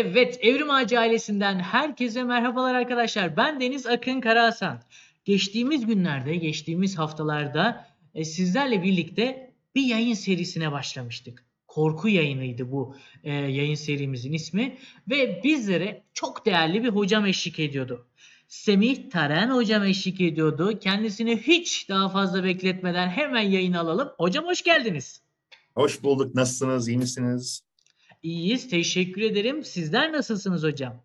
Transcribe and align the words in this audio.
Evet, 0.00 0.38
Evrim 0.42 0.70
Ağacı 0.70 0.98
ailesinden 0.98 1.58
herkese 1.58 2.24
merhabalar 2.24 2.74
arkadaşlar. 2.74 3.36
Ben 3.36 3.60
Deniz 3.60 3.86
Akın 3.86 4.20
Karahasan. 4.20 4.82
Geçtiğimiz 5.24 5.86
günlerde, 5.86 6.36
geçtiğimiz 6.36 6.98
haftalarda 6.98 7.86
e, 8.14 8.24
sizlerle 8.24 8.82
birlikte 8.82 9.54
bir 9.74 9.82
yayın 9.82 10.14
serisine 10.14 10.72
başlamıştık. 10.72 11.44
Korku 11.66 12.08
yayınıydı 12.08 12.72
bu 12.72 12.96
e, 13.24 13.32
yayın 13.32 13.74
serimizin 13.74 14.32
ismi 14.32 14.78
ve 15.10 15.40
bizlere 15.44 16.04
çok 16.14 16.46
değerli 16.46 16.84
bir 16.84 16.88
hocam 16.88 17.26
eşlik 17.26 17.58
ediyordu. 17.58 18.06
Semih 18.48 19.10
Taren 19.10 19.50
hocam 19.50 19.84
eşlik 19.84 20.20
ediyordu. 20.20 20.78
Kendisini 20.78 21.36
hiç 21.36 21.88
daha 21.88 22.08
fazla 22.08 22.44
bekletmeden 22.44 23.08
hemen 23.08 23.42
yayın 23.42 23.72
alalım. 23.72 24.08
Hocam 24.18 24.44
hoş 24.44 24.62
geldiniz. 24.62 25.22
Hoş 25.74 26.02
bulduk. 26.02 26.34
Nasılsınız? 26.34 26.88
İyi 26.88 26.98
misiniz? 26.98 27.67
İyiyiz. 28.22 28.68
Teşekkür 28.68 29.22
ederim. 29.22 29.64
Sizler 29.64 30.12
nasılsınız 30.12 30.62
hocam? 30.62 31.02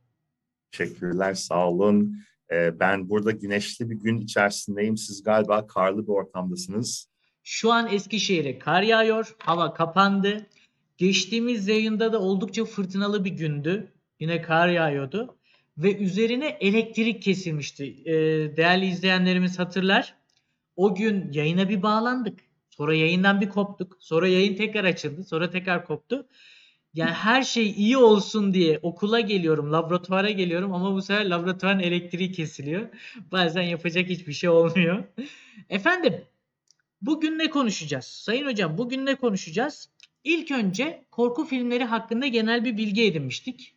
Teşekkürler. 0.72 1.34
Sağ 1.34 1.70
olun. 1.70 2.18
Ee, 2.52 2.80
ben 2.80 3.10
burada 3.10 3.32
güneşli 3.32 3.90
bir 3.90 3.96
gün 3.96 4.18
içerisindeyim. 4.18 4.98
Siz 4.98 5.24
galiba 5.24 5.68
karlı 5.68 6.04
bir 6.04 6.12
ortamdasınız. 6.12 7.10
Şu 7.44 7.72
an 7.72 7.88
Eskişehir'e 7.88 8.60
kar 8.60 8.82
yağıyor. 8.82 9.36
Hava 9.40 9.74
kapandı. 9.74 10.48
Geçtiğimiz 10.98 11.68
yayında 11.68 12.14
da 12.14 12.20
oldukça 12.20 12.66
fırtınalı 12.66 13.26
bir 13.26 13.32
gündü. 13.32 13.92
Yine 14.20 14.42
kar 14.42 14.68
yağıyordu. 14.68 15.38
Ve 15.78 15.98
üzerine 15.98 16.48
elektrik 16.48 17.22
kesilmişti. 17.22 17.86
Ee, 18.06 18.14
değerli 18.58 18.86
izleyenlerimiz 18.86 19.60
hatırlar. 19.60 20.16
O 20.76 20.96
gün 20.96 21.32
yayına 21.32 21.70
bir 21.70 21.84
bağlandık. 21.84 22.40
Sonra 22.70 22.96
yayından 22.96 23.42
bir 23.42 23.50
koptuk. 23.50 23.98
Sonra 24.00 24.28
yayın 24.28 24.56
tekrar 24.56 24.84
açıldı. 24.84 25.24
Sonra 25.24 25.50
tekrar 25.50 25.86
koptu. 25.86 26.28
Yani 26.94 27.12
her 27.12 27.44
şey 27.44 27.72
iyi 27.72 27.98
olsun 27.98 28.54
diye 28.54 28.80
okula 28.82 29.20
geliyorum, 29.20 29.72
laboratuvara 29.72 30.30
geliyorum 30.30 30.74
ama 30.74 30.94
bu 30.94 31.02
sefer 31.02 31.26
laboratuvarın 31.30 31.80
elektriği 31.80 32.32
kesiliyor. 32.32 32.90
Bazen 33.32 33.62
yapacak 33.62 34.10
hiçbir 34.10 34.34
şey 34.34 34.50
olmuyor. 34.50 35.04
Efendim, 35.70 36.22
bugün 37.02 37.40
ne 37.40 37.50
konuşacağız? 37.50 38.06
Sayın 38.06 38.46
hocam, 38.46 38.78
bugün 38.78 39.06
ne 39.06 39.16
konuşacağız? 39.16 39.90
İlk 40.24 40.52
önce 40.52 41.06
korku 41.12 41.46
filmleri 41.46 41.84
hakkında 41.84 42.28
genel 42.28 42.66
bir 42.66 42.78
bilgi 42.78 43.04
edinmiştik. 43.04 43.76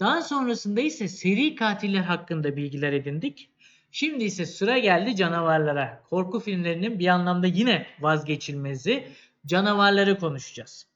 Daha 0.00 0.22
sonrasında 0.22 0.80
ise 0.80 1.08
seri 1.08 1.54
katiller 1.54 2.02
hakkında 2.02 2.56
bilgiler 2.56 2.92
edindik. 2.92 3.50
Şimdi 3.90 4.24
ise 4.24 4.46
sıra 4.46 4.78
geldi 4.78 5.16
canavarlara. 5.16 6.02
Korku 6.10 6.40
filmlerinin 6.40 6.98
bir 6.98 7.06
anlamda 7.06 7.46
yine 7.46 7.86
vazgeçilmezi 8.00 9.08
canavarları 9.46 10.18
konuşacağız. 10.18 10.93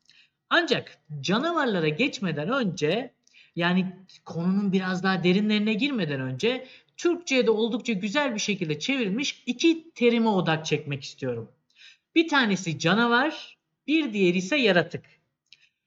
Ancak 0.51 0.99
canavarlara 1.21 1.89
geçmeden 1.89 2.49
önce 2.49 3.11
yani 3.57 3.97
konunun 4.25 4.73
biraz 4.73 5.03
daha 5.03 5.25
derinlerine 5.25 5.75
girmeden 5.75 6.21
önce 6.21 6.67
Türkçe'ye 6.97 7.47
de 7.47 7.51
oldukça 7.51 7.93
güzel 7.93 8.35
bir 8.35 8.41
şekilde 8.41 8.79
çevrilmiş 8.79 9.43
iki 9.47 9.91
terime 9.91 10.29
odak 10.29 10.67
çekmek 10.67 11.03
istiyorum. 11.03 11.53
Bir 12.15 12.29
tanesi 12.29 12.79
canavar, 12.79 13.59
bir 13.87 14.13
diğeri 14.13 14.39
ise 14.39 14.57
yaratık. 14.57 15.05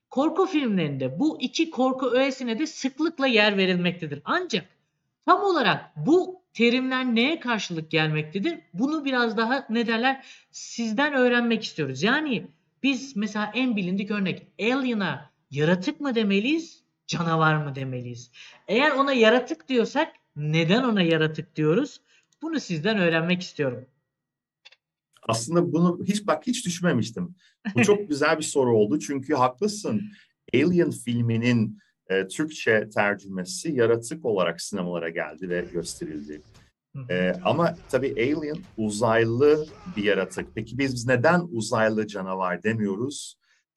Korku 0.09 0.45
filmlerinde 0.45 1.19
bu 1.19 1.41
iki 1.41 1.69
korku 1.69 2.11
öğesine 2.11 2.59
de 2.59 2.67
sıklıkla 2.67 3.27
yer 3.27 3.57
verilmektedir. 3.57 4.21
Ancak 4.25 4.65
tam 5.25 5.43
olarak 5.43 5.91
bu 5.95 6.41
terimler 6.53 7.05
neye 7.05 7.39
karşılık 7.39 7.91
gelmektedir? 7.91 8.59
Bunu 8.73 9.05
biraz 9.05 9.37
daha 9.37 9.65
ne 9.69 9.87
derler 9.87 10.25
sizden 10.51 11.13
öğrenmek 11.13 11.63
istiyoruz. 11.63 12.03
Yani 12.03 12.47
biz 12.83 13.15
mesela 13.15 13.51
en 13.55 13.75
bilindik 13.75 14.11
örnek 14.11 14.47
alien'a 14.59 15.31
yaratık 15.51 16.01
mı 16.01 16.15
demeliyiz, 16.15 16.83
canavar 17.07 17.65
mı 17.65 17.75
demeliyiz? 17.75 18.31
Eğer 18.67 18.91
ona 18.91 19.13
yaratık 19.13 19.67
diyorsak 19.67 20.13
neden 20.35 20.83
ona 20.83 21.01
yaratık 21.01 21.55
diyoruz? 21.55 22.01
Bunu 22.41 22.59
sizden 22.59 22.97
öğrenmek 22.97 23.41
istiyorum. 23.41 23.85
Aslında 25.27 25.73
bunu 25.73 25.99
hiç 26.07 26.27
bak 26.27 26.47
hiç 26.47 26.65
düşünmemiştim. 26.65 27.35
Bu 27.75 27.83
çok 27.83 27.99
güzel 28.09 28.37
bir 28.37 28.43
soru 28.43 28.77
oldu 28.77 28.99
çünkü 28.99 29.33
haklısın. 29.33 30.01
Alien 30.53 30.91
filminin 30.91 31.79
e, 32.07 32.27
Türkçe 32.27 32.89
tercümesi 32.89 33.71
yaratık 33.71 34.25
olarak 34.25 34.61
sinemalara 34.61 35.09
geldi 35.09 35.49
ve 35.49 35.65
gösterildi. 35.73 36.41
Ee, 37.09 37.33
ama 37.43 37.75
tabii 37.89 38.11
Alien 38.11 38.57
uzaylı 38.77 39.65
bir 39.97 40.03
yaratık. 40.03 40.47
Peki 40.55 40.77
biz 40.77 41.07
neden 41.07 41.41
uzaylı 41.51 42.07
canavar 42.07 42.63
demiyoruz? 42.63 43.35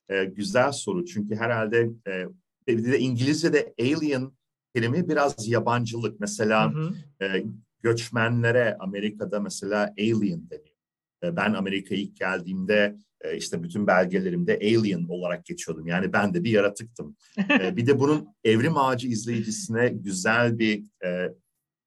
Ee, 0.09 0.25
güzel 0.25 0.73
soru 0.73 1.05
çünkü 1.05 1.37
herhalde 1.37 1.91
e, 2.09 2.27
bir 2.69 2.93
de 2.93 2.99
İngilizce'de 2.99 3.75
alien 3.81 4.33
kelime 4.75 5.09
biraz 5.09 5.49
yabancılık. 5.49 6.21
Mesela 6.21 6.73
hı 6.73 6.79
hı. 6.79 7.25
E, 7.25 7.45
göçmenlere 7.83 8.77
Amerika'da 8.81 9.41
mesela 9.41 9.95
alien 9.99 10.51
deniyor. 10.51 10.77
E, 11.25 11.37
ben 11.37 11.53
Amerika'ya 11.55 12.01
ilk 12.01 12.17
geldiğimde 12.17 12.97
e, 13.21 13.37
işte 13.37 13.63
bütün 13.63 13.87
belgelerimde 13.87 14.55
alien 14.55 15.05
olarak 15.09 15.45
geçiyordum. 15.45 15.87
Yani 15.87 16.13
ben 16.13 16.35
de 16.35 16.45
bir 16.45 16.51
yaratıktım. 16.51 17.17
e, 17.61 17.77
bir 17.77 17.87
de 17.87 18.01
bunun 18.01 18.29
evrim 18.45 18.77
ağacı 18.77 19.09
izleyicisine 19.09 19.89
güzel 19.89 20.59
bir 20.59 20.85
e, 21.05 21.35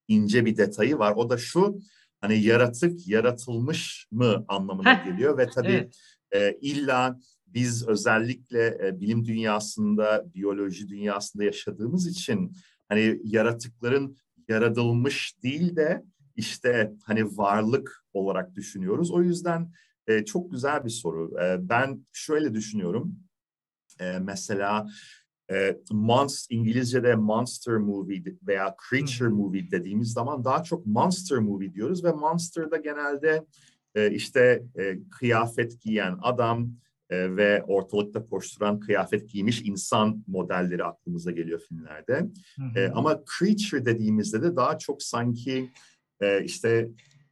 ince 0.07 0.45
bir 0.45 0.57
detayı 0.57 0.97
var. 0.97 1.13
O 1.15 1.29
da 1.29 1.37
şu 1.37 1.79
hani 2.21 2.41
yaratık 2.41 3.07
yaratılmış 3.07 4.07
mı 4.11 4.45
anlamına 4.47 4.93
geliyor 4.93 5.37
ve 5.37 5.49
tabii 5.49 5.89
evet. 6.31 6.55
e, 6.55 6.57
illa 6.61 7.19
biz 7.47 7.87
özellikle 7.87 8.77
e, 8.87 8.99
bilim 8.99 9.25
dünyasında, 9.25 10.25
biyoloji 10.33 10.89
dünyasında 10.89 11.43
yaşadığımız 11.43 12.07
için 12.07 12.55
hani 12.89 13.19
yaratıkların 13.23 14.17
yaratılmış 14.47 15.43
değil 15.43 15.75
de 15.75 16.03
işte 16.35 16.93
hani 17.03 17.37
varlık 17.37 18.03
olarak 18.13 18.55
düşünüyoruz. 18.55 19.11
O 19.11 19.21
yüzden 19.21 19.71
e, 20.07 20.25
çok 20.25 20.51
güzel 20.51 20.85
bir 20.85 20.89
soru. 20.89 21.39
E, 21.43 21.69
ben 21.69 22.05
şöyle 22.13 22.53
düşünüyorum. 22.53 23.19
E, 23.99 24.19
mesela 24.19 24.87
e, 25.51 25.77
monster, 25.91 26.55
İngilizce'de 26.55 27.15
monster 27.15 27.77
movie 27.77 28.23
veya 28.47 28.75
creature 28.89 29.29
movie 29.29 29.71
dediğimiz 29.71 30.13
zaman 30.13 30.43
daha 30.43 30.63
çok 30.63 30.85
monster 30.85 31.39
movie 31.39 31.73
diyoruz 31.73 32.03
ve 32.03 32.11
monster'da 32.11 32.77
genelde 32.77 33.45
e, 33.95 34.11
işte 34.11 34.63
e, 34.79 34.97
kıyafet 35.09 35.81
giyen 35.81 36.17
adam 36.21 36.71
e, 37.09 37.35
ve 37.35 37.63
ortalıkta 37.63 38.25
koşturan 38.25 38.79
kıyafet 38.79 39.29
giymiş 39.29 39.61
insan 39.61 40.23
modelleri 40.27 40.83
aklımıza 40.83 41.31
geliyor 41.31 41.59
filmlerde. 41.69 42.27
E, 42.75 42.87
ama 42.87 43.23
creature 43.39 43.85
dediğimizde 43.85 44.41
de 44.41 44.55
daha 44.55 44.77
çok 44.77 45.03
sanki 45.03 45.71
e, 46.21 46.43
işte 46.43 46.89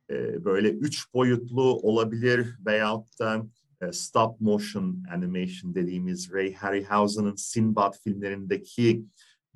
e, 0.09 0.45
böyle 0.45 0.69
üç 0.69 1.13
boyutlu 1.13 1.63
olabilir 1.63 2.55
veyahut 2.65 3.19
da 3.19 3.45
stop 3.91 4.41
motion 4.41 5.03
animation 5.13 5.75
dediğimiz 5.75 6.33
Ray 6.33 6.53
Harryhausen'ın 6.53 7.35
Sinbad 7.35 7.93
filmlerindeki 8.03 9.05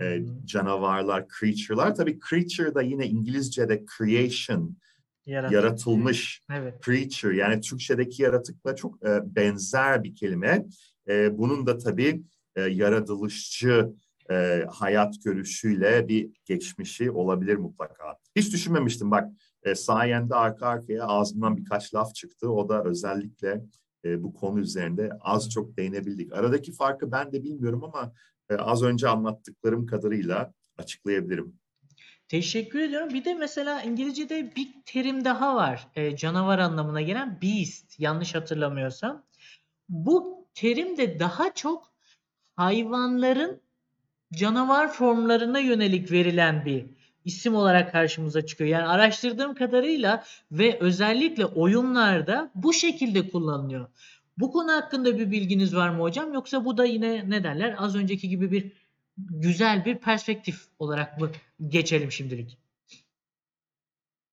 e, 0.01 0.21
canavarlar, 0.45 1.25
creature'lar. 1.39 1.95
Tabii 1.95 2.19
creature 2.29 2.75
da 2.75 2.81
yine 2.81 3.07
İngilizce'de 3.07 3.85
creation, 3.97 4.77
Yaratık. 5.25 5.55
yaratılmış 5.55 6.41
evet. 6.51 6.83
creature. 6.85 7.37
Yani 7.37 7.61
Türkçedeki 7.61 8.23
yaratıkla 8.23 8.75
çok 8.75 9.05
e, 9.05 9.35
benzer 9.35 10.03
bir 10.03 10.15
kelime. 10.15 10.65
E, 11.07 11.37
bunun 11.37 11.67
da 11.67 11.77
tabii 11.77 12.23
e, 12.55 12.61
yaratılışçı 12.61 13.89
e, 14.31 14.65
hayat 14.71 15.15
görüşüyle 15.23 16.07
bir 16.07 16.29
geçmişi 16.45 17.11
olabilir 17.11 17.55
mutlaka. 17.55 18.17
Hiç 18.35 18.53
düşünmemiştim 18.53 19.11
bak 19.11 19.29
e, 19.63 19.75
sayende 19.75 20.35
arka 20.35 20.67
arkaya 20.67 21.05
ağzımdan 21.05 21.57
birkaç 21.57 21.93
laf 21.95 22.15
çıktı. 22.15 22.51
O 22.51 22.69
da 22.69 22.83
özellikle 22.83 23.61
e, 24.05 24.23
bu 24.23 24.33
konu 24.33 24.59
üzerinde 24.59 25.11
az 25.21 25.49
çok 25.49 25.77
değinebildik. 25.77 26.33
Aradaki 26.33 26.71
farkı 26.71 27.11
ben 27.11 27.31
de 27.31 27.43
bilmiyorum 27.43 27.83
ama 27.83 28.13
e, 28.49 28.55
az 28.55 28.83
önce 28.83 29.09
anlattıklarım 29.09 29.85
kadarıyla 29.85 30.53
açıklayabilirim. 30.77 31.59
Teşekkür 32.27 32.79
ediyorum. 32.79 33.09
Bir 33.09 33.25
de 33.25 33.33
mesela 33.33 33.81
İngilizce'de 33.81 34.55
bir 34.55 34.69
terim 34.85 35.25
daha 35.25 35.55
var. 35.55 35.87
E, 35.95 36.15
canavar 36.15 36.59
anlamına 36.59 37.01
gelen 37.01 37.39
beast 37.41 37.99
yanlış 37.99 38.35
hatırlamıyorsam. 38.35 39.23
Bu 39.89 40.47
terim 40.53 40.97
de 40.97 41.19
daha 41.19 41.53
çok 41.53 41.93
hayvanların 42.55 43.61
canavar 44.33 44.93
formlarına 44.93 45.59
yönelik 45.59 46.11
verilen 46.11 46.65
bir 46.65 46.85
isim 47.25 47.55
olarak 47.55 47.91
karşımıza 47.91 48.45
çıkıyor. 48.45 48.69
Yani 48.69 48.85
araştırdığım 48.85 49.55
kadarıyla 49.55 50.23
ve 50.51 50.77
özellikle 50.79 51.45
oyunlarda 51.45 52.51
bu 52.55 52.73
şekilde 52.73 53.29
kullanılıyor. 53.29 53.87
Bu 54.37 54.51
konu 54.51 54.71
hakkında 54.71 55.19
bir 55.19 55.31
bilginiz 55.31 55.75
var 55.75 55.89
mı 55.89 56.01
hocam? 56.01 56.33
Yoksa 56.33 56.65
bu 56.65 56.77
da 56.77 56.85
yine 56.85 57.29
ne 57.29 57.43
derler? 57.43 57.75
Az 57.77 57.95
önceki 57.95 58.29
gibi 58.29 58.51
bir 58.51 58.71
güzel 59.17 59.85
bir 59.85 59.95
perspektif 59.95 60.65
olarak 60.79 61.19
mı 61.19 61.31
geçelim 61.67 62.11
şimdilik? 62.11 62.57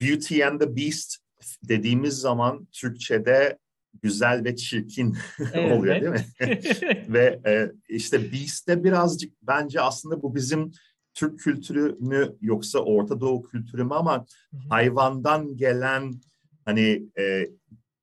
Beauty 0.00 0.44
and 0.44 0.60
the 0.60 0.76
Beast 0.76 1.16
dediğimiz 1.62 2.14
zaman 2.14 2.68
Türkçe'de 2.72 3.58
güzel 4.02 4.44
ve 4.44 4.56
çirkin 4.56 5.16
Evet. 5.52 5.72
oluyor 5.72 6.00
değil 6.00 6.12
mi? 6.12 6.26
Ve 7.08 7.40
e, 7.46 7.72
işte 7.88 8.32
Beast'te 8.32 8.84
birazcık 8.84 9.32
bence 9.42 9.80
aslında 9.80 10.22
bu 10.22 10.34
bizim 10.34 10.72
Türk 11.16 11.38
kültürü 11.40 11.96
mü 12.00 12.36
yoksa 12.40 12.78
Orta 12.78 13.20
Doğu 13.20 13.42
kültürü 13.42 13.84
mü 13.84 13.94
ama 13.94 14.26
hayvandan 14.68 15.56
gelen 15.56 16.20
hani 16.64 17.02
e, 17.18 17.48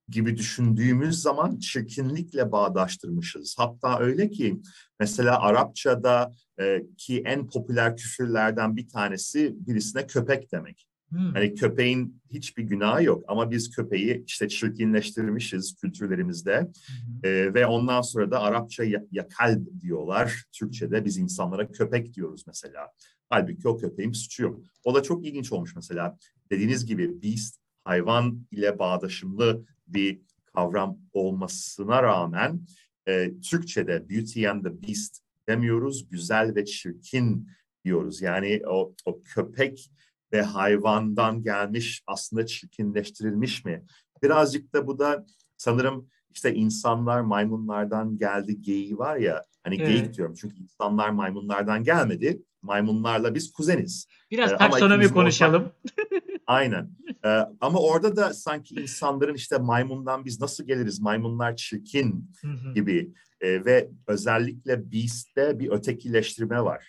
gibi 0.08 0.36
düşündüğümüz 0.36 1.22
zaman 1.22 1.58
çirkinlikle 1.58 2.52
bağdaştırmışız. 2.52 3.54
Hatta 3.58 3.98
öyle 3.98 4.30
ki 4.30 4.60
mesela 5.00 5.40
Arapçada 5.40 6.32
e, 6.60 6.82
ki 6.98 7.22
en 7.26 7.46
popüler 7.46 7.96
küfürlerden 7.96 8.76
bir 8.76 8.88
tanesi 8.88 9.54
birisine 9.66 10.06
köpek 10.06 10.52
demek. 10.52 10.88
Hmm. 11.10 11.32
Hani 11.32 11.54
köpeğin 11.54 12.20
hiçbir 12.30 12.62
günahı 12.62 13.04
yok 13.04 13.24
ama 13.28 13.50
biz 13.50 13.70
köpeği 13.70 14.24
işte 14.26 14.48
çirkinleştirmişiz 14.48 15.76
kültürlerimizde. 15.80 16.58
Hı. 16.60 17.28
Ee, 17.28 17.54
ve 17.54 17.66
ondan 17.66 18.02
sonra 18.02 18.30
da 18.30 18.40
Arapça 18.40 18.84
ya- 18.84 19.04
yakal 19.12 19.60
diyorlar. 19.80 20.44
Türkçe'de 20.52 21.04
biz 21.04 21.18
insanlara 21.18 21.72
köpek 21.72 22.14
diyoruz 22.14 22.44
mesela. 22.46 22.90
Halbuki 23.28 23.68
o 23.68 23.76
köpeğin 23.76 24.12
suçu 24.12 24.42
yok. 24.42 24.60
O 24.84 24.94
da 24.94 25.02
çok 25.02 25.26
ilginç 25.26 25.52
olmuş 25.52 25.76
mesela. 25.76 26.18
Dediğiniz 26.50 26.86
gibi 26.86 27.22
beast 27.22 27.56
hayvan 27.84 28.46
ile 28.50 28.78
bağdaşımlı 28.78 29.64
bir 29.86 30.20
kavram 30.44 30.98
olmasına 31.12 32.02
rağmen 32.02 32.60
e, 33.08 33.30
Türkçe'de 33.50 34.08
Beauty 34.10 34.48
and 34.48 34.64
the 34.64 34.82
Beast 34.82 35.18
demiyoruz. 35.48 36.08
Güzel 36.08 36.54
ve 36.54 36.64
çirkin 36.64 37.48
diyoruz. 37.84 38.22
Yani 38.22 38.62
o, 38.66 38.94
o 39.04 39.22
köpek 39.22 39.90
ve 40.34 40.42
hayvandan 40.42 41.42
gelmiş 41.42 42.02
aslında 42.06 42.46
çirkinleştirilmiş 42.46 43.64
mi? 43.64 43.84
Birazcık 44.22 44.72
da 44.74 44.86
bu 44.86 44.98
da 44.98 45.26
sanırım 45.56 46.08
işte 46.34 46.54
insanlar 46.54 47.20
maymunlardan 47.20 48.18
geldi 48.18 48.62
geyiği 48.62 48.98
var 48.98 49.16
ya 49.16 49.42
hani 49.64 49.76
Evet. 49.76 49.86
geyik 49.86 50.14
diyorum 50.14 50.34
çünkü 50.40 50.56
insanlar 50.56 51.08
maymunlardan 51.10 51.84
gelmedi. 51.84 52.42
Maymunlarla 52.62 53.34
biz 53.34 53.52
kuzeniz. 53.52 54.06
Biraz 54.30 54.52
Ee, 54.52 54.56
taksonomi 54.56 55.08
konuşalım. 55.12 55.72
Aynen. 56.46 56.90
Ee, 57.24 57.28
ama 57.60 57.78
orada 57.78 58.16
da 58.16 58.34
sanki 58.34 58.74
insanların 58.74 59.34
işte 59.34 59.58
maymundan 59.58 60.24
biz 60.24 60.40
nasıl 60.40 60.64
geliriz? 60.66 61.00
Maymunlar 61.00 61.56
çirkin 61.56 62.30
gibi 62.74 63.12
Ee, 63.40 63.64
ve 63.64 63.90
özellikle 64.06 64.92
Beast'te 64.92 65.58
bir 65.58 65.70
ötekileştirme 65.70 66.64
var. 66.64 66.86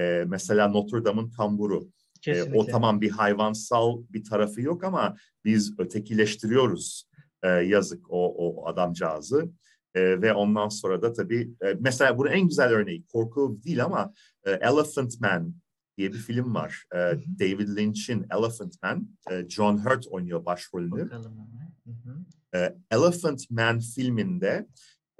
Ee, 0.00 0.24
mesela 0.26 0.68
Notre 0.68 1.04
Dame'ın 1.04 1.30
kamburu. 1.30 1.88
Ee, 2.28 2.32
Kesinlikle. 2.32 2.58
o 2.58 2.66
tamam 2.66 3.00
bir 3.00 3.10
hayvansal 3.10 4.02
bir 4.10 4.24
tarafı 4.24 4.60
yok 4.60 4.84
ama 4.84 5.16
biz 5.44 5.78
ötekileştiriyoruz 5.78 7.08
Ee, 7.42 7.48
yazık 7.48 8.10
o, 8.10 8.34
o 8.36 8.66
adamcağızı. 8.66 9.50
Ee, 9.94 10.22
ve 10.22 10.32
ondan 10.34 10.68
sonra 10.68 11.02
da 11.02 11.12
tabii 11.12 11.50
e, 11.64 11.74
mesela 11.80 12.18
bunun 12.18 12.30
en 12.30 12.48
güzel 12.48 12.70
örneği 12.70 13.04
korku 13.06 13.60
değil 13.64 13.84
ama 13.84 14.12
e, 14.44 14.50
Elephant 14.50 15.20
Man 15.20 15.54
diye 15.98 16.12
bir 16.12 16.18
film 16.18 16.54
var. 16.54 16.84
Hı. 16.92 17.20
David 17.40 17.76
Lynch'in 17.76 18.26
Elephant 18.38 18.82
Man. 18.82 19.08
Ee, 19.30 19.48
John 19.48 19.78
Hurt 19.78 20.06
oynuyor 20.06 20.44
başrolünü. 20.44 21.04
Bakalım. 21.04 21.36
Ee, 22.54 22.74
Elephant 22.90 23.50
Man 23.50 23.78
filminde 23.80 24.66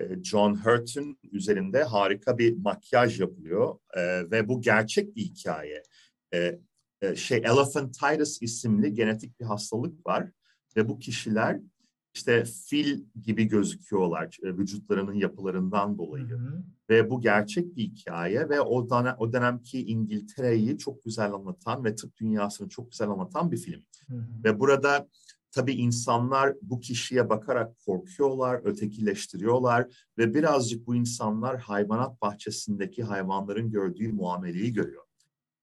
e, 0.00 0.22
John 0.22 0.54
Hurt'un 0.54 1.18
üzerinde 1.32 1.82
harika 1.82 2.38
bir 2.38 2.56
makyaj 2.56 3.20
yapılıyor 3.20 3.78
Ee, 3.96 4.30
ve 4.30 4.48
bu 4.48 4.60
gerçek 4.60 5.16
bir 5.16 5.22
hikaye. 5.22 5.82
E, 6.34 6.58
şey 7.16 7.38
Elephantitis 7.38 8.42
isimli 8.42 8.94
genetik 8.94 9.40
bir 9.40 9.44
hastalık 9.44 10.06
var 10.06 10.30
ve 10.76 10.88
bu 10.88 10.98
kişiler 10.98 11.60
işte 12.14 12.44
fil 12.44 13.04
gibi 13.22 13.44
gözüküyorlar 13.44 14.38
e, 14.42 14.56
vücutlarının 14.56 15.14
yapılarından 15.14 15.92
Hı 15.92 15.98
dolayı 15.98 16.24
hı. 16.24 16.64
ve 16.90 17.10
bu 17.10 17.20
gerçek 17.20 17.76
bir 17.76 17.82
hikaye 17.82 18.48
ve 18.48 18.60
o 18.60 18.90
dönem, 18.90 19.14
o 19.18 19.32
dönemki 19.32 19.86
İngiltere'yi 19.86 20.78
çok 20.78 21.04
güzel 21.04 21.32
anlatan 21.32 21.84
ve 21.84 21.94
tıp 21.94 22.16
dünyasını 22.16 22.68
çok 22.68 22.90
güzel 22.90 23.08
anlatan 23.08 23.52
bir 23.52 23.56
film. 23.56 23.82
Hı 24.08 24.14
hı. 24.14 24.44
Ve 24.44 24.60
burada 24.60 25.08
tabii 25.52 25.72
insanlar 25.72 26.54
bu 26.62 26.80
kişiye 26.80 27.28
bakarak 27.28 27.78
korkuyorlar, 27.86 28.60
ötekileştiriyorlar 28.64 30.08
ve 30.18 30.34
birazcık 30.34 30.86
bu 30.86 30.94
insanlar 30.94 31.58
hayvanat 31.58 32.22
bahçesindeki 32.22 33.02
hayvanların 33.02 33.70
gördüğü 33.70 34.12
muameleyi 34.12 34.72
görüyor. 34.72 35.03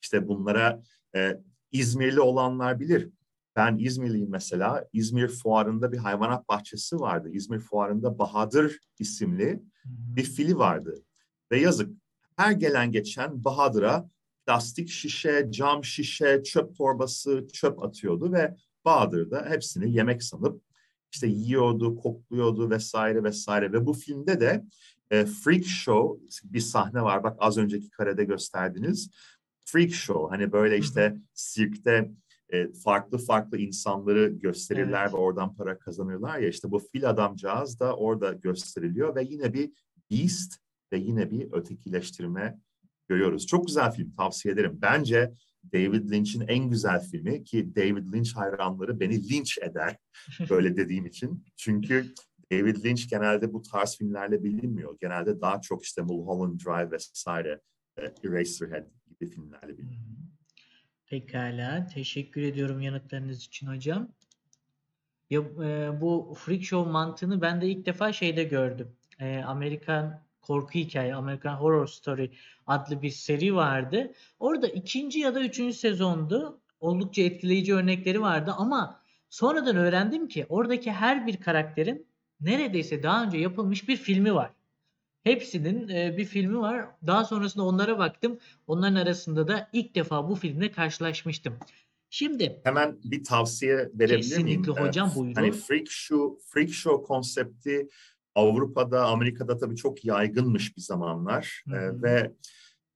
İşte 0.01 0.27
bunlara 0.27 0.83
e, 1.15 1.42
İzmirli 1.71 2.21
olanlar 2.21 2.80
bilir. 2.80 3.09
Ben 3.56 3.77
İzmirliyim 3.77 4.30
mesela. 4.30 4.88
İzmir 4.94 5.27
Fuarı'nda 5.27 5.92
bir 5.92 5.98
hayvanat 5.98 6.50
bahçesi 6.50 7.00
vardı. 7.00 7.30
İzmir 7.31 7.59
Fuarı'nda 7.59 8.19
Bahadır 8.19 8.80
isimli 9.00 9.63
bir 9.86 10.24
fili 10.24 10.57
vardı. 10.57 11.03
Ve 11.51 11.59
yazık 11.59 11.89
her 12.36 12.51
gelen 12.51 12.92
geçen 12.92 13.44
Bahadır'a 13.44 14.09
plastik 14.45 14.89
şişe, 14.89 15.48
cam 15.50 15.83
şişe, 15.83 16.44
çöp 16.44 16.75
torbası, 16.75 17.48
çöp 17.53 17.83
atıyordu 17.83 18.31
ve 18.31 18.56
Bahadır 18.86 19.31
da 19.31 19.45
hepsini 19.50 19.94
yemek 19.94 20.24
sanıp 20.24 20.62
işte 21.12 21.27
yiyordu, 21.27 21.95
kokluyordu 21.95 22.69
vesaire 22.69 23.24
vesaire. 23.24 23.74
Ve 23.74 23.86
bu 23.86 23.94
filmde 23.94 24.39
de 24.39 24.65
e, 25.12 25.25
Freak 25.25 25.65
Show 25.65 26.25
bir 26.44 26.59
sahne 26.59 27.01
var. 27.01 27.24
Bak 27.24 27.38
az 27.39 27.57
önceki 27.57 27.89
karede 27.89 28.24
gösterdiniz. 28.24 29.09
Freak 29.65 29.91
Show 29.91 30.37
hani 30.37 30.51
böyle 30.51 30.77
işte 30.77 31.17
sirkte 31.33 32.11
e, 32.49 32.73
farklı 32.73 33.17
farklı 33.17 33.57
insanları 33.57 34.27
gösterirler 34.27 35.01
Evet. 35.03 35.13
ve 35.13 35.17
oradan 35.17 35.55
para 35.55 35.79
kazanırlar 35.79 36.39
ya 36.39 36.49
işte 36.49 36.71
bu 36.71 36.79
fil 36.79 37.09
adamcağız 37.09 37.79
da 37.79 37.95
orada 37.95 38.33
gösteriliyor 38.33 39.15
ve 39.15 39.23
yine 39.23 39.53
bir 39.53 39.71
beast 40.11 40.53
ve 40.93 40.97
yine 40.97 41.31
bir 41.31 41.51
ötekileştirme 41.51 42.59
görüyoruz. 43.09 43.47
Çok 43.47 43.67
güzel 43.67 43.91
film 43.91 44.11
tavsiye 44.11 44.53
ederim. 44.53 44.79
Bence 44.81 45.33
David 45.73 46.11
Lynch'in 46.11 46.41
en 46.47 46.69
güzel 46.69 47.01
filmi 47.01 47.43
ki 47.43 47.75
David 47.75 48.13
Lynch 48.13 48.35
hayranları 48.35 49.00
beni 49.00 49.29
linç 49.29 49.57
eder 49.57 49.97
böyle 50.50 50.77
dediğim 50.77 51.05
için. 51.05 51.45
Çünkü 51.57 52.13
David 52.51 52.86
Lynch 52.86 53.09
genelde 53.09 53.53
bu 53.53 53.62
tarz 53.62 53.97
filmlerle 53.97 54.43
bilinmiyor. 54.43 54.97
Genelde 55.01 55.41
daha 55.41 55.62
çok 55.62 55.83
işte 55.83 56.01
Mulholland 56.01 56.59
Drive 56.59 56.91
vesaire, 56.91 57.62
e, 57.97 58.01
Eraserhead 58.24 58.86
Hı 59.21 59.67
biliniyor. 59.67 60.01
hı. 60.01 60.11
Pekala. 61.07 61.87
Teşekkür 61.87 62.41
ediyorum 62.41 62.81
yanıtlarınız 62.81 63.45
için 63.45 63.67
hocam. 63.67 64.07
Ya, 65.29 65.39
e, 65.39 66.01
bu 66.01 66.35
freak 66.37 66.63
show 66.63 66.91
mantığını 66.91 67.41
ben 67.41 67.61
de 67.61 67.67
ilk 67.67 67.85
defa 67.85 68.13
şeyde 68.13 68.43
gördüm. 68.43 68.95
E, 69.19 69.43
Amerikan 69.45 70.21
korku 70.41 70.73
hikaye, 70.73 71.15
American 71.15 71.55
Horror 71.55 71.87
Story 71.87 72.31
adlı 72.67 73.01
bir 73.01 73.09
seri 73.09 73.55
vardı. 73.55 74.13
Orada 74.39 74.67
ikinci 74.67 75.19
ya 75.19 75.35
da 75.35 75.41
üçüncü 75.41 75.73
sezondu. 75.77 76.61
Oldukça 76.79 77.21
etkileyici 77.21 77.75
örnekleri 77.75 78.21
vardı 78.21 78.53
ama 78.57 79.01
sonradan 79.29 79.75
öğrendim 79.75 80.27
ki 80.27 80.45
oradaki 80.49 80.91
her 80.91 81.27
bir 81.27 81.37
karakterin 81.37 82.07
neredeyse 82.41 83.03
daha 83.03 83.23
önce 83.23 83.37
yapılmış 83.37 83.87
bir 83.87 83.97
filmi 83.97 84.33
var. 84.35 84.51
Hepsinin 85.23 85.87
e, 85.89 86.17
bir 86.17 86.25
filmi 86.25 86.59
var. 86.59 86.85
Daha 87.07 87.25
sonrasında 87.25 87.63
onlara 87.63 87.97
baktım. 87.97 88.39
Onların 88.67 88.95
arasında 88.95 89.47
da 89.47 89.69
ilk 89.73 89.95
defa 89.95 90.29
bu 90.29 90.35
filmle 90.35 90.71
karşılaşmıştım. 90.71 91.57
Şimdi 92.09 92.61
Hemen 92.63 92.97
bir 93.03 93.23
tavsiye 93.23 93.77
verebilir 93.77 94.21
Kesinlikle 94.21 94.71
miyim? 94.71 94.87
hocam, 94.87 95.09
Ee, 95.11 95.15
buyurun. 95.15 95.35
Hani 95.35 95.51
freak 95.51 95.87
show, 95.89 96.43
freak 96.47 96.69
show 96.69 97.05
konsepti 97.07 97.87
Avrupa'da, 98.35 99.05
Amerika'da 99.05 99.57
tabii 99.57 99.75
çok 99.75 100.05
yaygınmış 100.05 100.77
bir 100.77 100.81
zamanlar 100.81 101.63
hı. 101.67 102.01
ve 102.03 102.31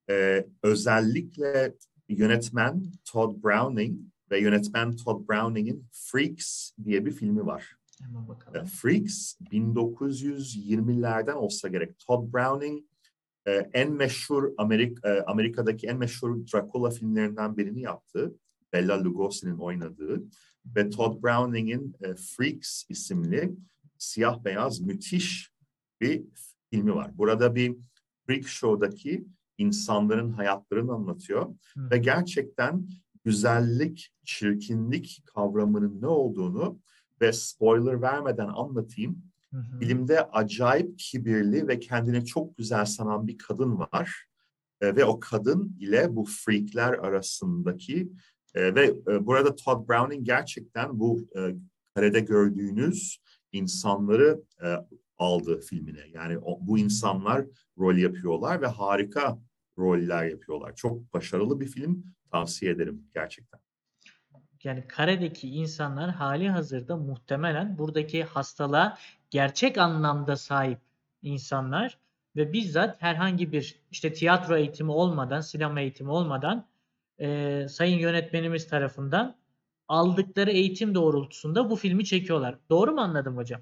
e, 0.10 0.46
özellikle 0.64 1.74
yönetmen 2.10 2.84
Todd 3.12 3.44
Browning 3.44 4.00
ve 4.32 4.40
yönetmen 4.40 4.96
Todd 4.96 5.30
Browning'in 5.30 5.88
Freaks 5.92 6.72
diye 6.84 7.06
bir 7.06 7.12
filmi 7.12 7.46
var. 7.46 7.76
Hemen 8.02 8.26
E, 8.26 8.28
bakalım. 8.28 8.66
Freaks 8.66 9.36
1920'lerden 9.52 11.36
olsa 11.36 11.68
gerek. 11.68 12.00
Todd 12.00 12.34
Browning 12.34 12.84
e, 13.48 13.52
en 13.52 13.92
meşhur 13.92 14.54
Amerik 14.58 15.06
e, 15.06 15.22
Amerika'daki 15.22 15.88
en 15.88 15.98
meşhur 15.98 16.48
Dracula 16.54 16.90
filmlerinden 16.90 17.58
birini 17.58 17.82
yaptı. 17.82 18.36
Bela 18.74 19.04
Lugosi'nin 19.04 19.58
oynadığı 19.58 20.24
ve 20.66 20.90
Todd 20.90 21.24
Browning'in 21.24 21.96
Freaks 22.16 22.84
isimli 22.90 23.56
siyah 23.98 24.44
beyaz 24.44 24.80
müthiş 24.80 25.52
bir 26.02 26.24
filmi 26.70 26.96
var. 26.96 27.18
Burada 27.18 27.56
bir 27.56 27.76
freak 28.28 28.48
show'daki 28.48 29.26
insanların 29.58 30.32
hayatlarını 30.32 30.94
anlatıyor 30.94 31.56
Hı 31.74 31.90
ve 31.92 31.98
gerçekten 31.98 32.90
güzellik, 33.24 34.14
çirkinlik 34.26 35.22
kavramının 35.26 36.02
ne 36.02 36.08
olduğunu 36.08 36.80
ve 37.22 37.34
spoiler 37.34 38.02
vermeden 38.02 38.48
anlatayım. 38.48 39.24
Hı 39.54 39.58
hı. 39.58 39.80
Filmde 39.80 40.22
acayip 40.22 41.00
kibirli 41.00 41.68
ve 41.68 41.80
kendini 41.80 42.26
çok 42.26 42.58
güzel 42.58 42.86
sanan 42.86 43.28
bir 43.28 43.38
kadın 43.38 43.80
var. 43.80 44.26
E, 44.82 44.96
ve 44.96 45.06
o 45.06 45.20
kadın 45.20 45.78
ile 45.80 46.16
bu 46.16 46.26
freakler 46.26 46.94
arasındaki 46.94 48.12
e, 48.56 48.76
ve 48.76 48.86
e, 49.08 49.26
burada 49.26 49.56
Todd 49.56 49.90
Browning 49.90 50.26
gerçekten 50.26 51.00
bu 51.00 51.28
e, 51.38 51.56
karede 51.96 52.20
gördüğünüz 52.20 53.18
insanları 53.52 54.44
e, 54.64 54.76
aldı 55.18 55.60
filmine. 55.60 56.08
Yani 56.14 56.38
o, 56.38 56.60
bu 56.62 56.78
insanlar 56.78 57.46
rol 57.78 57.96
yapıyorlar 57.96 58.62
ve 58.62 58.68
harika 58.68 59.40
roller 59.78 60.26
yapıyorlar. 60.26 60.76
Çok 60.76 61.14
başarılı 61.14 61.60
bir 61.60 61.68
film. 61.68 62.04
Tavsiye 62.32 62.72
ederim 62.72 63.08
gerçekten. 63.14 63.65
Yani 64.66 64.88
karedeki 64.88 65.50
insanlar 65.50 66.10
hali 66.10 66.50
hazırda 66.50 66.98
muhtemelen 66.98 67.78
buradaki 67.78 68.24
hastalığa 68.24 68.98
gerçek 69.30 69.78
anlamda 69.78 70.36
sahip 70.36 70.80
insanlar 71.22 71.98
ve 72.36 72.54
bizzat 72.54 73.02
herhangi 73.02 73.52
bir 73.52 73.82
işte 73.92 74.14
tiyatro 74.14 74.58
eğitimi 74.58 74.92
olmadan, 74.92 75.42
sinema 75.42 75.82
eğitimi 75.82 76.12
olmadan 76.12 76.68
e, 77.20 77.68
sayın 77.70 78.00
yönetmenimiz 78.00 78.68
tarafından 78.68 79.36
aldıkları 79.88 80.52
eğitim 80.52 80.96
doğrultusunda 80.96 81.70
bu 81.70 81.76
filmi 81.76 82.06
çekiyorlar. 82.06 82.60
Doğru 82.70 82.92
mu 82.92 83.02
anladım 83.02 83.38
hocam? 83.38 83.62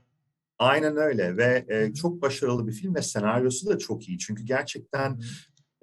Aynen 0.60 0.98
öyle 0.98 1.38
ve 1.38 1.66
e, 1.68 1.94
çok 1.94 2.22
başarılı 2.22 2.68
bir 2.68 2.74
film 2.74 2.96
ve 2.96 3.02
senaryosu 3.02 3.70
da 3.70 3.78
çok 3.78 4.10
iyi. 4.10 4.20
Çünkü 4.20 4.44
gerçekten 4.44 5.20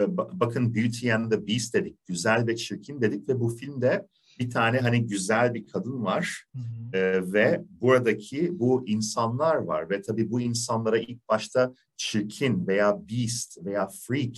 e, 0.01 0.17
bakın 0.17 0.75
Beauty 0.75 1.13
and 1.13 1.33
the 1.33 1.47
Beast 1.47 1.75
dedik, 1.75 2.07
güzel 2.07 2.47
ve 2.47 2.57
çirkin 2.57 3.01
dedik 3.01 3.29
ve 3.29 3.41
bu 3.41 3.49
filmde 3.49 4.07
bir 4.41 4.51
tane 4.51 4.79
hani 4.79 5.07
güzel 5.07 5.55
bir 5.55 5.67
kadın 5.67 6.05
var 6.05 6.45
e, 6.93 7.33
ve 7.33 7.65
buradaki 7.81 8.59
bu 8.59 8.89
insanlar 8.89 9.55
var 9.55 9.91
ve 9.91 10.03
tabii 10.03 10.31
bu 10.31 10.41
insanlara 10.41 10.99
ilk 10.99 11.29
başta 11.29 11.75
çirkin 11.97 12.67
veya 12.67 13.09
beast 13.09 13.65
veya 13.65 13.89
freak 13.89 14.37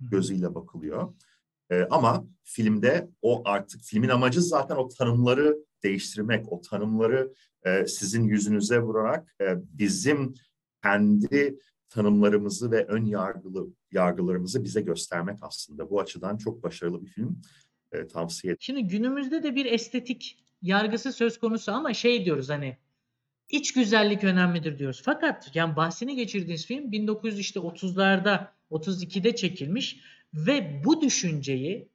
gözüyle 0.00 0.54
bakılıyor. 0.54 1.14
E, 1.70 1.86
ama 1.90 2.26
filmde 2.44 3.08
o 3.22 3.42
artık 3.44 3.80
filmin 3.80 4.08
amacı 4.08 4.42
zaten 4.42 4.76
o 4.76 4.88
tanımları 4.88 5.56
değiştirmek, 5.82 6.52
o 6.52 6.60
tanımları 6.60 7.34
e, 7.64 7.86
sizin 7.86 8.24
yüzünüze 8.24 8.80
vurarak 8.80 9.34
e, 9.40 9.56
bizim 9.78 10.34
kendi 10.82 11.58
tanımlarımızı 11.88 12.70
ve 12.70 12.84
ön 12.86 13.04
yargılı 13.04 13.68
yargılarımızı 13.92 14.64
bize 14.64 14.80
göstermek 14.80 15.38
aslında. 15.42 15.90
Bu 15.90 16.00
açıdan 16.00 16.36
çok 16.36 16.62
başarılı 16.62 17.02
bir 17.02 17.10
film. 17.10 17.40
E, 17.94 18.06
tavsiye 18.06 18.50
ederim. 18.50 18.62
Şimdi 18.62 18.82
günümüzde 18.82 19.42
de 19.42 19.54
bir 19.54 19.66
estetik 19.66 20.38
yargısı 20.62 21.12
söz 21.12 21.38
konusu 21.38 21.72
ama 21.72 21.94
şey 21.94 22.24
diyoruz 22.24 22.48
hani 22.48 22.76
iç 23.48 23.72
güzellik 23.72 24.24
önemlidir 24.24 24.78
diyoruz. 24.78 25.02
Fakat 25.04 25.50
yani 25.54 25.76
bahsini 25.76 26.16
geçirdiğiniz 26.16 26.66
film 26.66 26.92
1930'larda 26.92 28.46
32'de 28.70 29.36
çekilmiş 29.36 30.00
ve 30.34 30.82
bu 30.84 31.00
düşünceyi 31.00 31.88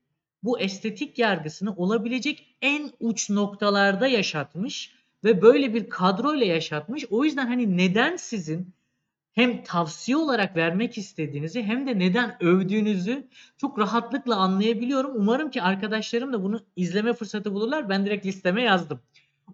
bu 0.44 0.60
estetik 0.60 1.20
yargısını 1.20 1.76
olabilecek 1.76 2.56
en 2.62 2.92
uç 3.00 3.30
noktalarda 3.30 4.08
yaşatmış 4.08 4.96
ve 5.24 5.42
böyle 5.42 5.74
bir 5.74 5.90
kadroyla 5.90 6.46
yaşatmış. 6.46 7.06
O 7.10 7.26
yüzden 7.26 7.48
hani 7.48 7.78
neden 7.78 8.16
sizin 8.16 8.74
hem 9.40 9.64
tavsiye 9.64 10.18
olarak 10.18 10.56
vermek 10.56 10.98
istediğinizi 10.98 11.64
hem 11.64 11.88
de 11.88 12.00
neden 12.00 12.44
övdüğünüzü 12.44 13.28
çok 13.58 13.80
rahatlıkla 13.80 14.36
anlayabiliyorum. 14.36 15.12
Umarım 15.16 15.52
ki 15.52 15.62
arkadaşlarım 15.62 16.34
da 16.34 16.44
bunu 16.44 16.62
izleme 16.76 17.14
fırsatı 17.14 17.54
bulurlar. 17.54 17.90
Ben 17.90 18.06
direkt 18.06 18.26
listeme 18.26 18.62
yazdım. 18.62 19.00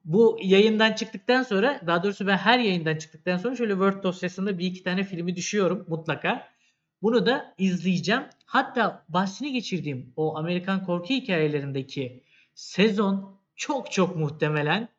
Bu 0.06 0.38
yayından 0.42 0.94
çıktıktan 0.94 1.44
sonra 1.44 1.82
daha 1.88 2.04
doğrusu 2.04 2.27
ben 2.27 2.38
her 2.38 2.60
yayından 2.60 2.96
çıktıktan 2.96 3.38
sonra 3.38 3.56
şöyle 3.56 3.74
Word 3.74 4.04
dosyasında 4.04 4.58
bir 4.58 4.65
iki 4.65 4.84
tane 4.84 5.04
filmi 5.04 5.36
düşüyorum 5.36 5.86
mutlaka. 5.88 6.48
Bunu 7.01 7.25
da 7.25 7.54
izleyeceğim. 7.58 8.24
Hatta 8.46 9.06
bahsini 9.10 9.54
geçirdiğim 9.54 10.13
o 10.15 10.38
Amerikan 10.38 10.86
korku 10.86 11.10
hikayelerindeki 11.10 12.24
sezon 12.56 13.39
çok 13.56 13.92
çok 13.92 14.15
muhtemelen 14.15 14.89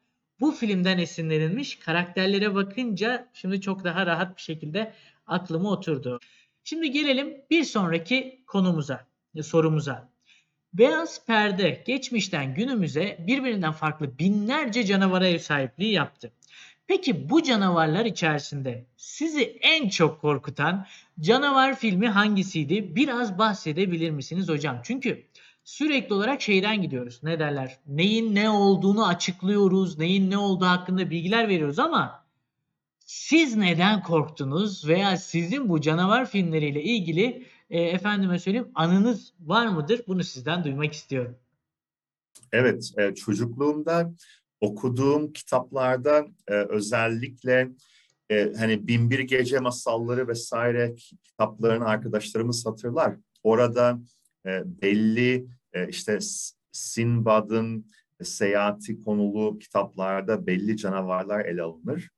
bu 0.40 0.52
filmden 0.52 0.98
esinlenilmiş. 0.98 1.78
Karakterlere 1.78 2.54
bakınca 2.54 3.28
şimdi 3.32 3.60
çok 3.60 3.84
daha 3.84 4.06
rahat 4.06 4.36
bir 4.36 4.42
şekilde 4.42 4.92
aklıma 5.26 5.70
oturdu. 5.70 6.20
Şimdi 6.64 6.90
gelelim 6.90 7.36
bir 7.50 7.64
sonraki 7.64 8.42
konumuza, 8.46 9.06
sorumuza. 9.42 10.08
Beyaz 10.72 11.26
perde 11.26 11.82
geçmişten 11.86 12.54
günümüze 12.54 13.16
birbirinden 13.26 13.72
farklı 13.72 14.18
binlerce 14.18 14.84
canavara 14.84 15.26
ev 15.26 15.38
sahipliği 15.38 15.92
yaptı. 15.92 16.32
Peki 16.86 17.30
bu 17.30 17.42
canavarlar 17.42 18.04
içerisinde 18.04 18.84
sizi 18.96 19.58
en 19.60 19.88
çok 19.88 20.20
korkutan 20.20 20.86
canavar 21.20 21.78
filmi 21.78 22.08
hangisiydi? 22.08 22.96
Biraz 22.96 23.38
bahsedebilir 23.38 24.10
misiniz 24.10 24.48
hocam? 24.48 24.80
Çünkü 24.84 25.26
sürekli 25.66 26.14
olarak 26.14 26.42
şeyden 26.42 26.82
gidiyoruz. 26.82 27.20
Ne 27.22 27.38
derler? 27.38 27.78
Neyin 27.86 28.34
ne 28.34 28.50
olduğunu 28.50 29.06
açıklıyoruz. 29.06 29.98
Neyin 29.98 30.30
ne 30.30 30.38
olduğu 30.38 30.64
hakkında 30.64 31.10
bilgiler 31.10 31.48
veriyoruz 31.48 31.78
ama 31.78 32.26
siz 33.06 33.56
neden 33.56 34.02
korktunuz 34.02 34.88
veya 34.88 35.16
sizin 35.16 35.68
bu 35.68 35.80
canavar 35.80 36.30
filmleriyle 36.30 36.82
ilgili 36.82 37.46
e, 37.70 37.80
efendime 37.80 38.38
söyleyeyim 38.38 38.70
anınız 38.74 39.32
var 39.40 39.66
mıdır? 39.66 40.02
Bunu 40.08 40.24
sizden 40.24 40.64
duymak 40.64 40.92
istiyorum. 40.92 41.36
Evet, 42.52 42.92
e, 42.98 43.14
çocukluğumda 43.14 44.12
okuduğum 44.60 45.32
kitaplarda 45.32 46.26
e, 46.48 46.54
özellikle 46.54 47.68
e, 48.30 48.52
hani 48.58 48.88
Binbir 48.88 49.20
Gece 49.20 49.58
masalları 49.58 50.28
vesaire 50.28 50.94
kitaplarını 51.24 51.84
arkadaşlarımız 51.84 52.66
hatırlar. 52.66 53.16
Orada 53.42 53.98
e, 54.46 54.62
belli 54.82 55.46
e, 55.72 55.88
işte 55.88 56.18
Sinbad'ın 56.72 57.86
seyahati 58.22 59.02
konulu 59.02 59.58
kitaplarda 59.58 60.46
belli 60.46 60.76
canavarlar 60.76 61.44
ele 61.44 61.62
alınır. 61.62 62.10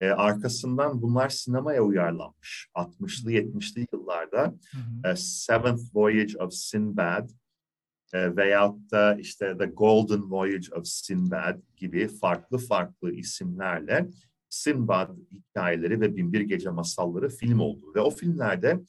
E, 0.00 0.08
arkasından 0.08 1.02
bunlar 1.02 1.28
sinemaya 1.28 1.82
uyarlanmış. 1.82 2.68
60'lı 2.74 3.32
70'li 3.32 3.86
yıllarda 3.92 4.54
hı 5.02 5.10
hı. 5.10 5.16
Seventh 5.16 5.82
Voyage 5.94 6.38
of 6.38 6.52
Sinbad 6.54 7.30
e, 8.12 8.36
veyahut 8.36 8.90
da 8.90 9.14
işte 9.14 9.58
The 9.58 9.66
Golden 9.66 10.30
Voyage 10.30 10.74
of 10.74 10.86
Sinbad 10.86 11.60
gibi 11.76 12.08
farklı 12.08 12.58
farklı 12.58 13.12
isimlerle 13.12 14.08
Sinbad 14.48 15.16
hikayeleri 15.32 16.00
ve 16.00 16.16
Binbir 16.16 16.40
Gece 16.40 16.70
masalları 16.70 17.28
film 17.28 17.60
oldu. 17.60 17.92
Ve 17.94 18.00
o 18.00 18.10
filmlerde 18.10 18.80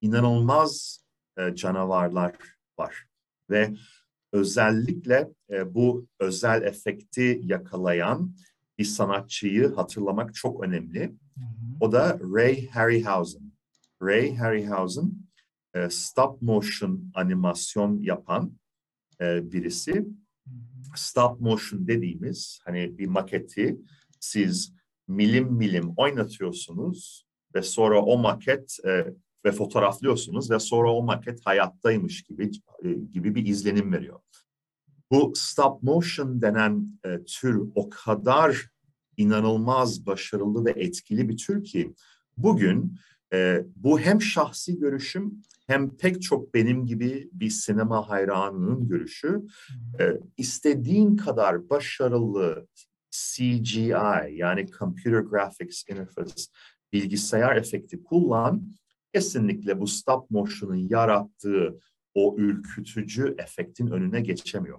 inanılmaz 0.00 1.02
e, 1.38 1.54
canavarlar 1.54 2.36
var. 2.78 3.06
Ve 3.50 3.74
özellikle 4.32 5.30
e, 5.50 5.74
bu 5.74 6.06
özel 6.20 6.62
efekti 6.62 7.40
yakalayan 7.42 8.34
bir 8.78 8.84
sanatçıyı 8.84 9.74
hatırlamak 9.74 10.34
çok 10.34 10.64
önemli. 10.64 11.14
O 11.80 11.92
da 11.92 12.18
Ray 12.34 12.68
Harryhausen. 12.68 13.52
Ray 14.02 14.36
Harryhausen 14.36 15.12
e, 15.74 15.90
stop 15.90 16.42
motion 16.42 17.10
animasyon 17.14 18.02
yapan 18.02 18.52
e, 19.20 19.52
birisi. 19.52 20.06
Stop 20.94 21.40
motion 21.40 21.86
dediğimiz 21.86 22.60
hani 22.64 22.98
bir 22.98 23.06
maketi 23.06 23.76
siz 24.20 24.74
milim 25.08 25.52
milim 25.52 25.92
oynatıyorsunuz 25.96 27.26
ve 27.54 27.62
sonra 27.62 28.02
o 28.02 28.18
maket 28.18 28.76
e, 28.86 29.06
ve 29.44 29.52
fotoğraflıyorsunuz 29.52 30.50
ve 30.50 30.58
sonra 30.58 30.92
o 30.92 31.02
maket 31.02 31.46
hayattaymış 31.46 32.22
gibi 32.22 32.50
e, 32.82 32.92
gibi 32.92 33.34
bir 33.34 33.46
izlenim 33.46 33.92
veriyor. 33.92 34.20
Bu 35.10 35.32
stop 35.36 35.82
motion 35.82 36.42
denen 36.42 36.98
e, 37.04 37.24
tür 37.24 37.62
o 37.74 37.90
kadar 37.90 38.70
inanılmaz 39.16 40.06
başarılı 40.06 40.64
ve 40.64 40.70
etkili 40.70 41.28
bir 41.28 41.36
tür 41.36 41.64
ki 41.64 41.94
bugün 42.36 42.98
e, 43.32 43.64
bu 43.76 44.00
hem 44.00 44.22
şahsi 44.22 44.78
görüşüm 44.78 45.42
hem 45.66 45.96
pek 45.96 46.22
çok 46.22 46.54
benim 46.54 46.86
gibi 46.86 47.30
bir 47.32 47.50
sinema 47.50 48.08
hayranının 48.08 48.88
görüşü 48.88 49.42
e, 50.00 50.20
istediğin 50.36 51.16
kadar 51.16 51.70
başarılı 51.70 52.66
CGI 53.10 53.90
yani 54.30 54.66
Computer 54.78 55.20
Graphics 55.20 55.84
Interface 55.88 56.44
bilgisayar 56.92 57.56
efekti 57.56 58.02
kullan 58.04 58.72
kesinlikle 59.14 59.80
bu 59.80 59.86
stop 59.86 60.30
motion'un 60.30 60.88
yarattığı 60.88 61.78
o 62.14 62.34
ürkütücü 62.38 63.34
efektin 63.38 63.86
önüne 63.86 64.20
geçemiyor. 64.20 64.78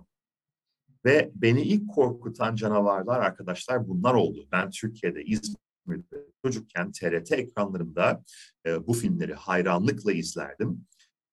Ve 1.06 1.32
beni 1.36 1.62
ilk 1.62 1.90
korkutan 1.90 2.56
canavarlar 2.56 3.20
arkadaşlar 3.20 3.88
bunlar 3.88 4.14
oldu. 4.14 4.48
Ben 4.52 4.70
Türkiye'de, 4.70 5.24
İzmir'de 5.24 6.26
çocukken 6.46 6.92
TRT 6.92 7.32
ekranlarında 7.32 8.24
e, 8.66 8.88
bu 8.88 8.94
filmleri 8.94 9.34
hayranlıkla 9.34 10.12
izlerdim. 10.14 10.86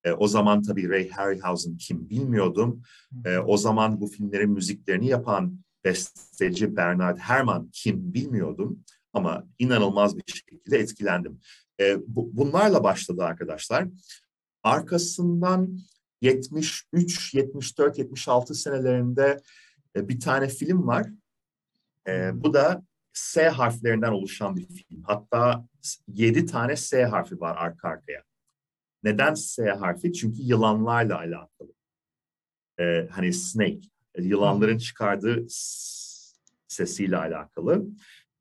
E, 0.04 0.12
o 0.12 0.28
zaman 0.28 0.62
tabii 0.62 0.88
Ray 0.88 1.10
Harryhausen 1.10 1.76
kim 1.76 2.10
bilmiyordum. 2.10 2.82
E, 3.24 3.38
o 3.38 3.56
zaman 3.56 4.00
bu 4.00 4.06
filmlerin 4.06 4.50
müziklerini 4.50 5.06
yapan 5.06 5.58
besteci 5.84 6.76
Bernard 6.76 7.18
Herrmann 7.18 7.70
kim 7.72 8.14
bilmiyordum. 8.14 8.84
Ama 9.12 9.44
inanılmaz 9.58 10.16
bir 10.16 10.32
şekilde 10.32 10.78
etkilendim. 10.78 11.40
E, 11.80 11.96
bu, 12.06 12.36
bunlarla 12.36 12.84
başladı 12.84 13.24
arkadaşlar. 13.24 13.88
Arkasından 14.62 15.78
73, 16.20 17.34
74, 17.34 17.98
76 17.98 18.54
senelerinde 18.54 19.40
e, 19.96 20.08
bir 20.08 20.20
tane 20.20 20.48
film 20.48 20.86
var. 20.86 21.06
E, 22.08 22.30
bu 22.34 22.54
da 22.54 22.82
S 23.12 23.48
harflerinden 23.48 24.12
oluşan 24.12 24.56
bir 24.56 24.66
film. 24.66 25.02
Hatta 25.02 25.64
7 26.08 26.46
tane 26.46 26.76
S 26.76 27.04
harfi 27.04 27.40
var 27.40 27.56
arka 27.56 27.88
arkaya. 27.88 28.22
Neden 29.02 29.34
S 29.34 29.70
harfi? 29.70 30.12
Çünkü 30.12 30.42
yılanlarla 30.42 31.18
alakalı. 31.18 31.72
Ee, 32.80 33.08
hani 33.10 33.32
snake, 33.32 33.80
yılanların 34.18 34.78
çıkardığı 34.78 35.46
sesiyle 36.68 37.16
alakalı. 37.16 37.86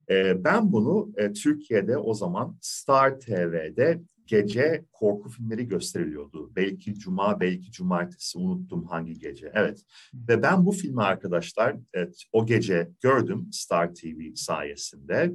Ee, 0.09 0.43
ben 0.43 0.71
bunu 0.71 1.11
e, 1.17 1.33
Türkiye'de 1.33 1.97
o 1.97 2.13
zaman 2.13 2.57
Star 2.61 3.19
TV'de 3.19 4.01
gece 4.29 4.85
korku 4.91 5.29
filmleri 5.29 5.67
gösteriliyordu. 5.67 6.51
Belki 6.55 6.93
cuma, 6.93 7.39
belki 7.39 7.71
cumartesi 7.71 8.37
unuttum 8.37 8.85
hangi 8.85 9.19
gece. 9.19 9.51
Evet. 9.55 9.83
Ve 10.13 10.41
ben 10.41 10.65
bu 10.65 10.71
filmi 10.71 11.03
arkadaşlar 11.03 11.75
evet, 11.93 12.23
o 12.31 12.45
gece 12.45 12.91
gördüm 13.01 13.49
Star 13.51 13.95
TV 13.95 14.35
sayesinde 14.35 15.33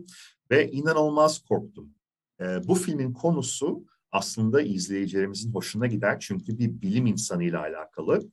ve 0.51 0.71
inanılmaz 0.71 1.39
korktum. 1.39 1.95
Ee, 2.41 2.69
bu 2.69 2.75
filmin 2.75 3.13
konusu 3.13 3.85
aslında 4.13 4.63
izleyicilerimizin 4.63 5.53
hoşuna 5.53 5.87
gider 5.87 6.21
çünkü 6.21 6.59
bir 6.59 6.81
bilim 6.81 7.07
insanıyla 7.07 7.61
alakalı. 7.61 8.31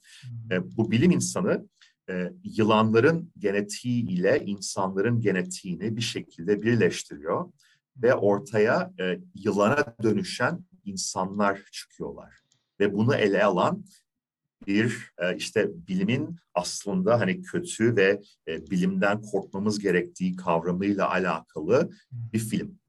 E, 0.52 0.78
bu 0.78 0.92
bilim 0.92 1.12
insanı 1.12 1.68
e, 2.12 2.34
yılanların 2.44 3.32
genetiği 3.38 4.10
ile 4.10 4.44
insanların 4.46 5.22
genetiğini 5.22 5.98
bir 5.98 6.02
şekilde 6.02 6.62
birleştiriyor 6.62 7.52
ve 7.98 8.14
ortaya 8.14 8.94
e, 9.00 9.20
yılana 9.36 9.96
dönüşen 10.04 10.66
insanlar 10.86 11.62
çıkıyorlar. 11.72 12.34
Ve 12.80 12.94
bunu 12.94 13.16
ele 13.16 13.44
alan 13.44 13.86
bir 14.68 15.12
e, 15.18 15.36
işte 15.36 15.70
bilimin 15.88 16.38
aslında 16.56 17.20
hani 17.20 17.42
kötü 17.42 17.96
ve 17.96 18.22
e, 18.48 18.72
bilimden 18.72 19.22
korkmamız 19.22 19.80
gerektiği 19.80 20.36
kavramıyla 20.36 21.10
alakalı 21.10 21.90
bir 22.12 22.40
film. 22.40 22.80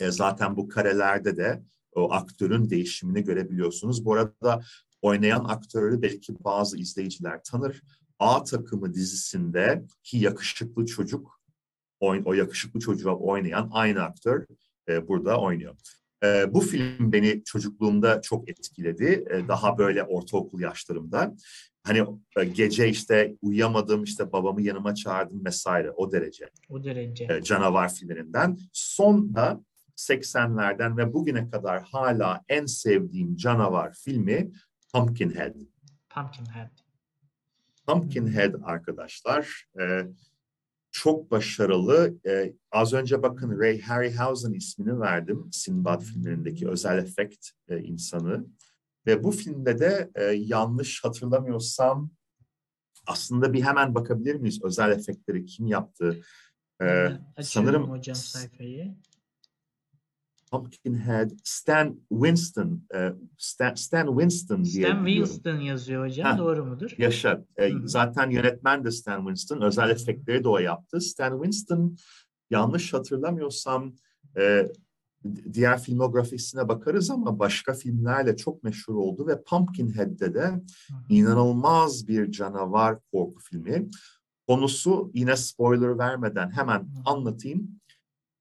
E, 0.00 0.10
zaten 0.10 0.56
bu 0.56 0.68
karelerde 0.68 1.36
de 1.36 1.62
o 1.94 2.12
aktörün 2.12 2.70
değişimini 2.70 3.24
görebiliyorsunuz. 3.24 4.04
Bu 4.04 4.14
arada 4.14 4.62
oynayan 5.02 5.44
aktörü 5.44 6.02
belki 6.02 6.44
bazı 6.44 6.78
izleyiciler 6.78 7.40
tanır. 7.44 7.82
A 8.18 8.44
takımı 8.44 8.94
dizisinde 8.94 9.84
ki 10.02 10.18
yakışıklı 10.18 10.86
çocuk, 10.86 11.40
o, 12.00 12.32
yakışıklı 12.34 12.80
çocuğa 12.80 13.14
oynayan 13.16 13.68
aynı 13.72 14.02
aktör 14.02 14.46
e, 14.88 15.08
burada 15.08 15.40
oynuyor. 15.40 15.76
E, 16.24 16.54
bu 16.54 16.60
film 16.60 17.12
beni 17.12 17.44
çocukluğumda 17.44 18.22
çok 18.22 18.48
etkiledi. 18.48 19.24
E, 19.30 19.48
daha 19.48 19.78
böyle 19.78 20.02
ortaokul 20.04 20.60
yaşlarımda. 20.60 21.34
Hani 21.84 22.04
e, 22.36 22.44
gece 22.44 22.88
işte 22.88 23.36
uyuyamadım, 23.42 24.04
işte 24.04 24.32
babamı 24.32 24.62
yanıma 24.62 24.94
çağırdım 24.94 25.44
vesaire 25.44 25.90
o 25.90 26.12
derece 26.12 26.50
O 26.68 26.84
derece. 26.84 27.24
e, 27.24 27.42
canavar 27.42 27.94
filmlerinden. 27.94 28.58
Sonra 28.72 29.60
80'lerden 29.96 30.96
ve 30.96 31.12
bugüne 31.12 31.50
kadar 31.50 31.82
hala 31.82 32.44
en 32.48 32.66
sevdiğim 32.66 33.36
canavar 33.36 33.94
filmi 33.94 34.52
Pumpkinhead. 34.94 35.54
Pumpkinhead. 36.14 36.81
Pumpkinhead 37.86 38.54
arkadaşlar 38.62 39.66
e, 39.80 40.06
çok 40.90 41.30
başarılı. 41.30 42.14
E, 42.26 42.52
az 42.72 42.92
önce 42.92 43.22
bakın 43.22 43.58
Ray 43.60 43.80
Harryhausen 43.80 44.52
ismini 44.52 45.00
verdim. 45.00 45.48
Sinbad 45.52 46.00
filmlerindeki 46.00 46.68
özel 46.68 46.98
efekt 46.98 47.48
e, 47.68 47.78
insanı. 47.78 48.46
Ve 49.06 49.24
bu 49.24 49.30
filmde 49.30 49.78
de 49.78 50.10
e, 50.14 50.24
yanlış 50.24 51.04
hatırlamıyorsam 51.04 52.10
aslında 53.06 53.52
bir 53.52 53.62
hemen 53.62 53.94
bakabilir 53.94 54.34
miyiz 54.34 54.60
özel 54.62 54.90
efektleri 54.90 55.46
kim 55.46 55.66
yaptı? 55.66 56.22
E, 56.80 56.84
açıyorum 56.84 57.20
sanırım 57.42 57.90
hocam 57.90 58.16
sayfayı. 58.16 58.94
Pumpkinhead, 60.52 61.30
Stan 61.44 62.00
Winston, 62.08 62.82
e, 62.94 63.12
Stan, 63.38 63.74
Stan 63.74 64.06
Winston 64.06 64.64
diye 64.64 64.86
Stan. 64.86 65.06
Winston 65.06 65.60
yazıyor 65.60 66.06
hocam. 66.06 66.26
Ha. 66.26 66.38
Doğru 66.38 66.64
mudur? 66.64 66.90
Yaşa. 66.98 67.44
E, 67.56 67.70
Hı 67.70 67.88
zaten 67.88 68.30
yönetmen 68.30 68.84
de 68.84 68.90
Stan 68.90 69.18
Winston. 69.18 69.60
Özel 69.60 69.90
efektleri 69.90 70.44
de 70.44 70.48
o 70.48 70.58
yaptı. 70.58 71.00
Stan 71.00 71.32
Winston 71.32 71.96
yanlış 72.50 72.92
hatırlamıyorsam 72.92 73.94
e, 74.36 74.72
diğer 75.52 75.82
filmografisine 75.82 76.68
bakarız 76.68 77.10
ama 77.10 77.38
başka 77.38 77.74
filmlerle 77.74 78.36
çok 78.36 78.62
meşhur 78.62 78.94
oldu 78.94 79.26
ve 79.26 79.42
Pumpkinhead'de 79.42 80.34
de 80.34 80.62
inanılmaz 81.08 82.08
bir 82.08 82.30
canavar 82.30 82.98
korku 83.12 83.42
filmi. 83.42 83.88
Konusu 84.48 85.10
yine 85.14 85.36
spoiler 85.36 85.98
vermeden 85.98 86.50
hemen 86.50 86.88
anlatayım. 87.04 87.80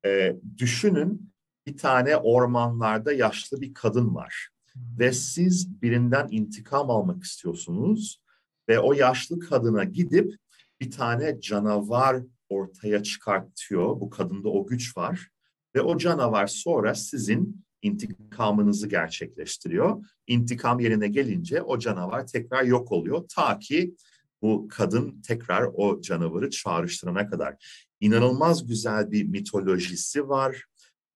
E, 0.06 0.36
düşünün 0.58 1.31
bir 1.67 1.78
tane 1.78 2.17
ormanlarda 2.17 3.13
yaşlı 3.13 3.62
bir 3.62 3.74
kadın 3.74 4.15
var 4.15 4.50
ve 4.76 5.13
siz 5.13 5.82
birinden 5.82 6.28
intikam 6.32 6.89
almak 6.89 7.24
istiyorsunuz 7.24 8.21
ve 8.69 8.80
o 8.80 8.93
yaşlı 8.93 9.39
kadına 9.39 9.84
gidip 9.84 10.36
bir 10.82 10.91
tane 10.91 11.41
canavar 11.41 12.24
ortaya 12.50 13.04
çıkartıyor. 13.04 14.00
Bu 14.00 14.10
kadında 14.10 14.50
o 14.50 14.67
güç 14.67 14.97
var 14.97 15.28
ve 15.76 15.82
o 15.82 15.97
canavar 15.97 16.47
sonra 16.47 16.95
sizin 16.95 17.65
intikamınızı 17.82 18.88
gerçekleştiriyor. 18.88 20.06
İntikam 20.28 20.80
yerine 20.80 21.08
gelince 21.08 21.62
o 21.62 21.80
canavar 21.80 22.28
tekrar 22.28 22.63
yok 22.63 22.91
oluyor 22.91 23.26
ta 23.36 23.60
ki 23.60 23.95
bu 24.41 24.67
kadın 24.71 25.21
tekrar 25.21 25.69
o 25.74 26.02
canavarı 26.02 26.50
çağrıştırana 26.50 27.30
kadar. 27.30 27.56
İnanılmaz 28.00 28.67
güzel 28.67 29.12
bir 29.12 29.24
mitolojisi 29.24 30.30
var 30.30 30.65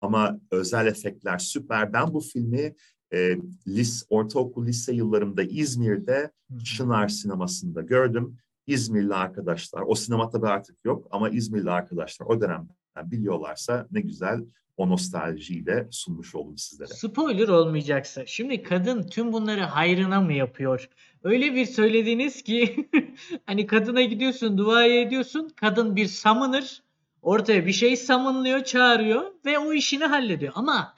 ama 0.00 0.40
özel 0.50 0.86
efektler 0.86 1.38
süper. 1.38 1.92
Ben 1.92 2.14
bu 2.14 2.20
filmi 2.20 2.74
e, 3.12 3.36
lis, 3.68 4.06
ortaokul 4.08 4.66
lise 4.66 4.92
yıllarımda 4.92 5.42
İzmir'de. 5.42 6.30
Çınar 6.64 7.08
sinemasında 7.08 7.82
gördüm. 7.82 8.36
İzmirli 8.66 9.14
arkadaşlar, 9.14 9.82
o 9.86 9.94
sinema 9.94 10.30
tabii 10.30 10.48
artık 10.48 10.84
yok 10.84 11.08
ama 11.10 11.28
İzmirli 11.30 11.70
arkadaşlar 11.70 12.26
o 12.26 12.40
dönemden 12.40 12.76
biliyorlarsa 13.04 13.86
ne 13.90 14.00
güzel 14.00 14.40
o 14.76 14.88
nostaljiyi 14.88 15.66
de 15.66 15.88
sunmuş 15.90 16.34
oldum 16.34 16.58
sizlere. 16.58 16.88
Spoiler 16.88 17.48
olmayacaksa. 17.48 18.26
Şimdi 18.26 18.62
kadın 18.62 19.02
tüm 19.02 19.32
bunları 19.32 19.60
hayrına 19.60 20.20
mı 20.20 20.32
yapıyor? 20.32 20.88
Öyle 21.22 21.54
bir 21.54 21.66
söylediniz 21.66 22.42
ki 22.42 22.90
hani 23.46 23.66
kadına 23.66 24.02
gidiyorsun, 24.02 24.58
dua 24.58 24.84
ediyorsun. 24.84 25.48
Kadın 25.56 25.96
bir 25.96 26.06
summoner. 26.06 26.82
Ortaya 27.26 27.66
bir 27.66 27.72
şey 27.72 27.96
summonluyor, 27.96 28.64
çağırıyor 28.64 29.32
ve 29.44 29.58
o 29.58 29.72
işini 29.72 30.04
hallediyor. 30.04 30.52
Ama 30.56 30.94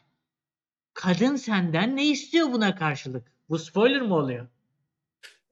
kadın 0.95 1.37
senden 1.37 1.97
ne 1.97 2.07
istiyor 2.07 2.53
buna 2.53 2.75
karşılık? 2.75 3.33
Bu 3.49 3.59
spoiler 3.59 4.03
mı 4.03 4.15
oluyor? 4.15 4.47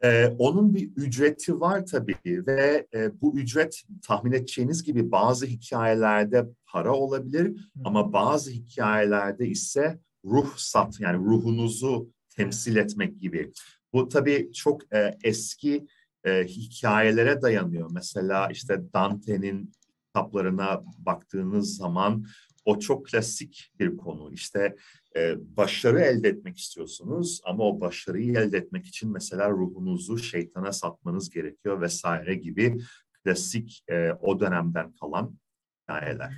Ee, 0.04 0.26
onun 0.38 0.74
bir 0.74 0.90
ücreti 0.96 1.60
var 1.60 1.86
tabii 1.86 2.16
ve 2.24 2.86
e, 2.94 3.20
bu 3.20 3.38
ücret 3.38 3.82
tahmin 4.02 4.32
edeceğiniz 4.32 4.82
gibi 4.82 5.10
bazı 5.10 5.46
hikayelerde 5.46 6.46
para 6.66 6.92
olabilir 6.92 7.70
ama 7.84 8.12
bazı 8.12 8.50
hikayelerde 8.50 9.48
ise 9.48 9.98
ruh 10.24 10.56
sat 10.56 11.00
yani 11.00 11.24
ruhunuzu 11.24 12.10
temsil 12.28 12.76
etmek 12.76 13.20
gibi. 13.20 13.52
Bu 13.92 14.08
tabii 14.08 14.52
çok 14.52 14.94
e, 14.94 15.18
eski 15.24 15.86
e, 16.24 16.44
hikayelere 16.44 17.42
dayanıyor. 17.42 17.90
Mesela 17.92 18.48
işte 18.50 18.92
Dante'nin 18.92 19.72
kitaplarına 20.16 20.82
baktığınız 20.98 21.76
zaman 21.76 22.26
o 22.64 22.78
çok 22.78 23.06
klasik 23.06 23.72
bir 23.78 23.96
konu. 23.96 24.32
İşte 24.32 24.76
e, 25.16 25.34
başarı 25.56 26.00
elde 26.00 26.28
etmek 26.28 26.58
istiyorsunuz 26.58 27.40
ama 27.44 27.64
o 27.64 27.80
başarıyı 27.80 28.32
elde 28.32 28.58
etmek 28.58 28.86
için 28.86 29.12
mesela 29.12 29.50
ruhunuzu 29.50 30.18
şeytana 30.18 30.72
satmanız 30.72 31.30
gerekiyor 31.30 31.80
vesaire 31.80 32.34
gibi 32.34 32.78
klasik 33.24 33.84
e, 33.88 34.12
o 34.12 34.40
dönemden 34.40 34.92
kalan 34.92 35.38
hikayeler. 35.82 36.32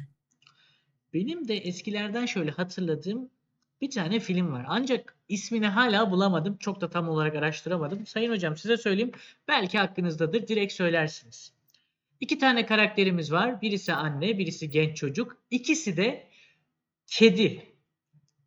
Benim 1.14 1.48
de 1.48 1.56
eskilerden 1.56 2.26
şöyle 2.26 2.50
hatırladığım 2.50 3.30
bir 3.80 3.90
tane 3.90 4.20
film 4.20 4.52
var. 4.52 4.64
Ancak 4.68 5.16
ismini 5.28 5.66
hala 5.66 6.10
bulamadım. 6.10 6.56
Çok 6.56 6.80
da 6.80 6.90
tam 6.90 7.08
olarak 7.08 7.36
araştıramadım. 7.36 8.06
Sayın 8.06 8.30
hocam 8.30 8.56
size 8.56 8.76
söyleyeyim. 8.76 9.12
Belki 9.48 9.78
hakkınızdadır. 9.78 10.48
Direkt 10.48 10.72
söylersiniz. 10.72 11.57
İki 12.20 12.38
tane 12.38 12.66
karakterimiz 12.66 13.32
var. 13.32 13.62
Birisi 13.62 13.92
anne, 13.92 14.38
birisi 14.38 14.70
genç 14.70 14.96
çocuk. 14.96 15.36
İkisi 15.50 15.96
de 15.96 16.26
kedi. 17.06 17.62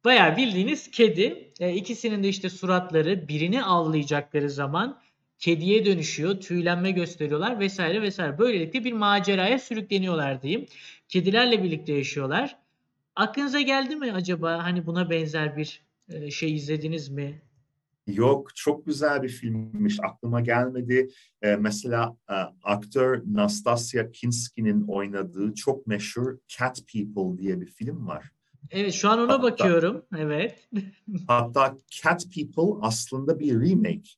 Bayağı 0.06 0.38
bildiğiniz 0.38 0.92
kedi. 0.92 1.54
E, 1.60 1.74
ikisinin 1.74 2.24
de 2.24 2.30
işte 2.30 2.50
suratları 2.50 3.28
birini 3.28 3.64
avlayacakları 3.64 4.50
zaman 4.50 5.02
kediye 5.40 5.86
dönüşüyor. 5.86 6.40
Tüylenme 6.40 6.92
gösteriyorlar 6.92 7.60
vesaire 7.60 8.02
vesaire. 8.02 8.38
Böylelikle 8.38 8.84
bir 8.84 8.94
maceraya 8.94 9.60
sürükleniyorlar 9.60 10.42
diyeyim. 10.42 10.66
Kedilerle 11.10 11.64
birlikte 11.64 11.94
yaşıyorlar. 11.94 12.58
Aklınıza 13.16 13.62
geldi 13.62 13.96
mi 13.96 14.12
acaba 14.14 14.64
hani 14.64 14.86
buna 14.86 15.10
benzer 15.10 15.58
bir 15.58 15.82
e, 16.10 16.32
şey 16.32 16.56
izlediniz 16.56 17.10
mi? 17.10 17.42
Yok, 18.08 18.56
çok 18.56 18.86
güzel 18.86 19.24
bir 19.24 19.30
filmmiş. 19.30 19.98
Aklıma 20.04 20.42
gelmedi. 20.42 21.08
Ee, 21.42 21.56
mesela 21.56 22.18
e, 22.30 22.34
aktör 22.64 23.22
Nastasia 23.26 24.12
Kinski'nin 24.12 24.88
oynadığı 24.88 25.54
çok 25.54 25.88
meşhur 25.88 26.38
Cat 26.48 26.80
People 26.94 27.42
diye 27.42 27.62
bir 27.62 27.68
film 27.68 28.08
var. 28.08 28.32
Evet 28.70 28.94
şu 28.94 29.10
an 29.10 29.20
ona 29.20 29.34
Hatta- 29.34 29.44
bakıyorum. 29.44 30.06
Evet. 30.18 30.70
Hatta 31.28 31.78
Cat 32.04 32.26
People 32.36 32.88
aslında 32.88 33.40
bir 33.40 33.54
remake. 33.54 34.10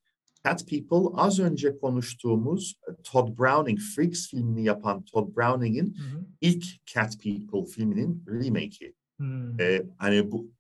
Cat 0.45 0.69
People 0.69 1.21
az 1.21 1.39
önce 1.39 1.77
konuştuğumuz 1.77 2.75
Todd 3.03 3.39
Browning, 3.39 3.79
Freaks 3.79 4.29
filmini 4.29 4.63
yapan 4.63 5.03
Todd 5.05 5.35
Browning'in 5.35 5.97
ilk 6.41 6.85
Cat 6.85 7.23
People 7.23 7.65
filminin 7.71 8.23
remake'i. 8.27 8.93
Hmm. 9.17 9.59
Ee, 9.59 9.83
hani 9.97 10.31
bu 10.31 10.51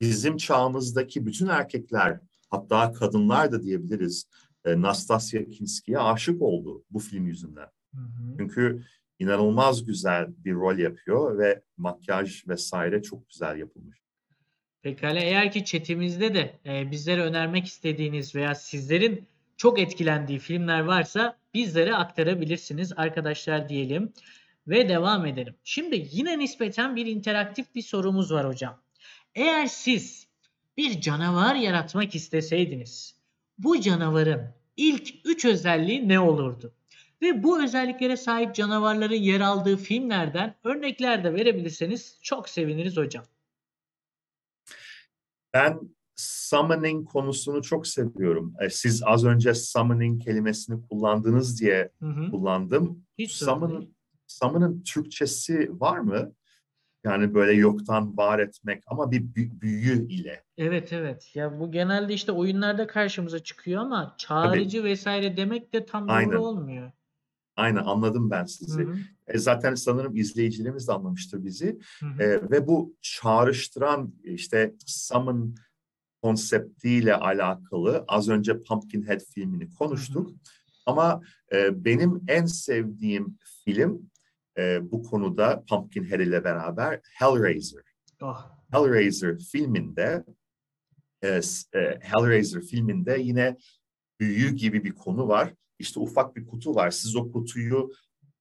bizim 0.00 0.36
çağımızdaki 0.36 1.26
bütün 1.26 1.46
erkekler 1.46 2.20
hatta 2.50 2.92
kadınlar 2.92 3.52
da 3.52 3.62
diyebiliriz 3.62 4.26
e, 4.64 4.80
Nastasia 4.80 5.44
Kinski'ye 5.44 5.98
aşık 5.98 6.42
oldu 6.42 6.84
bu 6.90 6.98
film 6.98 7.26
yüzünden. 7.26 7.68
Hı 7.94 8.00
hı. 8.00 8.36
Çünkü 8.38 8.84
inanılmaz 9.18 9.86
güzel 9.86 10.28
bir 10.44 10.54
rol 10.54 10.78
yapıyor 10.78 11.38
ve 11.38 11.62
makyaj 11.76 12.48
vesaire 12.48 13.02
çok 13.02 13.28
güzel 13.28 13.56
yapılmış. 13.58 13.98
Pekala 14.82 15.20
eğer 15.20 15.52
ki 15.52 15.64
chatimizde 15.64 16.34
de 16.34 16.58
e, 16.66 16.90
bizlere 16.90 17.22
önermek 17.22 17.66
istediğiniz 17.66 18.34
veya 18.34 18.54
sizlerin 18.54 19.26
çok 19.56 19.78
etkilendiği 19.78 20.38
filmler 20.38 20.80
varsa 20.80 21.38
bizlere 21.54 21.94
aktarabilirsiniz 21.94 22.92
arkadaşlar 22.96 23.68
diyelim 23.68 24.12
ve 24.68 24.88
devam 24.88 25.26
edelim. 25.26 25.54
Şimdi 25.64 26.08
yine 26.10 26.38
nispeten 26.38 26.96
bir 26.96 27.06
interaktif 27.06 27.74
bir 27.74 27.82
sorumuz 27.82 28.32
var 28.32 28.48
hocam. 28.48 28.82
Eğer 29.34 29.66
siz 29.66 30.25
bir 30.76 31.00
canavar 31.00 31.54
yaratmak 31.54 32.14
isteseydiniz 32.14 33.16
bu 33.58 33.80
canavarın 33.80 34.54
ilk 34.76 35.08
3 35.24 35.44
özelliği 35.44 36.08
ne 36.08 36.20
olurdu? 36.20 36.72
Ve 37.22 37.42
bu 37.42 37.64
özelliklere 37.64 38.16
sahip 38.16 38.54
canavarların 38.54 39.14
yer 39.14 39.40
aldığı 39.40 39.76
filmlerden 39.76 40.54
örnekler 40.64 41.24
de 41.24 41.34
verebilirseniz 41.34 42.18
çok 42.22 42.48
seviniriz 42.48 42.96
hocam. 42.96 43.24
Ben 45.54 45.80
summoning 46.16 47.08
konusunu 47.08 47.62
çok 47.62 47.86
seviyorum. 47.86 48.54
E, 48.60 48.70
Siz 48.70 49.02
az 49.02 49.24
önce 49.24 49.54
summoning 49.54 50.24
kelimesini 50.24 50.88
kullandınız 50.88 51.60
diye 51.60 51.90
Hı 52.00 52.06
hı. 52.06 52.30
kullandım. 52.30 53.04
Hiç. 53.18 53.32
Summon, 53.32 53.94
summon'ın 54.26 54.82
Türkçesi 54.82 55.80
var 55.80 55.98
mı? 55.98 56.32
Yani 57.06 57.34
böyle 57.34 57.52
yoktan 57.52 58.16
var 58.16 58.38
etmek 58.38 58.82
ama 58.86 59.10
bir 59.10 59.20
bü- 59.20 59.60
büyü 59.60 60.08
ile. 60.08 60.44
Evet 60.58 60.92
evet. 60.92 61.30
Ya 61.34 61.60
bu 61.60 61.72
genelde 61.72 62.14
işte 62.14 62.32
oyunlarda 62.32 62.86
karşımıza 62.86 63.38
çıkıyor 63.38 63.82
ama 63.82 64.14
çağrıcı 64.18 64.84
vesaire 64.84 65.36
demek 65.36 65.72
de 65.72 65.86
tam 65.86 66.10
Aynen. 66.10 66.32
doğru 66.32 66.44
olmuyor. 66.44 66.92
Aynen 67.56 67.84
anladım 67.84 68.30
ben 68.30 68.42
Hı 68.42 68.48
sizi. 68.48 68.82
hı, 68.82 68.94
E, 69.26 69.38
zaten 69.38 69.74
sanırım 69.74 70.16
izleyicilerimiz 70.16 70.88
de 70.88 70.92
anlamıştır 70.92 71.44
bizi. 71.44 71.78
hı 72.00 72.06
hı. 72.06 72.22
E, 72.22 72.50
ve 72.50 72.66
bu 72.66 72.96
çağrıştıran 73.00 74.14
işte 74.24 74.74
summon 74.86 75.54
konseptiyle 76.22 77.14
alakalı 77.14 78.04
az 78.08 78.28
önce 78.28 78.62
Pumpkinhead 78.62 79.20
filmini 79.20 79.74
konuştuk. 79.74 80.30
Ama 80.86 81.20
e, 81.52 81.84
benim 81.84 82.22
en 82.28 82.46
sevdiğim 82.46 83.38
film 83.64 84.10
e, 84.58 84.90
bu 84.92 85.02
konuda 85.02 85.64
Pumpkinhead 85.68 86.20
ile 86.20 86.44
beraber 86.44 87.00
Hellraiser. 87.02 87.82
Oh. 88.22 88.50
Hellraiser 88.70 89.38
filminde 89.38 90.24
e, 91.22 91.40
e, 91.74 91.98
Hellraiser 92.00 92.62
filminde 92.62 93.18
yine 93.20 93.56
büyü 94.20 94.50
gibi 94.54 94.84
bir 94.84 94.92
konu 94.92 95.28
var. 95.28 95.54
İşte 95.78 96.00
ufak 96.00 96.36
bir 96.36 96.46
kutu 96.46 96.74
var. 96.74 96.90
Siz 96.90 97.16
o 97.16 97.32
kutuyu 97.32 97.90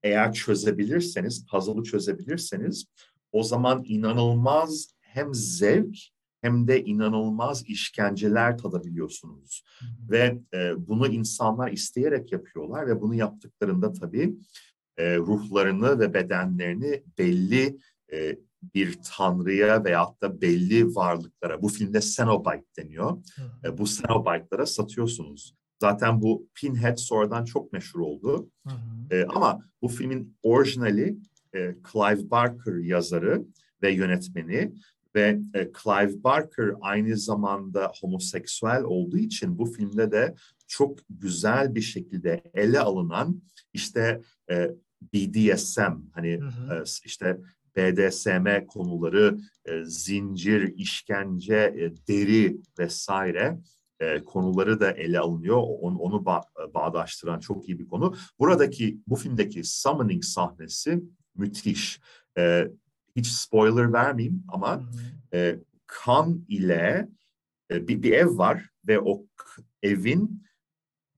eğer 0.04 0.34
çözebilirseniz, 0.34 1.46
puzzle'ı 1.46 1.84
çözebilirseniz 1.84 2.86
o 3.32 3.44
zaman 3.44 3.84
inanılmaz 3.88 4.96
hem 5.02 5.34
zevk 5.34 5.98
hem 6.42 6.68
de 6.68 6.84
inanılmaz 6.84 7.64
işkenceler 7.68 8.58
tadabiliyorsunuz. 8.58 9.64
Hı 9.80 9.86
hı. 9.86 10.12
Ve 10.12 10.40
e, 10.54 10.88
bunu 10.88 11.08
insanlar 11.08 11.72
isteyerek 11.72 12.32
yapıyorlar 12.32 12.88
ve 12.88 13.02
bunu 13.02 13.16
yaptıklarında 13.16 13.94
tabii 13.94 14.36
e, 14.98 15.18
ruhlarını 15.18 16.00
ve 16.00 16.14
bedenlerini 16.14 17.04
belli 17.18 17.78
e, 18.14 18.38
bir 18.74 19.00
tanrıya 19.04 19.84
veyahut 19.84 20.22
da 20.22 20.42
belli 20.42 20.96
varlıklara, 20.96 21.62
bu 21.62 21.70
filmde 21.70 22.02
Cenobite 22.02 22.66
deniyor, 22.78 23.12
Hı 23.12 23.68
e, 23.68 23.78
bu 23.78 23.86
Cenobite'lara 23.86 24.66
satıyorsunuz. 24.66 25.56
Zaten 25.82 26.22
bu 26.22 26.48
Pinhead 26.56 26.98
sonradan 26.98 27.46
çok 27.46 27.74
meşhur 27.74 28.00
oldu. 28.00 28.50
Hı 28.68 28.74
hı. 28.74 29.16
E, 29.16 29.26
ama 29.26 29.62
bu 29.82 29.88
filmin 29.88 30.38
orijinali 30.44 31.18
e, 31.56 31.76
Clive 31.92 32.32
Barker 32.32 32.76
yazarı 32.76 33.46
ve 33.82 33.92
yönetmeni 33.92 34.74
ve 35.16 35.40
e, 35.54 35.72
Clive 35.84 36.24
Barker 36.24 36.72
aynı 36.82 37.18
zamanda 37.18 37.92
homoseksüel 38.02 38.84
olduğu 38.84 39.18
için 39.18 39.58
bu 39.58 39.66
filmde 39.66 40.12
de 40.12 40.36
çok 40.68 41.00
güzel 41.10 41.76
bir 41.76 41.82
şekilde 41.82 42.44
ele 42.54 42.80
alınan 42.80 43.42
işte 43.74 44.22
e, 44.52 44.72
BDSM 45.14 45.94
hani 46.14 46.40
Hı 46.42 46.48
hı. 46.48 46.76
e, 46.76 46.84
işte 47.06 47.38
BDSM 47.76 48.66
konuları, 48.68 49.38
e, 49.66 49.86
zincir, 49.86 50.74
işkence, 50.76 51.56
e, 51.56 52.08
deri 52.08 52.58
vesaire 52.80 53.60
e, 54.00 54.24
konuları 54.24 54.80
da 54.80 54.92
ele 54.92 55.20
alınıyor. 55.20 55.58
Onu, 55.58 55.98
onu 55.98 56.16
ba- 56.16 56.74
bağdaştıran 56.74 57.40
çok 57.40 57.70
iyi 57.70 57.80
bir 57.80 57.88
konu. 57.88 58.16
Buradaki, 58.40 59.00
bu 59.08 59.16
filmdeki 59.16 59.64
summoning 59.64 60.24
sahnesi 60.24 61.04
müthiş. 61.36 62.00
E, 62.38 62.68
hiç 63.16 63.28
spoiler 63.28 63.94
vermeyeyim 63.94 64.44
ama 64.48 64.90
e, 65.34 65.60
kan 65.88 66.46
ile 66.48 67.10
e, 67.72 67.88
bir, 67.88 68.04
bir 68.04 68.12
ev 68.12 68.38
var 68.38 68.70
ve 68.88 69.00
o 69.00 69.26
evin 69.84 70.46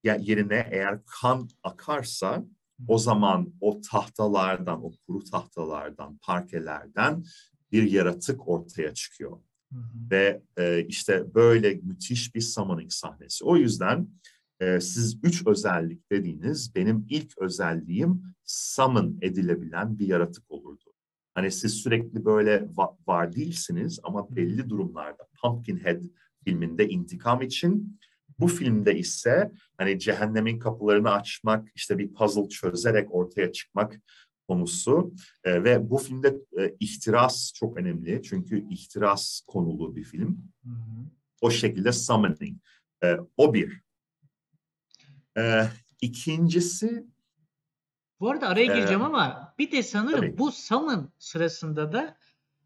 yerine 0.04 0.68
eğer 0.72 1.00
kan 1.06 1.50
akarsa 1.64 2.46
o 2.88 2.98
zaman 2.98 3.54
o 3.62 3.82
tahtalardan, 3.82 4.86
o 4.86 4.92
kuru 5.08 5.24
tahtalardan, 5.24 6.18
parkelerden 6.18 7.24
bir 7.72 7.92
yaratık 7.92 8.48
ortaya 8.48 8.94
çıkıyor. 8.94 9.40
Hı 9.74 9.80
hı. 9.80 10.12
Ve 10.12 10.42
e, 10.58 10.86
işte 10.86 11.34
böyle 11.36 11.74
müthiş 11.74 12.36
bir 12.36 12.42
summoning 12.42 12.92
sahnesi. 12.92 13.46
O 13.46 13.58
yüzden 13.58 14.08
e, 14.60 14.80
siz 14.80 15.18
üç 15.24 15.48
özellik 15.48 16.12
dediğiniz 16.12 16.76
benim 16.76 17.06
ilk 17.10 17.38
özelliğim 17.38 18.24
summon 18.44 19.18
edilebilen 19.22 20.00
bir 20.00 20.08
yaratık 20.08 20.52
olurdu. 20.52 20.94
Hani 21.34 21.52
siz 21.52 21.74
sürekli 21.74 22.26
böyle 22.26 22.56
va- 22.58 22.96
var 23.08 23.36
değilsiniz 23.36 24.00
ama 24.04 24.36
belli 24.36 24.70
durumlarda 24.70 25.28
Pumpkinhead 25.42 26.04
filminde 26.44 26.90
intikam 26.90 27.42
için 27.42 28.00
bu 28.40 28.48
filmde 28.48 28.98
ise 28.98 29.52
hani 29.78 30.00
cehennemin 30.00 30.60
kapılarını 30.60 31.12
açmak, 31.12 31.68
işte 31.76 31.98
bir 31.98 32.14
puzzle 32.14 32.50
çözerek 32.50 33.16
ortaya 33.16 33.52
çıkmak 33.52 34.02
konusu 34.48 35.14
E, 35.44 35.64
ve 35.64 35.90
bu 35.90 35.98
filmde 35.98 36.36
e, 36.60 36.76
ihtiras 36.80 37.54
çok 37.54 37.78
önemli 37.78 38.22
çünkü 38.24 38.70
ihtiras 38.70 39.42
konulu 39.48 39.96
bir 39.96 40.04
film. 40.04 40.52
Hı 40.64 40.70
hı. 40.70 41.06
O 41.42 41.52
şekilde 41.52 41.92
summoning. 41.92 42.58
E, 43.04 43.18
o 43.38 43.54
bir. 43.54 43.82
E, 45.38 45.64
ikincisi 46.02 47.06
Bu 48.20 48.30
arada 48.30 48.48
araya 48.48 48.74
Ee, 48.74 48.76
gireceğim 48.76 49.02
ama 49.04 49.54
bir 49.60 49.72
de 49.72 49.84
sanırım 49.84 50.20
tabii. 50.22 50.38
bu 50.38 50.52
summon 50.52 51.12
sırasında 51.20 51.92
da 51.94 52.18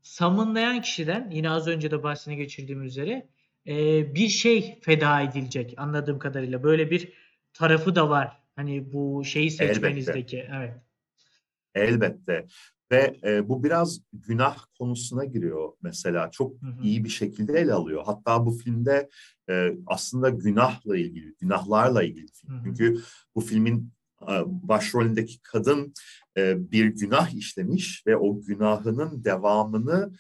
summonlayan 0.04 0.82
kişiden 0.82 1.30
yine 1.32 1.50
az 1.50 1.68
önce 1.68 1.92
de 1.92 2.04
bahsini 2.04 2.36
geçirdiğim 2.36 2.84
üzere 2.84 3.30
e, 3.68 4.16
bir 4.16 4.28
şey 4.28 4.80
feda 4.82 5.22
edilecek 5.22 5.74
anladığım 5.78 6.20
kadarıyla. 6.20 6.64
Böyle 6.64 6.92
bir 6.92 7.14
tarafı 7.54 7.96
da 7.96 8.10
var. 8.10 8.42
Hani 8.56 8.94
bu 8.94 9.24
şeyi 9.26 9.52
seçmenizdeki. 9.52 10.48
Evet. 10.52 10.74
elbette 11.76 12.48
ve 12.92 13.20
e, 13.24 13.50
bu 13.50 13.64
biraz 13.64 14.02
günah 14.14 14.58
konusuna 14.78 15.26
giriyor 15.26 15.74
mesela. 15.82 16.32
Çok 16.32 16.62
Hı 16.62 16.68
hı. 16.68 16.84
iyi 16.84 17.04
bir 17.04 17.10
şekilde 17.10 17.60
ele 17.60 17.74
alıyor. 17.74 18.04
Hatta 18.06 18.46
bu 18.46 18.52
filmde 18.52 19.10
e, 19.50 19.74
aslında 19.88 20.30
günahla 20.30 20.98
ilgili, 20.98 21.36
günahlarla 21.40 22.04
ilgili 22.04 22.28
film. 22.28 22.54
Hı 22.54 22.60
hı. 22.60 22.64
Çünkü 22.64 23.02
bu 23.36 23.42
filmin 23.42 23.94
e, 24.22 24.34
başrolündeki 24.46 25.42
kadın 25.42 25.94
e, 26.38 26.72
bir 26.72 26.86
günah 26.86 27.36
işlemiş 27.36 28.08
ve 28.08 28.18
o 28.18 28.42
günahının 28.42 29.24
devamını 29.24 30.14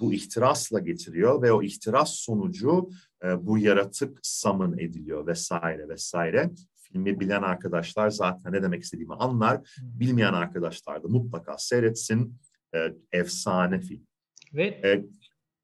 bu 0.00 0.12
ihtirasla 0.12 0.80
getiriyor 0.80 1.42
ve 1.42 1.52
o 1.52 1.62
ihtiras 1.62 2.14
sonucu 2.14 2.90
e, 3.24 3.46
bu 3.46 3.58
yaratık 3.58 4.18
summon 4.22 4.78
ediliyor 4.78 5.26
vesaire 5.26 5.88
vesaire. 5.88 6.50
Filmi 6.74 7.20
bilen 7.20 7.42
arkadaşlar 7.42 8.10
zaten 8.10 8.52
ne 8.52 8.62
demek 8.62 8.82
istediğimi 8.82 9.14
anlar. 9.14 9.60
Bilmeyen 9.82 10.32
arkadaşlar 10.32 11.02
da 11.02 11.08
mutlaka 11.08 11.58
seyretsin. 11.58 12.38
E, 12.74 12.78
efsane 13.12 13.80
film. 13.80 14.06
Ve 14.52 14.64
E, 14.64 15.04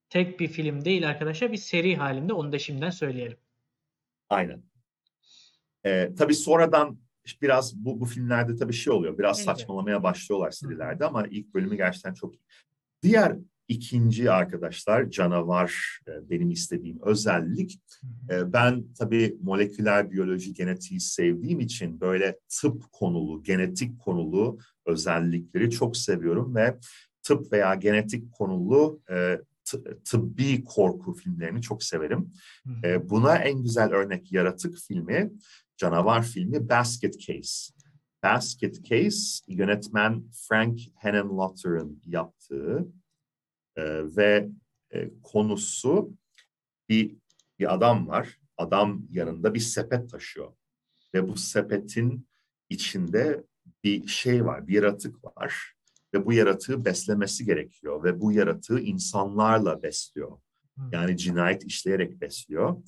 tek 0.08 0.40
bir 0.40 0.48
film 0.48 0.84
değil 0.84 1.08
arkadaşlar 1.08 1.52
bir 1.52 1.56
seri 1.56 1.96
halinde 1.96 2.32
onu 2.32 2.52
da 2.52 2.58
şimdiden 2.58 2.90
söyleyelim. 2.90 3.38
Aynen. 4.28 4.62
Ee, 5.86 6.12
tabii 6.18 6.34
sonradan 6.34 6.98
biraz 7.42 7.76
bu, 7.76 8.00
bu 8.00 8.04
filmlerde 8.04 8.56
tabii 8.56 8.72
şey 8.72 8.92
oluyor. 8.92 9.18
Biraz 9.18 9.40
Elbette. 9.40 9.58
saçmalamaya 9.58 10.02
başlıyorlar 10.02 10.50
serilerde 10.50 11.04
ama 11.04 11.26
ilk 11.26 11.54
bölümü 11.54 11.76
gerçekten 11.76 12.14
çok 12.14 12.34
iyi. 12.34 12.40
Diğer 13.02 13.36
ikinci 13.68 14.30
arkadaşlar 14.30 15.10
canavar 15.10 16.00
e, 16.08 16.30
benim 16.30 16.50
istediğim 16.50 16.98
özellik. 17.02 17.80
E, 18.30 18.52
Ben 18.52 18.84
tabii 18.98 19.36
moleküler 19.42 20.10
biyoloji, 20.10 20.54
genetiği 20.54 21.00
sevdiğim 21.00 21.60
için 21.60 22.00
böyle 22.00 22.38
tıp 22.60 22.92
konulu, 22.92 23.42
genetik 23.42 23.98
konulu 24.00 24.58
özellikleri 24.86 25.70
çok 25.70 25.96
seviyorum 25.96 26.54
ve 26.54 26.78
tıp 27.22 27.52
veya 27.52 27.74
genetik 27.74 28.32
konulu 28.32 29.00
e, 29.10 29.38
tıbbi 30.04 30.64
korku 30.64 31.14
filmlerini 31.14 31.62
çok 31.62 31.82
severim. 31.82 32.32
Buna 33.02 33.36
en 33.36 33.62
güzel 33.62 33.92
örnek 33.92 34.32
yaratık 34.32 34.78
filmi, 34.78 35.32
canavar 35.76 36.22
filmi 36.22 36.68
Basket 36.68 37.20
Case. 37.20 37.72
Basket 38.22 38.84
Case 38.84 39.44
yönetmen 39.48 40.24
Frank 40.48 40.80
Henenlotter'ın 40.96 42.02
yaptığı 42.06 42.86
e, 43.78 44.16
ve 44.16 44.48
e, 44.90 45.10
konusu 45.22 46.12
bir 46.88 47.16
bir 47.58 47.74
adam 47.74 48.08
var. 48.08 48.40
Adam 48.56 49.02
yanında 49.10 49.54
bir 49.54 49.60
sepet 49.60 50.10
taşıyor 50.10 50.52
ve 51.14 51.28
bu 51.28 51.36
sepetin 51.36 52.26
içinde 52.68 53.44
bir 53.84 54.06
şey 54.06 54.44
var, 54.44 54.66
bir 54.66 54.74
yaratık 54.74 55.24
var 55.24 55.74
ve 56.14 56.26
bu 56.26 56.32
yaratığı 56.32 56.84
beslemesi 56.84 57.44
gerekiyor 57.44 58.04
ve 58.04 58.20
bu 58.20 58.32
yaratığı 58.32 58.80
insanlarla 58.80 59.82
besliyor. 59.82 60.38
Hı. 60.78 60.82
Yani 60.92 61.16
cinayet 61.16 61.64
işleyerek 61.64 62.20
besliyor. 62.20 62.82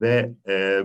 Ve 0.00 0.34
e, 0.48 0.82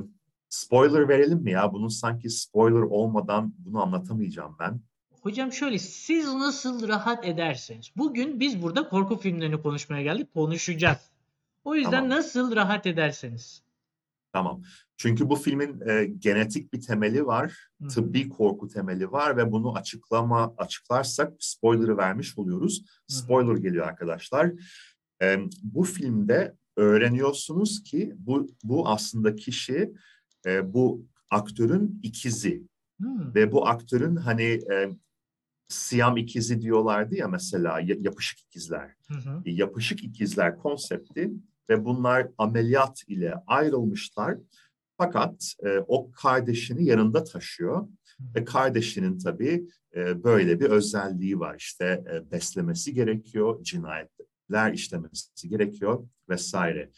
spoiler 0.50 1.10
verelim 1.10 1.40
mi 1.40 1.52
ya? 1.52 1.74
Bunun 1.74 1.88
sanki 1.88 2.30
spoiler 2.30 2.82
olmadan 2.82 3.54
bunu 3.58 3.82
anlatamayacağım 3.82 4.56
ben. 4.60 4.82
Hocam 5.26 5.52
şöyle 5.52 5.80
siz 5.80 6.34
nasıl 6.34 6.88
rahat 6.88 7.26
ederseniz. 7.26 7.92
Bugün 7.98 8.40
biz 8.40 8.62
burada 8.62 8.90
korku 8.90 9.18
filmlerini 9.18 9.62
konuşmaya 9.62 10.04
geldik. 10.04 10.34
Konuşacağız. 10.34 10.98
O 11.64 11.76
yüzden 11.76 11.92
Tamam. 11.92 12.10
nasıl 12.10 12.56
rahat 12.56 12.86
ederseniz. 12.86 13.64
Tamam. 14.34 14.62
Çünkü 14.98 15.30
bu 15.30 15.36
filmin 15.36 15.82
e, 15.90 16.06
genetik 16.06 16.74
bir 16.74 16.82
temeli 16.82 17.26
var, 17.26 17.70
Hı 17.82 17.86
hı. 17.86 17.90
tıbbi 17.90 18.30
korku 18.30 18.68
temeli 18.68 19.12
var 19.12 19.38
ve 19.38 19.52
bunu 19.52 19.76
açıklama 19.76 20.54
açıklarsak 20.58 21.34
spoiler'ı 21.40 21.98
vermiş 21.98 22.38
oluyoruz. 22.38 22.82
hı. 22.82 23.16
Spoiler 23.16 23.56
geliyor 23.56 23.88
arkadaşlar. 23.88 24.52
E, 25.22 25.38
bu 25.64 25.84
filmde 25.84 26.56
öğreniyorsunuz 26.78 27.84
ki 27.84 28.14
bu 28.18 28.48
bu 28.64 28.90
aslında 28.90 29.36
kişi 29.36 29.94
e, 30.46 30.74
bu 30.74 31.06
aktörün 31.30 32.00
ikizi. 32.04 32.64
Hı. 33.02 33.36
Ve 33.36 33.52
bu 33.52 33.68
aktörün 33.68 34.16
hani 34.16 34.44
e, 34.44 34.90
Siyam 35.68 36.18
ikizi 36.18 36.62
diyorlardı 36.62 37.16
ya 37.16 37.28
mesela 37.28 37.80
ya- 37.80 37.98
yapışık 38.00 38.40
ikizler. 38.40 38.92
Hı 39.08 39.14
hı. 39.14 39.42
Yapışık 39.46 40.04
ikizler 40.04 40.58
konsepti 40.58 41.32
ve 41.70 41.86
bunlar 41.86 42.28
ameliyat 42.38 43.04
ile 43.08 43.34
ayrılmışlar. 43.48 44.38
Fakat 44.98 45.54
e, 45.64 45.80
o 45.88 46.12
kardeşini 46.12 46.86
yanında 46.86 47.24
taşıyor 47.24 47.88
ve 48.36 48.46
kardeşinin 48.46 49.18
tabii 49.18 49.68
e, 49.96 50.24
böyle 50.24 50.60
bir 50.60 50.66
özelliği 50.66 51.40
var. 51.40 51.56
İşte 51.60 52.04
e, 52.14 52.32
beslemesi 52.32 52.94
gerekiyor, 52.94 53.64
cinayetler 53.64 54.74
işlemesi 54.74 55.50
gerekiyor 55.50 56.08
vesaire. 56.30 56.92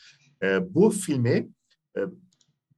E, 0.43 0.73
bu 0.75 0.89
filmi 0.89 1.49
e, 1.97 1.99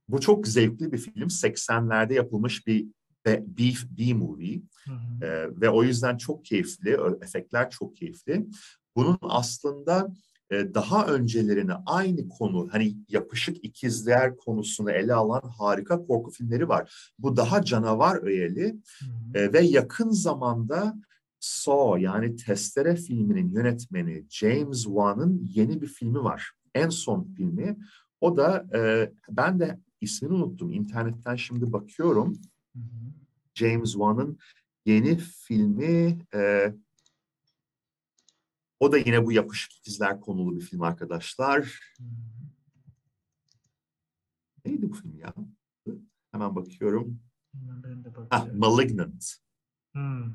bu 0.08 0.20
çok 0.20 0.48
zevkli 0.48 0.92
bir 0.92 0.98
film. 0.98 1.28
80'lerde 1.28 2.14
yapılmış 2.14 2.66
bir 2.66 2.86
B, 3.26 3.44
B, 3.46 3.62
B-movie. 3.98 4.62
Hı 4.84 4.92
hı. 4.92 5.24
Ee, 5.24 5.60
ve 5.60 5.70
o 5.70 5.82
yüzden 5.82 6.16
çok 6.16 6.44
keyifli, 6.44 6.96
efektler 7.22 7.70
çok 7.70 7.96
keyifli. 7.96 8.46
Bunun 8.96 9.18
aslında 9.22 10.08
e, 10.50 10.74
daha 10.74 11.06
öncelerine 11.06 11.72
aynı 11.86 12.28
konu, 12.28 12.68
hani 12.72 12.96
yapışık 13.08 13.64
ikizler 13.64 14.36
konusunu 14.36 14.90
ele 14.90 15.14
alan 15.14 15.42
harika 15.58 16.06
korku 16.06 16.30
filmleri 16.30 16.68
var. 16.68 17.12
Bu 17.18 17.36
daha 17.36 17.64
canavar 17.64 18.22
öğeli 18.22 18.80
Hı 19.00 19.06
hı. 19.06 19.38
e, 19.38 19.52
ve 19.52 19.60
yakın 19.60 20.10
zamanda 20.10 20.96
Saw 21.40 22.00
yani 22.00 22.36
Testere 22.36 22.96
filminin 22.96 23.48
yönetmeni 23.48 24.26
James 24.30 24.82
Wan'ın 24.82 25.48
yeni 25.54 25.82
bir 25.82 25.86
filmi 25.86 26.24
var. 26.24 26.52
En 26.74 26.88
son 26.88 27.24
filmi. 27.36 27.76
O 28.20 28.36
da 28.36 28.66
e, 28.74 29.12
ben 29.30 29.60
de 29.60 29.80
ismini 30.00 30.32
unuttum. 30.32 30.72
İnternetten 30.72 31.36
şimdi 31.36 31.72
bakıyorum. 31.72 32.38
Hı 32.74 32.80
hı. 32.80 33.12
James 33.54 33.92
Wan'ın 33.92 34.38
yeni 34.86 35.16
filmi 35.18 36.26
e, 36.34 36.74
o 38.80 38.92
da 38.92 38.98
yine 38.98 39.26
bu 39.26 39.32
yapışık 39.32 39.72
ikizler 39.72 40.20
konulu 40.20 40.56
bir 40.56 40.60
film 40.60 40.82
arkadaşlar. 40.82 41.80
Hı. 41.98 42.04
Neydi 44.64 44.90
bu 44.90 44.94
film 44.94 45.18
ya? 45.18 45.34
Hemen 46.32 46.56
bakıyorum. 46.56 47.20
Ben 47.54 48.04
de 48.04 48.08
Ha. 48.30 48.48
Malignant. 48.54 49.34
Hı. 49.96 50.32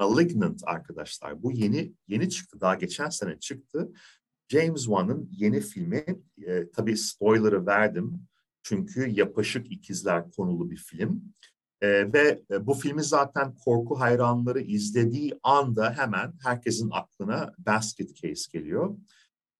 Malignant 0.00 0.62
arkadaşlar. 0.66 1.42
Bu 1.42 1.52
yeni 1.52 1.92
yeni 2.08 2.30
çıktı. 2.30 2.60
Daha 2.60 2.74
geçen 2.74 3.08
sene 3.08 3.38
çıktı. 3.38 3.92
James 4.48 4.84
Wan'ın 4.84 5.28
yeni 5.32 5.60
filmi. 5.60 6.04
E, 6.46 6.70
tabii 6.70 6.96
spoiler'ı 6.96 7.66
verdim. 7.66 8.28
Çünkü 8.68 9.08
yapışık 9.08 9.72
ikizler 9.72 10.30
konulu 10.30 10.70
bir 10.70 10.76
film. 10.76 11.22
E, 11.80 11.88
ve 12.12 12.42
bu 12.60 12.74
filmi 12.74 13.02
zaten 13.02 13.54
korku 13.54 14.00
hayranları 14.00 14.60
izlediği 14.60 15.32
anda 15.42 15.92
hemen 15.92 16.32
herkesin 16.42 16.90
aklına 16.92 17.52
Basket 17.58 18.16
Case 18.16 18.58
geliyor. 18.58 18.96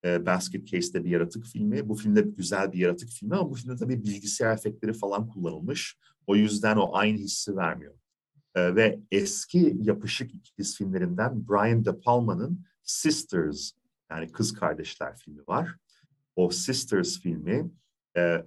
E, 0.05 0.27
Basket 0.27 0.67
Case'de 0.67 1.05
bir 1.05 1.11
yaratık 1.11 1.47
filmi. 1.47 1.89
Bu 1.89 1.95
filmde 1.95 2.21
güzel 2.21 2.73
bir 2.73 2.79
yaratık 2.79 3.11
filmi 3.11 3.37
ama 3.37 3.51
bu 3.51 3.55
filmde 3.55 3.77
tabii 3.77 4.05
bilgisayar 4.05 4.55
efektleri 4.55 4.93
falan 4.93 5.29
kullanılmış. 5.29 5.99
O 6.27 6.37
yüzden 6.37 6.77
o 6.77 6.91
aynı 6.93 7.19
hissi 7.19 7.57
vermiyor. 7.57 7.95
E, 8.55 8.75
ve 8.75 9.01
eski 9.11 9.77
yapışık 9.81 10.35
ikiz 10.35 10.77
filmlerinden 10.77 11.49
Brian 11.49 11.85
De 11.85 12.01
Palma'nın 12.01 12.65
Sisters 12.83 13.73
yani 14.11 14.33
Kız 14.33 14.53
Kardeşler 14.53 15.17
filmi 15.17 15.43
var. 15.47 15.77
O 16.37 16.51
Sisters 16.51 17.21
filmi 17.21 17.71
e, 18.17 18.45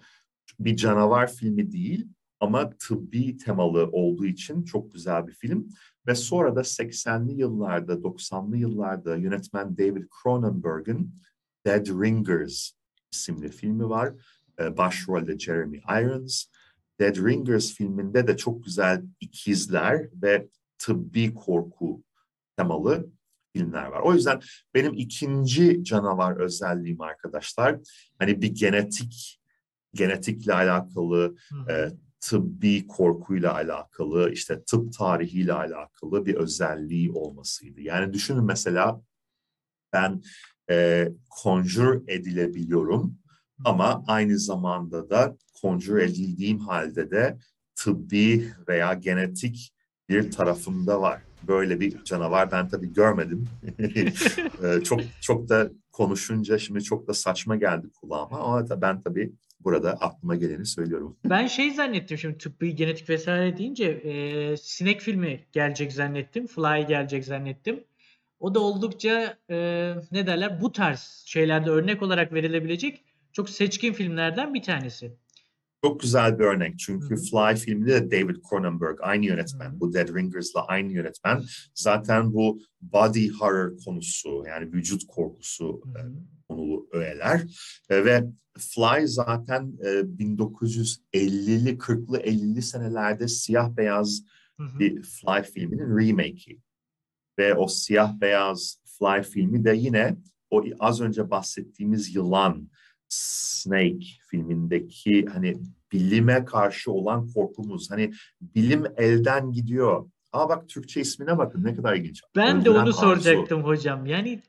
bir 0.59 0.75
canavar 0.75 1.31
filmi 1.31 1.71
değil 1.71 2.07
ama 2.39 2.69
tıbbi 2.69 3.37
temalı 3.37 3.89
olduğu 3.91 4.25
için 4.25 4.63
çok 4.63 4.91
güzel 4.93 5.27
bir 5.27 5.33
film. 5.33 5.69
Ve 6.07 6.15
sonra 6.15 6.55
da 6.55 6.59
80'li 6.59 7.33
yıllarda, 7.33 7.93
90'lı 7.93 8.57
yıllarda 8.57 9.15
yönetmen 9.15 9.77
David 9.77 10.03
Cronenberg'in 10.23 11.15
Dead 11.65 11.87
Ringers 11.87 12.71
isimli 13.11 13.49
filmi 13.49 13.89
var. 13.89 14.13
E, 14.59 14.77
başrolde 14.77 15.39
Jeremy 15.39 15.77
Irons. 15.77 16.45
Dead 16.99 17.15
Ringers 17.15 17.73
filminde 17.73 18.27
de 18.27 18.37
çok 18.37 18.63
güzel 18.63 19.03
ikizler 19.19 20.09
ve 20.21 20.47
tıbbi 20.77 21.33
korku 21.33 22.03
temalı 22.57 23.11
filmler 23.53 23.85
var. 23.85 23.99
O 23.99 24.13
yüzden 24.13 24.39
benim 24.73 24.93
ikinci 24.93 25.83
canavar 25.83 26.37
özelliğim 26.37 27.01
arkadaşlar 27.01 27.79
hani 28.19 28.41
bir 28.41 28.55
genetik 28.55 29.40
genetikle 29.93 30.53
alakalı, 30.53 31.35
Hı 31.49 31.73
e, 31.73 31.91
tıbbi 32.21 32.87
korkuyla 32.87 33.53
alakalı, 33.53 34.31
işte 34.31 34.63
tıp 34.63 34.93
tarihiyle 34.93 35.53
alakalı 35.53 36.25
bir 36.25 36.35
özelliği 36.35 37.11
olmasıydı. 37.11 37.81
Yani 37.81 38.13
düşünün 38.13 38.43
mesela 38.43 39.01
ben 39.93 40.21
e, 40.69 41.09
conjure 41.43 42.13
edilebiliyorum 42.13 43.17
ama 43.65 44.03
aynı 44.07 44.39
zamanda 44.39 45.09
da 45.09 45.37
conjure 45.61 46.03
edildiğim 46.03 46.59
halde 46.59 47.11
de 47.11 47.37
tıbbi 47.75 48.53
veya 48.67 48.93
genetik 48.93 49.73
bir 50.09 50.31
tarafımda 50.31 51.01
var. 51.01 51.21
Böyle 51.47 51.79
bir 51.79 52.03
canavar 52.03 52.51
ben 52.51 52.67
tabii 52.67 52.93
görmedim. 52.93 53.47
E, 54.63 54.83
çok 54.83 54.99
çok 55.21 55.49
da 55.49 55.69
konuşunca 55.91 56.57
şimdi 56.57 56.83
çok 56.83 57.07
da 57.07 57.13
saçma 57.13 57.55
geldi 57.55 57.87
kulağıma 58.01 58.39
ama 58.39 58.81
ben 58.81 59.01
tabii 59.01 59.31
burada 59.59 59.91
aklıma 59.91 60.35
geleni 60.35 60.65
söylüyorum. 60.65 61.17
Ben 61.25 61.47
şey 61.47 61.71
zannettim 61.71 62.17
şimdi 62.17 62.37
tıbbi 62.37 62.75
genetik 62.75 63.09
vesaire 63.09 63.57
deyince 63.57 63.85
e, 63.85 64.57
sinek 64.57 65.01
filmi 65.01 65.39
gelecek 65.51 65.93
zannettim. 65.93 66.47
Fly 66.47 66.87
gelecek 66.87 67.25
zannettim. 67.25 67.83
O 68.39 68.55
da 68.55 68.59
oldukça 68.59 69.37
e, 69.49 69.55
ne 70.11 70.27
derler 70.27 70.61
bu 70.61 70.71
tarz 70.71 71.23
şeylerde 71.25 71.69
örnek 71.69 72.01
olarak 72.01 72.33
verilebilecek 72.33 73.03
çok 73.33 73.49
seçkin 73.49 73.93
filmlerden 73.93 74.53
bir 74.53 74.63
tanesi. 74.63 75.11
Çok 75.83 75.99
güzel 75.99 76.39
bir 76.39 76.43
örnek 76.43 76.79
çünkü. 76.79 77.15
Fly 77.15 77.55
filminde 77.55 77.91
de 77.91 78.11
David 78.11 78.35
Cronenberg 78.49 78.97
aynı 79.01 79.25
yönetmen. 79.25 79.79
Bu 79.79 79.93
Dead 79.93 80.15
Ringers'la 80.15 80.65
aynı 80.65 80.93
yönetmen. 80.93 81.43
Zaten 81.75 82.33
bu 82.33 82.61
body 82.81 83.29
horror 83.29 83.77
konusu 83.77 84.43
yani 84.47 84.73
vücut 84.73 85.07
korkusu 85.07 85.81
e, 85.95 85.99
konulu 86.49 86.87
öğeler 86.91 87.41
E, 87.89 88.05
ve 88.05 88.23
Fly 88.57 89.07
zaten 89.07 89.73
e, 89.83 89.87
1950'li 89.89 91.77
40'lı 91.77 92.19
50'li 92.19 92.61
senelerde 92.61 93.27
siyah 93.27 93.69
beyaz 93.77 94.23
bir 94.79 95.03
Fly 95.03 95.43
filminin 95.43 95.97
remake'i. 95.97 96.61
Ve 97.39 97.55
o 97.55 97.67
siyah 97.67 98.19
beyaz 98.19 98.77
Fly 98.85 99.23
filmi 99.23 99.63
de 99.63 99.75
yine 99.75 100.17
o 100.49 100.63
az 100.79 101.01
önce 101.01 101.31
bahsettiğimiz 101.31 102.15
yılan 102.15 102.69
Snake 103.11 104.05
filmindeki 104.27 105.25
hani 105.33 105.57
bilime 105.91 106.45
karşı 106.45 106.91
olan 106.91 107.27
korkumuz. 107.27 107.91
Hani 107.91 108.11
bilim 108.41 108.83
elden 108.97 109.51
gidiyor. 109.51 110.09
Aa 110.33 110.49
bak 110.49 110.69
Türkçe 110.69 111.01
ismine 111.01 111.37
bakın 111.37 111.63
ne 111.63 111.75
kadar 111.75 111.95
ilginç. 111.95 112.21
Ben 112.35 112.65
de 112.65 112.69
Öldüren 112.69 112.81
onu 112.81 112.89
Arzu. 112.89 112.93
soracaktım 112.93 113.63
hocam. 113.63 114.05
Yani 114.05 114.41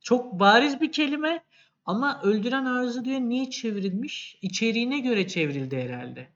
çok 0.00 0.40
bariz 0.40 0.80
bir 0.80 0.92
kelime 0.92 1.44
ama 1.84 2.20
öldüren 2.22 2.64
arzu 2.64 3.04
diye 3.04 3.28
niye 3.28 3.50
çevrilmiş? 3.50 4.38
İçeriğine 4.42 4.98
göre 4.98 5.28
çevrildi 5.28 5.76
herhalde. 5.76 6.28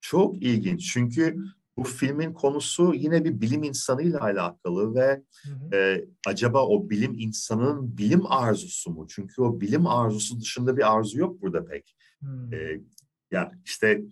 Çok 0.00 0.42
ilginç 0.42 0.92
çünkü 0.92 1.36
bu 1.76 1.84
filmin 1.84 2.32
konusu 2.32 2.94
yine 2.94 3.24
bir 3.24 3.40
bilim 3.40 3.62
insanıyla 3.62 4.20
alakalı 4.20 4.94
ve 4.94 5.22
Hı 5.42 5.50
hı. 5.50 5.76
e, 5.76 6.04
acaba 6.26 6.66
o 6.66 6.90
bilim 6.90 7.14
insanının 7.18 7.98
bilim 7.98 8.32
arzusu 8.32 8.90
mu? 8.90 9.06
Çünkü 9.08 9.42
o 9.42 9.60
bilim 9.60 9.86
arzusu 9.86 10.40
dışında 10.40 10.76
bir 10.76 10.94
arzu 10.94 11.18
yok 11.18 11.42
burada 11.42 11.64
pek. 11.64 11.96
E, 12.52 12.80
ya 13.30 13.52
işte 13.64 14.02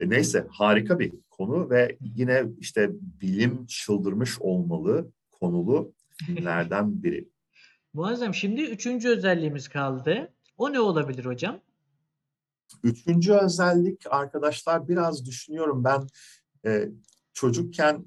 e, 0.00 0.08
neyse 0.08 0.46
harika 0.50 0.98
bir 0.98 1.12
konu 1.30 1.70
ve 1.70 1.96
yine 2.00 2.44
işte 2.58 2.90
bilim 2.92 3.66
çıldırmış 3.66 4.38
olmalı 4.40 5.12
konulu 5.32 5.94
filmlerden 6.26 7.02
biri. 7.02 7.28
Muazzam. 7.92 8.34
Şimdi 8.34 8.62
üçüncü 8.62 9.08
özelliğimiz 9.08 9.68
kaldı. 9.68 10.32
O 10.56 10.72
ne 10.72 10.80
olabilir 10.80 11.24
hocam? 11.24 11.60
Üçüncü 12.82 13.32
özellik 13.32 14.02
arkadaşlar 14.10 14.88
biraz 14.88 15.26
düşünüyorum 15.26 15.84
ben 15.84 16.06
e, 16.66 16.88
çocukken 17.34 18.04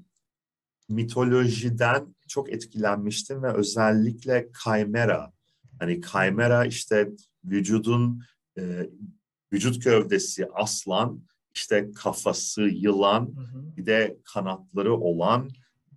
mitolojiden 0.88 2.14
çok 2.28 2.52
etkilenmiştim 2.52 3.42
ve 3.42 3.52
özellikle 3.52 4.52
kaymera. 4.52 5.32
Hani 5.78 6.00
kaymera 6.00 6.64
işte 6.64 7.10
vücudun 7.44 8.22
e, 8.58 8.90
vücut 9.52 9.84
gövdesi 9.84 10.46
aslan, 10.54 11.22
işte 11.54 11.92
kafası 11.92 12.62
yılan, 12.62 13.34
Hı 13.36 13.40
hı. 13.40 13.76
bir 13.76 13.86
de 13.86 14.16
kanatları 14.24 14.94
olan 14.94 15.48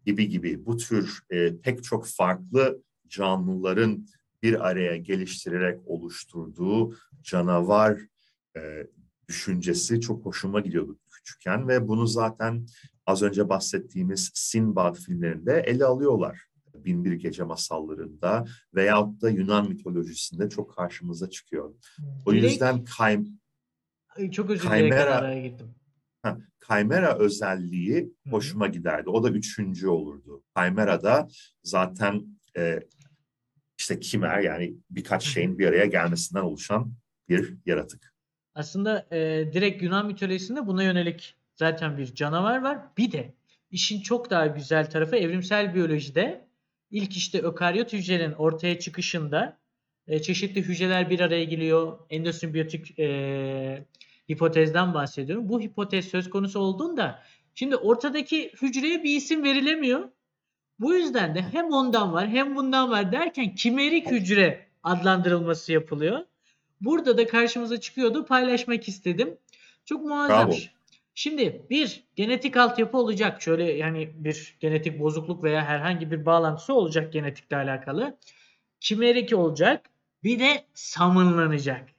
gibi 0.06 0.30
gibi 0.30 0.66
bu 0.66 0.78
tür 0.78 1.20
e, 1.30 1.58
pek 1.58 1.84
çok 1.84 2.08
farklı 2.08 2.82
canlıların 3.08 4.08
bir 4.44 4.68
araya 4.68 4.98
geliştirerek 4.98 5.80
oluşturduğu 5.86 6.96
canavar 7.24 8.00
e, 8.56 8.88
düşüncesi 9.28 10.02
çok 10.02 10.26
hoşuma 10.26 10.60
gidiyordu 10.60 11.00
küçükken 11.24 11.68
ve 11.68 11.88
bunu 11.88 12.08
zaten 12.08 12.66
az 13.06 13.22
önce 13.22 13.50
bahsettiğimiz 13.50 14.32
Sinbad 14.34 14.96
filmlerinde 14.96 15.64
ele 15.68 15.86
alıyorlar. 15.86 16.42
Binbir 16.76 17.14
Gece 17.14 17.44
masallarında 17.44 18.46
veyahut 18.76 19.22
da 19.22 19.30
Yunan 19.30 19.70
mitolojisinde 19.70 20.50
çok 20.50 20.76
karşımıza 20.76 21.30
çıkıyor. 21.30 21.76
O 22.26 22.32
Direkt- 22.32 22.52
yüzden 22.52 22.84
kay, 22.98 23.20
Ay, 24.18 24.32
çok 24.32 24.50
özür 24.50 24.68
araya 24.68 25.48
gittim. 25.48 25.76
Ha, 26.24 26.38
Chimera 26.68 27.18
özelliği 27.18 28.14
hoşuma 28.30 28.68
giderdi. 28.68 29.10
O 29.10 29.24
da 29.24 29.30
üçüncü 29.30 29.88
olurdu. 29.88 30.44
Chimera'da 30.58 31.28
zaten 31.64 32.40
e, 32.58 32.80
işte 33.80 34.00
kimer 34.00 34.40
yani 34.40 34.76
birkaç 34.90 35.24
şeyin 35.24 35.60
bir 35.60 35.68
araya 35.68 35.86
gelmesinden 35.86 36.42
oluşan 36.42 36.94
bir 37.30 37.58
yaratık. 37.66 38.13
Aslında 38.56 39.08
e, 39.12 39.50
direkt 39.54 39.84
Yunan 39.84 40.06
mitolojisinde 40.06 40.68
buna 40.68 40.84
yönelik 40.84 41.36
zaten 41.56 41.98
bir 41.98 42.16
canavar 42.16 42.62
var. 42.62 42.80
Bir 42.98 43.12
de 43.12 43.34
işin 43.72 44.02
çok 44.02 44.30
daha 44.30 44.48
güzel 44.48 44.90
tarafı 44.90 45.16
evrimsel 45.16 45.76
biyolojide 45.76 46.48
ilk 46.92 47.18
işte 47.18 47.42
ökaryot 47.42 47.94
hücrelerin 47.94 48.34
ortaya 48.34 48.80
çıkışında 48.80 49.58
e, 50.08 50.22
çeşitli 50.22 50.62
hücreler 50.62 51.10
bir 51.10 51.20
araya 51.20 51.44
geliyor. 51.44 52.00
Endosimbiyotik 52.10 53.00
e, 53.00 53.86
hipotezden 54.30 54.94
bahsediyorum. 54.94 55.50
Bu 55.50 55.62
hipotez 55.62 56.08
söz 56.08 56.30
konusu 56.30 56.60
olduğunda 56.60 57.24
şimdi 57.56 57.76
ortadaki 57.76 58.52
hücreye 58.62 59.04
bir 59.04 59.16
isim 59.16 59.44
verilemiyor. 59.44 60.10
Bu 60.80 60.94
yüzden 60.94 61.36
de 61.36 61.42
hem 61.42 61.66
ondan 61.66 62.14
var 62.14 62.28
hem 62.28 62.56
bundan 62.56 62.92
var 62.92 63.12
derken 63.12 63.56
kimerik 63.56 64.12
hücre 64.12 64.68
adlandırılması 64.84 65.72
yapılıyor. 65.72 66.26
Burada 66.84 67.18
da 67.18 67.28
karşımıza 67.28 67.80
çıkıyordu. 67.80 68.26
Paylaşmak 68.26 68.88
istedim. 68.88 69.38
Çok 69.86 70.06
muazzam. 70.06 70.50
Bravo. 70.50 70.58
Şimdi 71.16 71.66
bir 71.70 72.04
genetik 72.16 72.58
altyapı 72.58 72.98
olacak. 72.98 73.42
Şöyle 73.42 73.72
yani 73.72 74.12
bir 74.16 74.56
genetik 74.60 75.00
bozukluk 75.00 75.44
veya 75.44 75.66
herhangi 75.66 76.12
bir 76.12 76.26
bağlantısı 76.26 76.74
olacak 76.74 77.14
genetikle 77.14 77.56
alakalı. 77.56 78.18
Kimerik 78.80 79.34
olacak. 79.34 79.86
Bir 80.24 80.40
de 80.40 80.66
samınlanacak. 80.74 81.90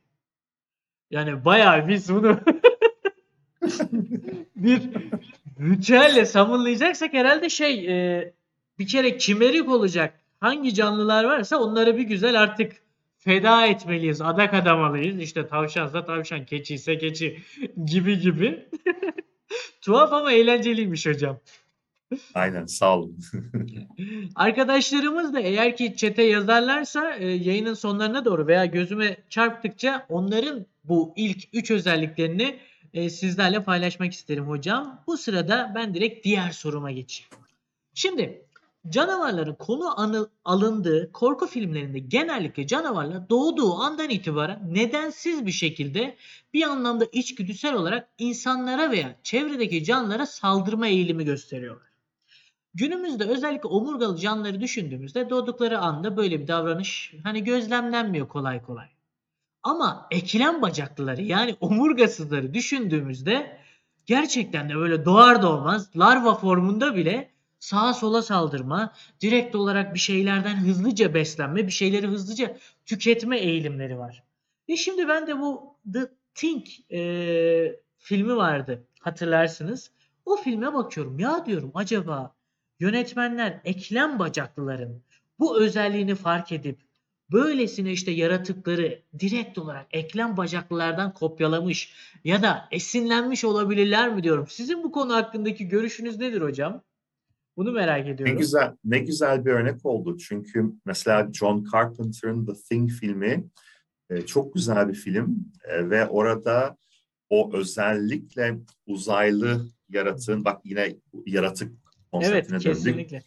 Yani 1.11 1.45
bayağı 1.45 1.89
biz 1.89 2.15
bunu 2.15 2.41
bir 4.57 4.83
ritüelle 5.61 6.27
samınlayacaksak 6.27 7.13
herhalde 7.13 7.49
şey 7.49 7.87
e, 7.89 8.33
bir 8.79 8.87
kere 8.87 9.17
kimerik 9.17 9.69
olacak. 9.69 10.21
Hangi 10.41 10.75
canlılar 10.75 11.25
varsa 11.25 11.59
onları 11.59 11.97
bir 11.97 12.03
güzel 12.03 12.41
artık 12.41 12.84
feda 13.25 13.67
etmeliyiz, 13.67 14.21
adak 14.21 14.55
adamalıyız. 14.55 15.21
İşte 15.21 15.47
tavşansa 15.47 16.05
tavşan, 16.05 16.45
keçi 16.45 16.75
ise 16.75 16.99
keçi 16.99 17.43
gibi 17.87 18.19
gibi. 18.19 18.69
Tuhaf 19.81 20.13
ama 20.13 20.33
eğlenceliymiş 20.33 21.07
hocam. 21.07 21.41
Aynen 22.35 22.67
sağ 22.67 22.99
olun. 22.99 23.19
Arkadaşlarımız 24.35 25.35
da 25.35 25.41
eğer 25.41 25.77
ki 25.77 25.97
çete 25.97 26.23
yazarlarsa 26.23 27.17
e, 27.17 27.27
yayının 27.27 27.75
sonlarına 27.75 28.25
doğru 28.25 28.47
veya 28.47 28.65
gözüme 28.65 29.17
çarptıkça 29.31 30.07
onların 30.09 30.67
bu 30.85 31.13
ilk 31.17 31.45
3 31.53 31.71
özelliklerini 31.71 32.59
e, 32.95 33.11
sizlerle 33.11 33.63
paylaşmak 33.65 34.13
isterim 34.13 34.49
hocam. 34.49 35.03
Bu 35.07 35.17
sırada 35.17 35.73
ben 35.75 35.95
direkt 35.95 36.25
diğer 36.25 36.51
soruma 36.51 36.91
geçeyim. 36.91 37.31
Şimdi 37.95 38.44
canavarların 38.89 39.55
konu 39.55 39.95
alındığı 40.45 41.13
korku 41.13 41.47
filmlerinde 41.47 41.99
genellikle 41.99 42.67
canavarlar 42.67 43.29
doğduğu 43.29 43.75
andan 43.75 44.11
itibaren 44.11 44.75
nedensiz 44.75 45.47
bir 45.47 45.53
şekilde 45.53 46.17
bir 46.55 46.63
anlamda 46.63 47.05
içgüdüsel 47.13 47.75
olarak 47.75 48.09
insanlara 48.19 48.91
veya 48.91 49.17
çevredeki 49.23 49.85
canlılara 49.85 50.27
saldırma 50.27 50.87
eğilimi 50.87 51.25
gösteriyorlar. 51.25 51.89
Günümüzde 52.75 53.25
özellikle 53.25 53.69
omurgalı 53.69 54.19
canlıları 54.19 54.61
düşündüğümüzde 54.61 55.31
doğdukları 55.31 55.79
anda 55.79 56.17
böyle 56.17 56.41
bir 56.41 56.49
davranış 56.49 57.15
hani 57.23 57.45
gözlemlenmiyor 57.45 58.29
kolay 58.29 58.63
kolay. 58.63 58.87
Ama 59.63 60.07
eklem 60.11 60.63
bacaklıları 60.63 61.23
yani 61.23 61.57
omurgasızları 61.61 62.55
düşündüğümüzde 62.55 63.59
gerçekten 64.07 64.69
de 64.69 64.75
böyle 64.75 65.05
doğar 65.05 65.43
doğmaz 65.43 65.97
larva 65.97 66.35
formunda 66.35 66.97
bile 66.97 67.34
sağa 67.65 67.95
sola 67.95 68.23
saldırma, 68.23 68.93
direkt 69.21 69.55
olarak 69.55 69.95
bir 69.95 69.99
şeylerden 69.99 70.57
hızlıca 70.57 71.15
beslenme, 71.15 71.67
bir 71.67 71.73
şeyleri 71.73 72.07
hızlıca 72.07 72.57
tüketme 72.87 73.39
eğilimleri 73.39 73.99
var. 73.99 74.23
Ve 74.69 74.77
şimdi 74.77 75.09
ben 75.09 75.27
de 75.27 75.39
bu 75.41 75.77
The 75.93 76.11
Thing 76.35 76.67
eee, 76.91 77.81
filmi 77.99 78.37
vardı 78.37 78.85
hatırlarsınız. 79.01 79.91
O 80.27 80.37
filme 80.37 80.75
bakıyorum. 80.75 81.19
Ya 81.19 81.47
diyorum 81.47 81.71
acaba 81.75 82.35
yönetmenler 82.81 83.61
eklem 83.65 84.19
bacaklıların 84.19 85.03
bu 85.39 85.61
özelliğini 85.61 86.15
fark 86.15 86.53
edip 86.53 86.79
böylesine 87.33 87.93
işte 87.93 88.11
yaratıkları 88.11 89.03
direkt 89.19 89.59
olarak 89.59 89.87
eklem 89.91 90.37
bacaklılardan 90.37 91.15
kopyalamış 91.15 91.95
ya 92.25 92.43
da 92.43 92.69
esinlenmiş 92.71 93.45
olabilirler 93.45 94.15
mi 94.15 94.23
diyorum. 94.23 94.47
Sizin 94.49 94.83
bu 94.83 94.93
konu 94.93 95.15
hakkındaki 95.15 95.69
görüşünüz 95.69 96.19
nedir 96.19 96.41
hocam? 96.43 96.83
Bunu 97.57 97.73
merak 97.73 98.05
Ne 98.07 98.11
ediyorum. 98.13 98.39
güzel 98.39 98.77
ne 98.85 98.99
güzel 98.99 99.45
bir 99.45 99.51
örnek 99.51 99.87
oldu. 99.87 100.19
Çünkü 100.19 100.65
mesela 100.85 101.33
John 101.33 101.67
Carpenter'ın 101.73 102.47
The 102.47 102.53
Thing 102.69 102.91
filmi 102.91 103.45
e, 104.11 104.23
çok 104.27 104.55
güzel 104.55 104.89
bir 104.89 104.95
film 104.95 105.53
E, 105.65 105.91
ve 105.91 106.07
orada 106.07 106.77
o 107.31 107.51
özellikle 107.57 108.59
uzaylı 108.87 109.67
yaratığın 109.89 110.45
bak 110.45 110.61
yine 110.65 110.97
yaratık 111.27 111.69
Evet, 111.73 111.79
konseptine 112.13 112.53
döndük. 112.61 112.63
kesinlikle. 112.85 113.23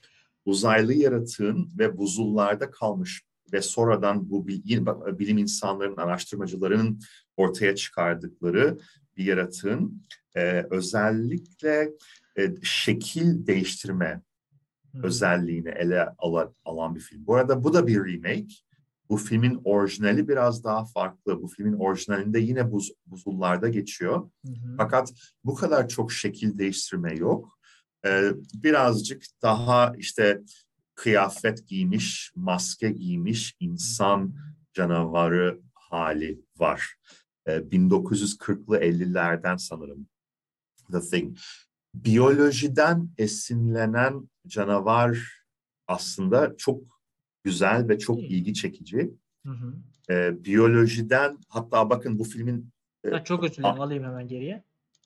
uzaylı 0.46 0.94
yaratığın 0.94 1.70
ve 1.80 1.98
buzullarda 1.98 2.72
kalmış 2.72 3.24
ve 3.54 3.62
sonradan 3.62 4.30
bu 4.30 4.48
bilim 4.48 5.38
insanlarının, 5.38 5.98
araştırmacıların 5.98 7.00
ortaya 7.38 7.76
çıkardıkları 7.76 8.78
bir 9.18 9.26
yaratığın 9.26 10.04
e, 10.36 10.66
özellikle 10.70 11.92
e, 12.38 12.56
şekil 12.64 13.48
değiştirme 13.48 14.22
Hı. 14.92 15.04
özelliğini 15.04 15.70
ele 15.70 16.10
ala- 16.18 16.54
alan 16.66 16.96
bir 16.96 17.00
film. 17.00 17.28
Bu 17.28 17.36
arada 17.36 17.64
bu 17.64 17.74
da 17.74 17.88
bir 17.88 17.98
remake. 18.00 18.54
Bu 19.10 19.18
filmin 19.18 19.62
orijinali 19.64 20.28
biraz 20.28 20.64
daha 20.64 20.86
farklı. 20.86 21.42
Bu 21.42 21.48
filmin 21.48 21.74
orijinalinde 21.74 22.40
yine 22.40 22.72
buz, 22.72 22.92
buzullarda 23.06 23.70
geçiyor. 23.70 24.30
Hı 24.46 24.52
hı. 24.52 24.76
Fakat 24.78 25.14
bu 25.44 25.56
kadar 25.56 25.88
çok 25.88 26.12
şekil 26.12 26.58
değiştirme 26.58 27.14
yok. 27.16 27.60
Ee, 28.06 28.32
birazcık 28.54 29.24
daha 29.42 29.94
işte 29.98 30.42
kıyafet 30.96 31.68
giymiş, 31.68 32.32
maske 32.36 32.90
giymiş 32.92 33.56
insan 33.60 34.36
canavarı 34.74 35.62
hali 35.74 36.42
var. 36.58 36.96
Ee, 37.48 37.52
1940'lı 37.52 38.78
50'lerden 38.78 39.58
sanırım 39.58 40.08
The 40.92 41.00
Thing. 41.00 41.38
Biyolojiden 42.06 43.10
esinlenen 43.18 44.30
canavar 44.48 45.42
aslında 45.88 46.58
çok 46.58 46.82
güzel 47.44 47.90
ve 47.90 48.00
çok 48.00 48.20
ilgi 48.20 48.54
çekici. 48.54 49.12
Hı 49.46 49.52
hı. 49.52 49.74
Ee, 50.10 50.46
biyolojiden 50.46 51.38
hatta 51.50 51.90
bakın 51.90 52.20
bu 52.20 52.24
filmin 52.24 52.70
e, 53.04 53.10
Ha, 53.10 53.24
çok 53.24 53.44
özür 53.44 53.56
dilerim 53.56 53.82
alayım 53.82 54.04
hemen 54.04 54.28
geriye. 54.28 54.64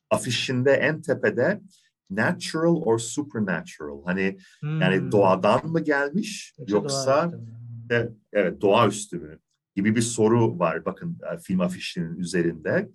afişinde 0.10 0.72
en 0.72 1.02
tepede 1.02 1.62
natural 2.10 2.76
or 2.76 3.00
supernatural 3.00 4.06
hani 4.06 4.38
yani 4.64 4.98
Hmm. 5.00 5.12
doğadan 5.12 5.68
mı 5.68 5.80
gelmiş 5.84 6.54
yoksa 6.68 7.32
doğaüstü. 7.32 7.52
e, 7.92 8.10
evet 8.34 8.62
doğaüstü 8.62 9.20
mü 9.20 9.40
gibi 9.76 9.96
bir 9.96 10.02
soru 10.02 10.60
var 10.60 10.86
bakın 10.86 11.18
e, 11.34 11.38
film 11.38 11.62
afişinin 11.62 12.16
üzerinde. 12.20 12.90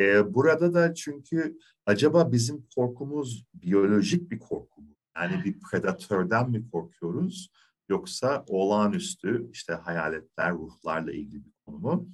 E, 0.00 0.34
burada 0.34 0.74
da 0.74 0.94
çünkü 0.94 1.58
acaba 1.86 2.32
bizim 2.32 2.66
korkumuz 2.76 3.46
biyolojik 3.54 4.30
bir 4.30 4.38
korku 4.38 4.82
mu? 4.82 4.96
Yani 5.16 5.44
bir 5.44 5.60
predatörden 5.60 6.50
mi 6.50 6.70
korkuyoruz 6.70 7.50
yoksa 7.88 8.44
olağanüstü 8.48 9.50
işte 9.52 9.72
hayaletler, 9.72 10.52
ruhlarla 10.52 11.12
ilgili 11.12 11.44
bir 11.44 11.52
konu 11.66 11.78
mu? 11.78 12.08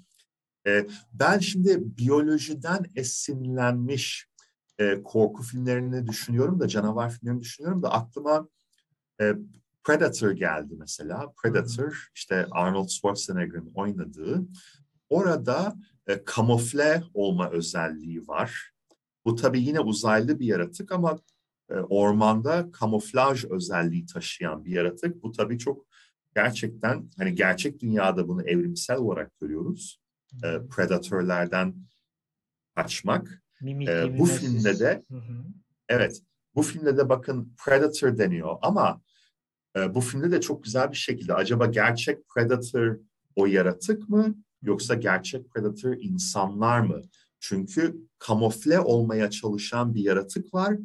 E, 0.67 0.87
ben 1.13 1.39
şimdi 1.39 1.99
biyolojiden 1.99 2.87
esinlenmiş 2.97 4.29
e, 4.79 5.03
korku 5.03 5.43
filmlerini 5.43 6.07
düşünüyorum 6.07 6.61
da 6.61 6.69
canavar 6.69 7.11
filmlerini 7.11 7.41
düşünüyorum 7.41 7.83
da 7.83 7.93
aklıma 7.93 8.49
e, 9.21 9.35
Predator 9.85 10.31
geldi 10.31 10.75
mesela. 10.79 11.33
Predator 11.43 12.09
işte 12.15 12.47
Arnold 12.51 12.89
Schwarzenegger'ın 12.89 13.73
oynadığı. 13.75 14.43
Orada 15.11 15.77
e, 16.07 16.25
kamufle 16.25 17.03
olma 17.15 17.51
özelliği 17.51 18.29
var. 18.29 18.73
Bu 19.25 19.35
tabii 19.35 19.61
yine 19.63 19.81
uzaylı 19.81 20.41
bir 20.41 20.47
yaratık 20.47 20.93
ama 20.93 21.19
e, 21.71 21.75
ormanda 21.75 22.73
kamuflaj 22.73 23.45
özelliği 23.45 24.07
taşıyan 24.07 24.65
bir 24.65 24.71
yaratık. 24.71 25.23
Bu 25.23 25.33
tabii 25.33 25.59
çok 25.59 25.87
gerçekten 26.35 27.11
hani 27.19 27.35
gerçek 27.35 27.81
dünyada 27.81 28.29
bunu 28.29 28.43
evrimsel 28.43 28.97
olarak 28.97 29.39
görüyoruz. 29.41 30.01
E, 30.45 30.59
predatörlerden 30.71 31.75
kaçmak. 32.75 33.43
Mimik, 33.61 33.89
e, 33.89 34.19
bu 34.19 34.25
filmde 34.27 34.79
de- 34.79 35.03
Hı 35.11 35.17
hı. 35.17 35.45
Evet, 35.89 36.23
bu 36.55 36.63
filmde 36.63 36.97
de 36.97 37.09
bakın 37.09 37.55
Predator 37.65 38.19
deniyor 38.19 38.57
ama 38.63 39.03
e, 39.77 39.95
bu 39.95 40.01
filmde 40.01 40.31
de 40.31 40.41
çok 40.41 40.65
güzel 40.65 40.91
bir 40.91 40.97
şekilde 40.97 41.35
acaba 41.35 41.67
gerçek 41.67 42.29
Predator 42.29 42.99
o 43.37 43.47
yaratık 43.47 44.09
mı 44.09 44.35
yoksa 44.63 44.95
gerçek 44.95 45.51
Predator 45.51 45.97
insanlar 46.01 46.81
mı? 46.81 47.03
Çünkü 47.41 47.97
kamufle 48.19 48.81
olmaya 48.81 49.31
çalışan 49.31 49.95
bir 49.95 50.03
yaratık 50.03 50.55
var 50.55 50.77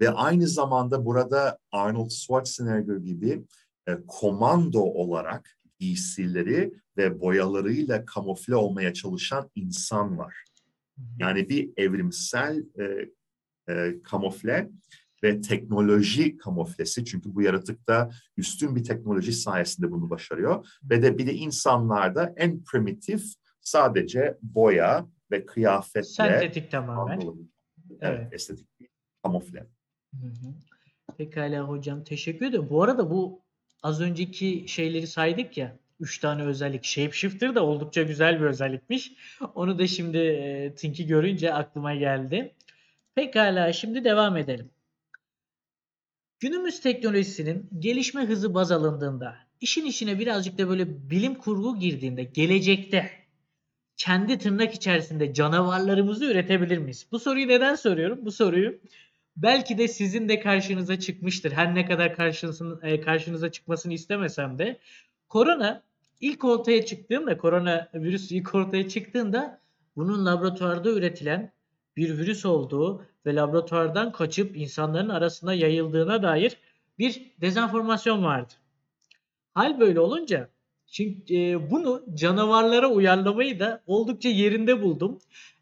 ve 0.00 0.10
aynı 0.10 0.48
zamanda 0.48 1.04
burada 1.04 1.58
Arnold 1.72 2.10
Schwarzenegger 2.10 2.96
gibi 2.96 3.44
e, 3.88 3.92
komando 4.06 4.80
olarak 4.80 5.58
giysileri 5.78 6.72
ve 6.96 7.20
boyalarıyla 7.20 8.04
kamufle 8.04 8.56
olmaya 8.56 8.94
çalışan 8.94 9.50
insan 9.54 10.18
var. 10.18 10.44
Yani 11.18 11.48
bir 11.48 11.70
evrimsel 11.76 12.64
e, 12.78 13.10
e, 13.72 14.02
kamufle 14.02 14.70
ve 15.22 15.40
teknoloji 15.40 16.36
kamuflesi. 16.36 17.04
Çünkü 17.04 17.34
bu 17.34 17.42
yaratıkta 17.42 18.10
üstün 18.36 18.76
bir 18.76 18.84
teknoloji 18.84 19.32
sayesinde 19.32 19.90
bunu 19.90 20.10
başarıyor. 20.10 20.66
Ve 20.82 21.02
de 21.02 21.18
bir 21.18 21.26
de 21.26 21.34
insanlarda 21.34 22.34
en 22.36 22.64
primitif 22.64 23.22
sadece 23.60 24.38
boya 24.42 25.06
ve 25.30 25.46
kıyafetle 25.46 26.02
Sentetik 26.02 26.70
tamamen. 26.70 27.20
Evet, 27.20 27.32
Evet. 28.00 28.32
estetik 28.32 28.80
bir 28.80 28.88
kamufle. 29.22 29.66
Hı 30.20 30.26
hı. 30.26 30.54
Pekala 31.18 31.60
hocam 31.60 32.04
teşekkür 32.04 32.46
ederim. 32.46 32.66
Bu 32.70 32.82
arada 32.82 33.10
bu 33.10 33.40
az 33.82 34.00
önceki 34.00 34.64
şeyleri 34.68 35.06
saydık 35.06 35.58
ya. 35.58 35.76
Üç 36.00 36.18
tane 36.18 36.42
özellik. 36.42 36.84
Shapeshifter 36.84 37.54
da 37.54 37.64
oldukça 37.64 38.02
güzel 38.02 38.40
bir 38.40 38.44
özellikmiş. 38.44 39.12
Onu 39.54 39.78
da 39.78 39.86
şimdi 39.86 40.18
e, 40.18 40.74
Tink'i 40.74 41.06
görünce 41.06 41.54
aklıma 41.54 41.94
geldi. 41.94 42.54
Pekala 43.14 43.72
şimdi 43.72 44.04
devam 44.04 44.36
edelim. 44.36 44.70
Günümüz 46.40 46.80
teknolojisinin 46.80 47.70
gelişme 47.78 48.24
hızı 48.24 48.54
baz 48.54 48.72
alındığında, 48.72 49.36
işin 49.60 49.86
içine 49.86 50.18
birazcık 50.18 50.58
da 50.58 50.68
böyle 50.68 51.10
bilim 51.10 51.34
kurgu 51.34 51.78
girdiğinde 51.78 52.24
gelecekte 52.24 53.10
kendi 53.96 54.38
tırnak 54.38 54.74
içerisinde 54.74 55.34
canavarlarımızı 55.34 56.24
üretebilir 56.24 56.78
miyiz? 56.78 57.06
Bu 57.12 57.18
soruyu 57.18 57.48
neden 57.48 57.74
soruyorum? 57.74 58.18
Bu 58.24 58.32
soruyu 58.32 58.80
belki 59.36 59.78
de 59.78 59.88
sizin 59.88 60.28
de 60.28 60.40
karşınıza 60.40 60.98
çıkmıştır. 60.98 61.52
Her 61.52 61.74
ne 61.74 61.86
kadar 61.86 62.16
karşınıza, 62.16 62.78
e, 62.82 63.00
karşınıza 63.00 63.52
çıkmasını 63.52 63.92
istemesem 63.92 64.58
de 64.58 64.78
korona 65.28 65.82
ilk 66.20 66.44
ortaya 66.44 66.86
çıktığında, 66.86 67.38
korona 67.38 67.88
virüsü 67.94 68.34
ilk 68.34 68.54
ortaya 68.54 68.88
çıktığında 68.88 69.60
bunun 69.96 70.26
laboratuvarda 70.26 70.90
üretilen 70.90 71.52
bir 71.96 72.18
virüs 72.18 72.44
olduğu 72.44 73.09
ve 73.26 73.34
laboratuvardan 73.34 74.12
kaçıp 74.12 74.56
insanların 74.56 75.08
arasında 75.08 75.54
yayıldığına 75.54 76.22
dair 76.22 76.56
bir 76.98 77.32
dezenformasyon 77.40 78.24
vardı. 78.24 78.52
Hal 79.54 79.80
böyle 79.80 80.00
olunca 80.00 80.48
çünkü 80.86 81.34
e, 81.34 81.70
bunu 81.70 82.02
canavarlara 82.14 82.88
uyarlamayı 82.88 83.60
da 83.60 83.82
oldukça 83.86 84.28
yerinde 84.28 84.82
buldum. 84.82 85.18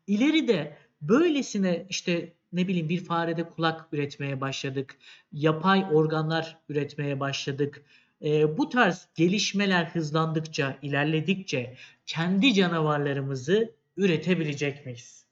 İleride 0.06 0.76
böylesine 1.02 1.86
işte 1.88 2.32
ne 2.52 2.68
bileyim 2.68 2.88
bir 2.88 3.04
farede 3.04 3.48
kulak 3.48 3.88
üretmeye 3.92 4.40
başladık. 4.40 4.96
Yapay 5.32 5.86
organlar 5.92 6.58
üretmeye 6.68 7.20
başladık. 7.20 7.84
E, 8.24 8.58
bu 8.58 8.68
tarz 8.68 9.08
gelişmeler 9.14 9.84
hızlandıkça, 9.84 10.78
ilerledikçe 10.82 11.76
kendi 12.06 12.54
canavarlarımızı 12.54 13.72
üretebilecek 13.96 14.86
miyiz? 14.86 15.27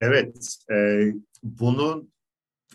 Evet, 0.00 0.56
e, 0.72 1.06
bunun 1.42 2.12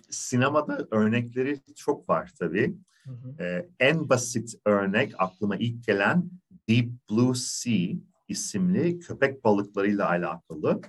sinemada 0.09 0.88
örnekleri 0.91 1.59
çok 1.76 2.09
var 2.09 2.32
tabii. 2.39 2.76
Hı 3.03 3.11
hı. 3.11 3.43
Ee, 3.43 3.69
en 3.80 4.09
basit 4.09 4.55
örnek 4.65 5.13
aklıma 5.17 5.55
ilk 5.55 5.84
gelen 5.84 6.30
Deep 6.69 6.89
Blue 7.09 7.36
Sea 7.36 7.95
isimli 8.28 8.99
köpek 8.99 9.43
balıklarıyla 9.43 10.09
alakalı. 10.09 10.82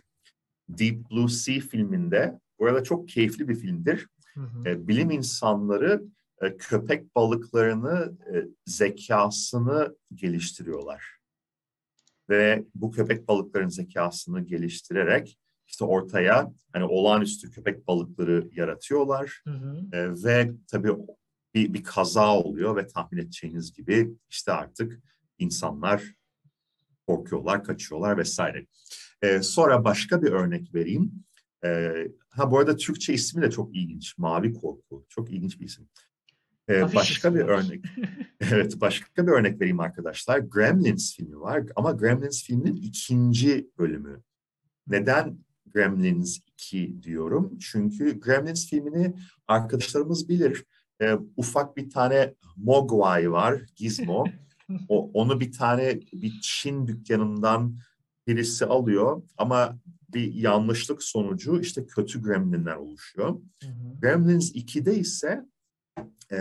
Deep 0.68 1.10
Blue 1.10 1.28
Sea 1.28 1.60
filminde, 1.60 2.40
bu 2.58 2.66
arada 2.66 2.84
çok 2.84 3.08
keyifli 3.08 3.48
bir 3.48 3.54
filmdir. 3.54 4.08
Hı 4.34 4.40
hı. 4.40 4.68
Ee, 4.68 4.88
bilim 4.88 5.10
insanları 5.10 6.02
e, 6.42 6.56
köpek 6.56 7.16
balıklarını, 7.16 8.16
e, 8.34 8.46
zekasını 8.66 9.96
geliştiriyorlar. 10.14 11.16
Ve 12.28 12.64
bu 12.74 12.90
köpek 12.90 13.28
balıkların 13.28 13.68
zekasını 13.68 14.40
geliştirerek 14.40 15.38
işte 15.66 15.84
ortaya 15.84 16.52
hani 16.72 16.84
olağanüstü 16.84 17.50
köpek 17.50 17.88
balıkları 17.88 18.48
yaratıyorlar. 18.52 19.42
Hı 19.44 19.50
hı. 19.50 19.96
E, 19.96 20.24
ve 20.24 20.52
tabii 20.66 20.92
bir, 21.54 21.74
bir 21.74 21.84
kaza 21.84 22.38
oluyor 22.38 22.76
ve 22.76 22.86
tahmin 22.86 23.20
edeceğiniz 23.20 23.72
gibi 23.72 24.10
işte 24.30 24.52
artık 24.52 25.02
insanlar 25.38 26.02
korkuyorlar, 27.06 27.64
kaçıyorlar 27.64 28.18
vesaire. 28.18 28.66
E, 29.22 29.42
sonra 29.42 29.84
başka 29.84 30.22
bir 30.22 30.32
örnek 30.32 30.74
vereyim. 30.74 31.12
E, 31.64 31.92
ha 32.28 32.50
bu 32.50 32.58
arada 32.58 32.76
Türkçe 32.76 33.12
ismi 33.12 33.42
de 33.42 33.50
çok 33.50 33.76
ilginç. 33.76 34.18
Mavi 34.18 34.52
Korku. 34.52 35.06
Çok 35.08 35.32
ilginç 35.32 35.60
bir 35.60 35.66
isim. 35.66 35.88
E, 36.68 36.94
başka 36.94 37.34
bir 37.34 37.40
var. 37.40 37.48
örnek. 37.48 37.84
evet, 38.40 38.80
başka 38.80 39.26
bir 39.26 39.32
örnek 39.32 39.60
vereyim 39.60 39.80
arkadaşlar. 39.80 40.38
Gremlins 40.38 41.16
filmi 41.16 41.40
var 41.40 41.62
ama 41.76 41.92
Gremlins 41.92 42.44
filminin 42.44 42.76
ikinci 42.76 43.70
bölümü. 43.78 44.22
Neden 44.86 45.38
Gremlins 45.74 46.38
2 46.46 47.02
diyorum? 47.02 47.58
Çünkü 47.58 48.20
Gremlins 48.20 48.70
filmini 48.70 49.14
arkadaşlarımız 49.48 50.28
bilir. 50.28 50.64
E, 51.02 51.14
ufak 51.36 51.76
bir 51.76 51.90
tane 51.90 52.34
Mogwai 52.56 53.32
var, 53.32 53.60
Gizmo. 53.76 54.24
O, 54.88 55.10
onu 55.14 55.40
bir 55.40 55.52
tane 55.52 56.00
bir 56.12 56.32
Çin 56.42 56.86
dükkanından 56.86 57.78
birisi 58.26 58.66
alıyor 58.66 59.22
ama 59.36 59.78
bir 60.14 60.34
yanlışlık 60.34 61.02
sonucu 61.02 61.60
işte 61.60 61.86
kötü 61.86 62.22
gremlinler 62.22 62.76
oluşuyor. 62.76 63.28
Hı 63.62 63.68
hı. 63.68 64.00
Gremlins 64.00 64.52
2'de 64.52 64.98
ise 64.98 65.46
e, 66.32 66.36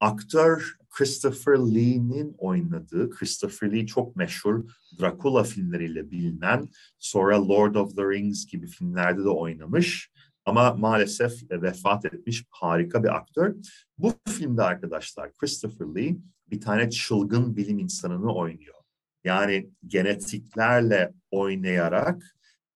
aktör 0.00 0.76
Christopher 0.90 1.58
Lee'nin 1.58 2.34
oynadığı, 2.38 3.10
Christopher 3.10 3.72
Lee 3.72 3.86
çok 3.86 4.16
meşhur 4.16 4.64
Dracula 5.00 5.44
filmleriyle 5.44 6.10
bilinen, 6.10 6.68
sonra 6.98 7.48
Lord 7.48 7.74
of 7.74 7.96
the 7.96 8.02
Rings 8.02 8.46
gibi 8.46 8.66
filmlerde 8.66 9.24
de 9.24 9.28
oynamış 9.28 10.10
ama 10.44 10.74
maalesef 10.74 11.32
vefat 11.50 12.04
etmiş 12.04 12.44
harika 12.50 13.04
bir 13.04 13.16
aktör. 13.16 13.54
Bu 13.98 14.12
filmde 14.28 14.62
arkadaşlar 14.62 15.32
Christopher 15.34 15.86
Lee 15.86 16.16
bir 16.50 16.60
tane 16.60 16.90
çılgın 16.90 17.56
bilim 17.56 17.78
insanını 17.78 18.34
oynuyor. 18.34 18.74
Yani 19.24 19.70
genetiklerle 19.86 21.12
oynayarak 21.30 22.22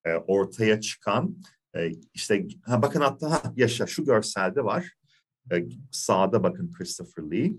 e, 0.04 0.14
ortaya 0.14 0.80
çıkan 0.80 1.36
e, 1.74 1.92
işte 2.14 2.46
ha, 2.62 2.82
bakın 2.82 3.00
hatta 3.00 3.30
ha, 3.30 3.52
yaşa 3.56 3.86
şu 3.86 4.04
görselde 4.04 4.64
var. 4.64 4.92
E, 5.52 5.66
sağda 5.90 6.42
bakın 6.42 6.72
Christopher 6.72 7.30
Lee. 7.30 7.52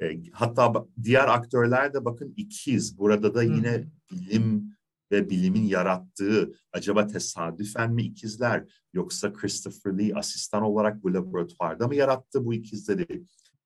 E, 0.00 0.30
hatta 0.32 0.86
diğer 1.02 1.28
aktörler 1.28 1.94
de 1.94 2.04
bakın 2.04 2.34
ikiz. 2.36 2.98
Burada 2.98 3.34
da 3.34 3.42
yine 3.42 3.72
Hı. 3.72 3.86
bilim 4.10 4.72
ve 5.12 5.30
bilimin 5.30 5.64
yarattığı 5.64 6.52
acaba 6.72 7.06
tesadüfen 7.06 7.92
mi 7.92 8.02
ikizler 8.02 8.64
yoksa 8.92 9.32
Christopher 9.32 9.98
Lee 9.98 10.14
asistan 10.14 10.62
olarak 10.62 11.02
bu 11.02 11.14
laboratuvarda 11.14 11.88
mı 11.88 11.94
yarattı 11.94 12.44
bu 12.44 12.54
ikizleri? 12.54 13.24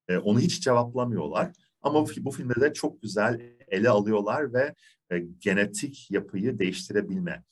E, 0.08 0.18
onu 0.18 0.40
hiç 0.40 0.62
cevaplamıyorlar. 0.62 1.52
Ama 1.82 2.06
bu, 2.06 2.10
bu 2.20 2.30
filmde 2.30 2.60
de 2.60 2.72
çok 2.72 3.02
güzel 3.02 3.56
ele 3.68 3.88
alıyorlar 3.88 4.52
ve 4.52 4.74
e, 5.10 5.18
genetik 5.18 6.10
yapıyı 6.10 6.58
değiştirebilme. 6.58 7.44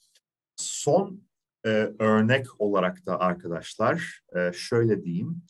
Son 0.57 1.23
e, 1.67 1.69
örnek 1.99 2.61
olarak 2.61 3.07
da 3.07 3.21
arkadaşlar 3.21 4.21
e, 4.37 4.53
şöyle 4.53 5.05
diyeyim. 5.05 5.43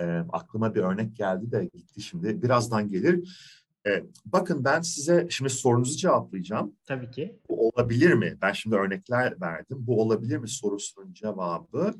E, 0.00 0.04
aklıma 0.32 0.74
bir 0.74 0.80
örnek 0.80 1.16
geldi 1.16 1.52
de 1.52 1.64
gitti 1.64 2.02
şimdi. 2.02 2.42
Birazdan 2.42 2.88
gelir. 2.88 3.38
E, 3.86 4.04
bakın 4.24 4.64
ben 4.64 4.80
size 4.80 5.26
şimdi 5.30 5.50
sorunuzu 5.50 5.96
cevaplayacağım. 5.96 6.76
Tabii 6.84 7.10
ki. 7.10 7.38
Bu 7.48 7.68
olabilir 7.68 8.12
mi? 8.12 8.38
Ben 8.42 8.52
şimdi 8.52 8.76
örnekler 8.76 9.40
verdim. 9.40 9.78
Bu 9.80 10.02
olabilir 10.02 10.38
mi 10.38 10.48
sorusunun 10.48 11.12
cevabı. 11.12 11.94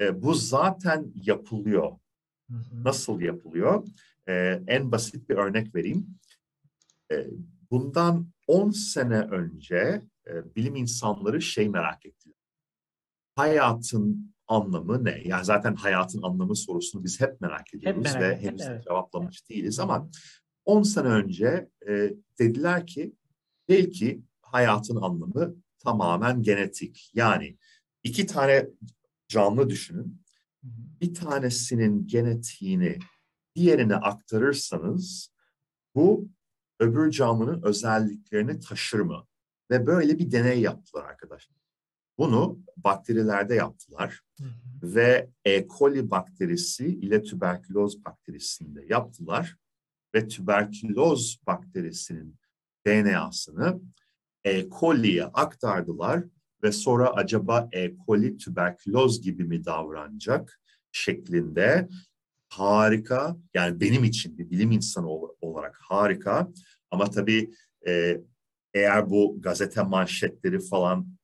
E, 0.00 0.22
bu 0.22 0.34
zaten 0.34 1.12
yapılıyor. 1.14 1.92
Hı 2.50 2.56
hı. 2.56 2.84
Nasıl 2.84 3.20
yapılıyor? 3.20 3.86
E, 4.28 4.62
en 4.66 4.92
basit 4.92 5.28
bir 5.28 5.34
örnek 5.34 5.74
vereyim. 5.74 6.06
E, 7.12 7.26
bundan 7.70 8.26
10 8.46 8.70
sene 8.70 9.20
önce 9.20 10.02
e, 10.26 10.54
bilim 10.56 10.76
insanları 10.76 11.42
şey 11.42 11.68
merak 11.68 12.06
ettiler. 12.06 12.36
Hayatın 13.34 14.34
anlamı 14.48 15.04
ne? 15.04 15.22
Yani 15.24 15.44
zaten 15.44 15.74
hayatın 15.74 16.22
anlamı 16.22 16.56
sorusunu 16.56 17.04
biz 17.04 17.20
hep 17.20 17.40
merak 17.40 17.74
ediyoruz 17.74 18.04
merak 18.04 18.20
ve 18.20 18.36
henüz 18.36 18.62
evet. 18.62 18.84
cevaplamış 18.84 19.48
değiliz 19.48 19.78
ama 19.78 20.10
10 20.64 20.82
sene 20.82 21.08
önce 21.08 21.68
e, 21.88 22.12
dediler 22.38 22.86
ki 22.86 23.12
belki 23.68 24.22
hayatın 24.42 24.96
anlamı 24.96 25.54
tamamen 25.78 26.42
genetik. 26.42 27.10
Yani 27.14 27.56
iki 28.02 28.26
tane 28.26 28.68
canlı 29.28 29.70
düşünün. 29.70 30.22
Bir 31.00 31.14
tanesinin 31.14 32.06
genetiğini 32.06 32.98
diğerine 33.56 33.96
aktarırsanız 33.96 35.32
bu 35.94 36.28
öbür 36.80 37.10
canlının 37.10 37.62
özelliklerini 37.62 38.60
taşır 38.60 39.00
mı? 39.00 39.26
Ve 39.70 39.86
böyle 39.86 40.18
bir 40.18 40.30
deney 40.30 40.60
yaptılar 40.60 41.04
arkadaşlar. 41.04 41.55
Bunu 42.18 42.58
bakterilerde 42.76 43.54
yaptılar 43.54 44.20
Hı 44.38 44.44
hı. 44.44 44.94
ve 44.94 45.30
E. 45.44 45.66
coli 45.68 46.10
bakterisi 46.10 46.86
ile 46.86 47.22
tüberküloz 47.22 48.04
bakterisinde 48.04 48.84
yaptılar 48.88 49.56
ve 50.14 50.28
tüberküloz 50.28 51.38
bakterisinin 51.46 52.36
DNA'sını 52.86 53.80
E. 54.44 54.68
coli'ye 54.68 55.24
aktardılar 55.24 56.24
ve 56.62 56.72
sonra 56.72 57.10
acaba 57.10 57.68
E. 57.72 57.96
coli 58.06 58.36
tüberküloz 58.36 59.22
gibi 59.22 59.44
mi 59.44 59.64
davranacak 59.64 60.60
şeklinde 60.92 61.88
harika 62.48 63.36
yani 63.54 63.80
benim 63.80 64.04
için 64.04 64.38
bir 64.38 64.50
bilim 64.50 64.70
insanı 64.70 65.08
ol- 65.08 65.34
olarak 65.40 65.78
harika 65.82 66.52
ama 66.90 67.10
tabii 67.10 67.50
e, 67.86 68.20
eğer 68.74 69.10
bu 69.10 69.36
gazete 69.40 69.82
manşetleri 69.82 70.60
falan 70.60 71.15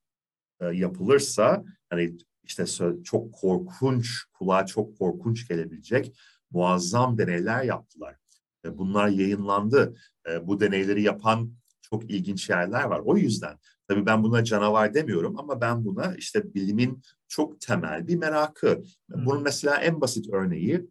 e, 0.62 0.66
yapılırsa 0.66 1.64
hani 1.90 2.16
işte 2.42 2.64
çok 3.04 3.32
korkunç 3.32 4.24
kulağa 4.32 4.66
çok 4.66 4.98
korkunç 4.98 5.48
gelebilecek 5.48 6.16
muazzam 6.50 7.18
deneyler 7.18 7.62
yaptılar. 7.62 8.16
E, 8.64 8.78
bunlar 8.78 9.08
yayınlandı. 9.08 9.96
E, 10.28 10.46
bu 10.46 10.60
deneyleri 10.60 11.02
yapan 11.02 11.52
çok 11.82 12.10
ilginç 12.10 12.50
yerler 12.50 12.84
var. 12.84 13.00
O 13.04 13.16
yüzden 13.16 13.58
tabii 13.88 14.06
ben 14.06 14.22
buna 14.22 14.44
canavar 14.44 14.94
demiyorum 14.94 15.38
ama 15.38 15.60
ben 15.60 15.84
buna 15.84 16.14
işte 16.14 16.54
bilimin 16.54 17.02
çok 17.28 17.60
temel 17.60 18.06
bir 18.06 18.16
merakı. 18.16 18.82
Bunun 19.08 19.42
mesela 19.42 19.76
en 19.76 20.00
basit 20.00 20.28
örneği 20.32 20.86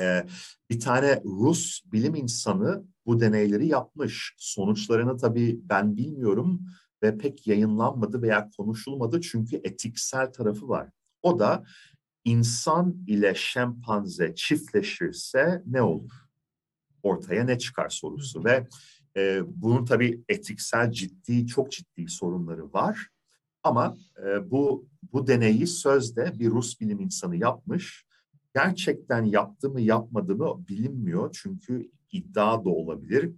e, 0.00 0.26
bir 0.70 0.80
tane 0.80 1.22
Rus 1.24 1.82
bilim 1.92 2.14
insanı 2.14 2.84
bu 3.06 3.20
deneyleri 3.20 3.66
yapmış. 3.66 4.34
Sonuçlarını 4.38 5.16
tabii 5.16 5.60
ben 5.62 5.96
bilmiyorum 5.96 6.66
ve 7.06 7.18
pek 7.18 7.46
yayınlanmadı 7.46 8.22
veya 8.22 8.50
konuşulmadı 8.56 9.20
çünkü 9.20 9.60
etiksel 9.64 10.32
tarafı 10.32 10.68
var. 10.68 10.90
O 11.22 11.38
da 11.38 11.64
insan 12.24 13.04
ile 13.06 13.34
şempanze 13.34 14.34
çiftleşirse 14.34 15.62
ne 15.66 15.82
olur? 15.82 16.12
Ortaya 17.02 17.44
ne 17.44 17.58
çıkar 17.58 17.88
sorusu 17.88 18.44
ve 18.44 18.68
e, 19.16 19.40
bunun 19.46 19.84
tabii 19.84 20.24
etiksel 20.28 20.90
ciddi, 20.90 21.46
çok 21.46 21.72
ciddi 21.72 22.08
sorunları 22.08 22.72
var. 22.72 23.08
Ama 23.62 23.96
e, 24.26 24.50
bu 24.50 24.88
bu 25.12 25.26
deneyi 25.26 25.66
sözde 25.66 26.32
bir 26.38 26.50
Rus 26.50 26.80
bilim 26.80 27.00
insanı 27.00 27.36
yapmış. 27.36 28.06
Gerçekten 28.54 29.24
yaptı 29.24 29.70
mı 29.70 29.80
yapmadı 29.80 30.36
mı 30.36 30.68
bilinmiyor 30.68 31.36
çünkü 31.42 31.90
iddia 32.12 32.64
da 32.64 32.68
olabilir. 32.68 33.32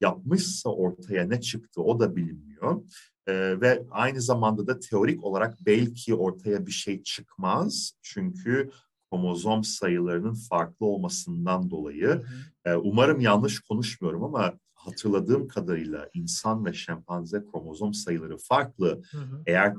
Yapmışsa 0.00 0.70
ortaya 0.70 1.24
ne 1.24 1.40
çıktı 1.40 1.82
o 1.82 2.00
da 2.00 2.16
bilinmiyor. 2.16 2.82
Ee, 3.26 3.60
ve 3.60 3.86
aynı 3.90 4.20
zamanda 4.20 4.66
da 4.66 4.78
teorik 4.78 5.24
olarak 5.24 5.58
belki 5.66 6.14
ortaya 6.14 6.66
bir 6.66 6.72
şey 6.72 7.02
çıkmaz. 7.02 7.92
Çünkü 8.02 8.70
kromozom 9.10 9.64
sayılarının 9.64 10.34
farklı 10.34 10.86
olmasından 10.86 11.70
dolayı. 11.70 12.22
Ee, 12.64 12.74
umarım 12.74 13.20
yanlış 13.20 13.60
konuşmuyorum 13.60 14.24
ama 14.24 14.54
hatırladığım 14.74 15.48
kadarıyla 15.48 16.08
insan 16.14 16.64
ve 16.64 16.72
şempanze 16.72 17.44
kromozom 17.52 17.94
sayıları 17.94 18.36
farklı. 18.36 19.02
Hı 19.10 19.18
hı. 19.18 19.42
Eğer 19.46 19.74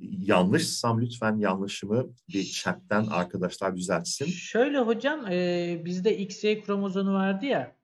yanlışsam 0.00 1.00
lütfen 1.00 1.38
yanlışımı 1.38 2.06
bir 2.28 2.44
chatten 2.44 3.06
arkadaşlar 3.06 3.76
düzeltsin. 3.76 4.26
Şöyle 4.26 4.78
hocam 4.78 5.26
e, 5.26 5.82
bizde 5.84 6.18
XY 6.18 6.60
kromozomu 6.60 7.12
vardı 7.12 7.46
ya. 7.46 7.76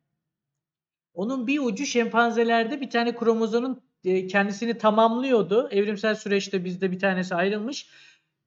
Onun 1.19 1.47
bir 1.47 1.59
ucu 1.59 1.87
şempanzelerde 1.87 2.81
bir 2.81 2.91
tane 2.91 3.14
kromozonun 3.14 3.81
e, 4.05 4.27
kendisini 4.27 4.79
tamamlıyordu. 4.79 5.69
Evrimsel 5.71 6.14
süreçte 6.14 6.64
bizde 6.64 6.91
bir 6.91 6.99
tanesi 6.99 7.35
ayrılmış. 7.35 7.91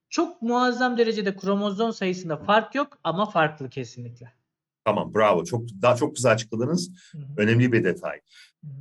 Çok 0.10 0.42
muazzam 0.42 0.98
derecede 0.98 1.36
kromozom 1.36 1.94
sayısında 1.94 2.38
fark 2.38 2.76
yok 2.76 3.00
ama 3.04 3.30
farklı 3.30 3.70
kesinlikle. 3.70 4.34
Tamam 4.86 5.14
bravo 5.16 5.44
çok 5.46 5.70
daha 5.82 5.96
çok 5.96 6.16
güzel 6.16 6.32
açıkladınız. 6.32 6.92
Hı 7.12 7.18
hı. 7.18 7.24
Önemli 7.38 7.72
bir 7.72 7.84
detay. 7.84 8.20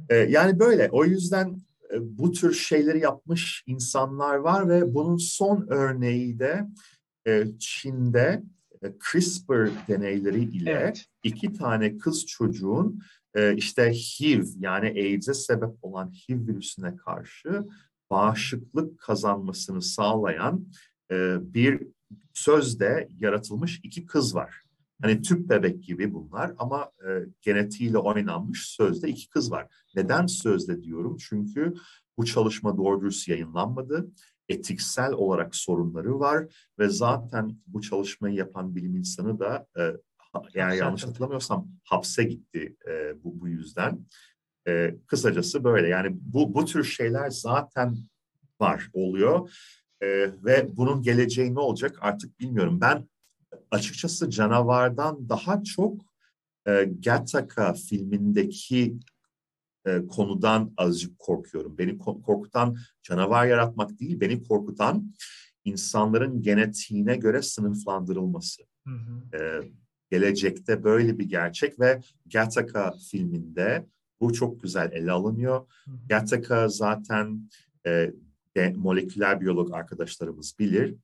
Ee, 0.08 0.16
yani 0.16 0.58
böyle. 0.58 0.88
O 0.92 1.04
yüzden 1.04 1.60
e, 1.94 2.18
bu 2.18 2.32
tür 2.32 2.54
şeyleri 2.54 3.00
yapmış 3.00 3.64
insanlar 3.66 4.34
var 4.34 4.68
ve 4.68 4.94
bunun 4.94 5.16
son 5.16 5.66
örneği 5.68 6.38
de 6.38 6.66
e, 7.26 7.44
Çin'de 7.58 8.42
e, 8.82 8.86
CRISPR 9.10 9.88
deneyleri 9.88 10.42
ile 10.42 10.70
Evet. 10.70 11.06
iki 11.22 11.52
tane 11.52 11.98
kız 11.98 12.26
çocuğun 12.26 13.00
e, 13.34 13.56
işte 13.56 13.92
HIV 13.92 14.44
yani 14.58 14.86
AIDS'e 14.86 15.34
sebep 15.34 15.70
olan 15.82 16.12
HIV 16.12 16.46
virüsüne 16.46 16.96
karşı 16.96 17.64
bağışıklık 18.10 18.98
kazanmasını 18.98 19.82
sağlayan 19.82 20.66
e, 21.10 21.36
bir 21.54 21.86
sözde 22.34 23.08
yaratılmış 23.18 23.80
iki 23.82 24.06
kız 24.06 24.34
var. 24.34 24.54
Hani 25.02 25.22
tüp 25.22 25.48
bebek 25.48 25.84
gibi 25.84 26.14
bunlar 26.14 26.54
ama 26.58 26.90
e, 27.08 27.26
genetiğiyle 27.40 27.98
oynanmış 27.98 28.66
sözde 28.66 29.08
iki 29.08 29.28
kız 29.28 29.50
var. 29.50 29.66
Neden 29.96 30.26
sözde 30.26 30.82
diyorum? 30.82 31.16
Çünkü 31.20 31.74
bu 32.18 32.24
çalışma 32.24 32.76
doğru 32.76 33.00
dürüst 33.00 33.28
yayınlanmadı. 33.28 34.10
Etiksel 34.48 35.12
olarak 35.12 35.56
sorunları 35.56 36.20
var 36.20 36.46
ve 36.78 36.88
zaten 36.88 37.56
bu 37.66 37.80
çalışmayı 37.80 38.34
yapan 38.34 38.74
bilim 38.74 38.96
insanı 38.96 39.38
da 39.38 39.66
e, 39.78 39.96
Hapse 40.32 40.58
yanlış 40.76 41.04
hatırlamıyorsam 41.06 41.68
hapse 41.84 42.24
gitti 42.24 42.76
e, 42.88 43.24
bu, 43.24 43.40
bu 43.40 43.48
yüzden. 43.48 44.06
E, 44.68 44.96
kısacası 45.06 45.64
böyle 45.64 45.88
yani 45.88 46.16
bu, 46.20 46.54
bu 46.54 46.64
tür 46.64 46.84
şeyler 46.84 47.30
zaten 47.30 47.96
var, 48.60 48.90
oluyor. 48.92 49.50
E, 50.00 50.06
ve 50.44 50.76
bunun 50.76 51.02
geleceği 51.02 51.54
ne 51.54 51.60
olacak 51.60 51.98
artık 52.00 52.40
bilmiyorum. 52.40 52.80
Ben 52.80 53.08
açıkçası 53.70 54.30
canavardan 54.30 55.28
daha 55.28 55.62
çok 55.62 56.02
e, 56.66 56.84
Gattaca 57.04 57.72
filmindeki 57.72 58.98
e, 59.86 60.06
konudan 60.06 60.74
azıcık 60.76 61.18
korkuyorum. 61.18 61.78
Beni 61.78 61.90
ko- 61.90 62.22
korkutan 62.22 62.76
canavar 63.02 63.46
yaratmak 63.46 64.00
değil, 64.00 64.20
beni 64.20 64.42
korkutan 64.42 65.12
insanların 65.64 66.42
genetiğine 66.42 67.16
göre 67.16 67.42
sınıflandırılması. 67.42 68.62
Hı 68.86 68.94
hı. 68.94 69.36
E, 69.36 69.60
gelecekte 70.10 70.84
böyle 70.84 71.18
bir 71.18 71.28
gerçek 71.28 71.80
ve 71.80 72.00
Gattaca 72.32 72.92
filminde 73.10 73.86
bu 74.20 74.32
çok 74.32 74.62
güzel 74.62 74.92
ele 74.92 75.12
alınıyor. 75.12 75.66
Gattaca 76.08 76.68
zaten 76.68 77.48
e, 77.86 78.12
de, 78.56 78.72
moleküler 78.76 79.40
biyolog 79.40 79.74
arkadaşlarımız 79.74 80.54
bilir. 80.58 80.94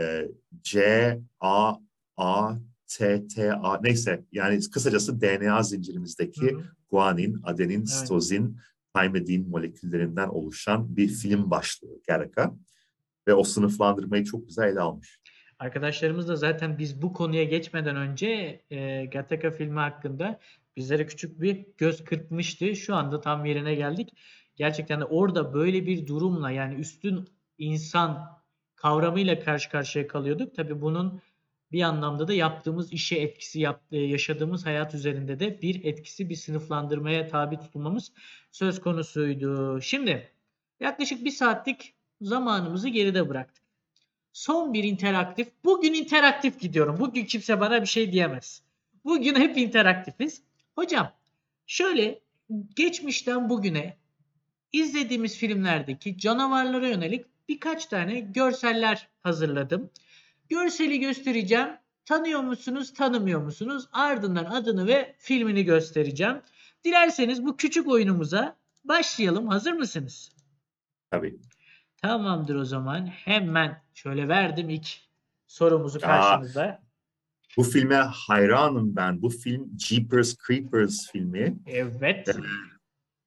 E, 0.00 0.28
C, 0.62 1.20
A, 1.40 1.74
A, 2.16 2.54
T, 2.86 3.26
T, 3.26 3.52
A 3.52 3.80
neyse 3.80 4.24
yani 4.32 4.60
kısacası 4.70 5.20
DNA 5.20 5.62
zincirimizdeki 5.62 6.50
Hı 6.52 6.56
hı. 6.56 6.62
guanin, 6.90 7.40
adenin, 7.42 7.84
sitozin, 7.84 8.56
thymidin 8.96 9.48
moleküllerinden 9.48 10.28
oluşan 10.28 10.96
bir 10.96 11.08
film 11.08 11.50
başlıyor 11.50 11.96
Gattaca. 12.08 12.54
Ve 13.28 13.34
o 13.34 13.44
sınıflandırmayı 13.44 14.24
çok 14.24 14.48
güzel 14.48 14.68
ele 14.68 14.80
almış. 14.80 15.20
Arkadaşlarımız 15.60 16.28
da 16.28 16.36
zaten 16.36 16.78
biz 16.78 17.02
bu 17.02 17.12
konuya 17.12 17.44
geçmeden 17.44 17.96
önce 17.96 18.60
e, 18.70 19.04
Gattaca 19.04 19.50
filmi 19.50 19.78
hakkında 19.78 20.40
bizlere 20.76 21.06
küçük 21.06 21.40
bir 21.40 21.66
göz 21.78 22.04
kırpmıştı. 22.04 22.76
Şu 22.76 22.94
anda 22.94 23.20
tam 23.20 23.44
yerine 23.44 23.74
geldik. 23.74 24.08
Gerçekten 24.56 25.00
de 25.00 25.04
orada 25.04 25.54
böyle 25.54 25.86
bir 25.86 26.06
durumla 26.06 26.50
yani 26.50 26.74
üstün 26.74 27.28
insan 27.58 28.40
kavramıyla 28.76 29.40
karşı 29.40 29.70
karşıya 29.70 30.06
kalıyorduk. 30.06 30.54
Tabii 30.54 30.80
bunun 30.80 31.22
bir 31.72 31.82
anlamda 31.82 32.28
da 32.28 32.32
yaptığımız 32.32 32.92
işe 32.92 33.16
etkisi, 33.16 33.66
e, 33.92 33.98
yaşadığımız 33.98 34.66
hayat 34.66 34.94
üzerinde 34.94 35.40
de 35.40 35.62
bir 35.62 35.84
etkisi, 35.84 36.28
bir 36.28 36.36
sınıflandırmaya 36.36 37.28
tabi 37.28 37.60
tutulmamız 37.60 38.12
söz 38.52 38.80
konusuydu. 38.80 39.80
Şimdi 39.80 40.32
yaklaşık 40.80 41.24
bir 41.24 41.30
saatlik 41.30 41.94
zamanımızı 42.20 42.88
geride 42.88 43.28
bıraktık. 43.28 43.69
Son 44.32 44.74
bir 44.74 44.84
interaktif. 44.84 45.48
Bugün 45.64 45.94
interaktif 45.94 46.60
gidiyorum. 46.60 46.96
Bugün 47.00 47.24
kimse 47.24 47.60
bana 47.60 47.82
bir 47.82 47.86
şey 47.86 48.12
diyemez. 48.12 48.62
Bugün 49.04 49.34
hep 49.34 49.58
interaktifiz. 49.58 50.42
Hocam 50.74 51.12
şöyle 51.66 52.20
geçmişten 52.76 53.48
bugüne 53.48 53.96
izlediğimiz 54.72 55.36
filmlerdeki 55.36 56.18
canavarlara 56.18 56.88
yönelik 56.88 57.26
birkaç 57.48 57.86
tane 57.86 58.20
görseller 58.20 59.08
hazırladım. 59.22 59.90
Görseli 60.48 61.00
göstereceğim. 61.00 61.68
Tanıyor 62.04 62.40
musunuz, 62.40 62.94
tanımıyor 62.94 63.40
musunuz? 63.42 63.88
Ardından 63.92 64.44
adını 64.44 64.86
ve 64.86 65.14
filmini 65.18 65.64
göstereceğim. 65.64 66.42
Dilerseniz 66.84 67.46
bu 67.46 67.56
küçük 67.56 67.88
oyunumuza 67.88 68.56
başlayalım. 68.84 69.48
Hazır 69.48 69.72
mısınız? 69.72 70.32
Tabii. 71.10 71.40
Tamamdır 72.02 72.54
o 72.54 72.64
zaman. 72.64 73.06
Hemen 73.06 73.82
şöyle 74.02 74.28
verdim 74.28 74.70
ilk 74.70 74.88
sorumuzu 75.46 75.98
Ya. 76.02 76.08
karşınıza. 76.08 76.82
Bu 77.56 77.62
filme 77.62 77.94
hayranım 77.96 78.96
ben. 78.96 79.22
Bu 79.22 79.28
film 79.30 79.78
Jeepers 79.78 80.34
Creepers 80.46 81.10
filmi. 81.12 81.58
Evet. 81.66 82.28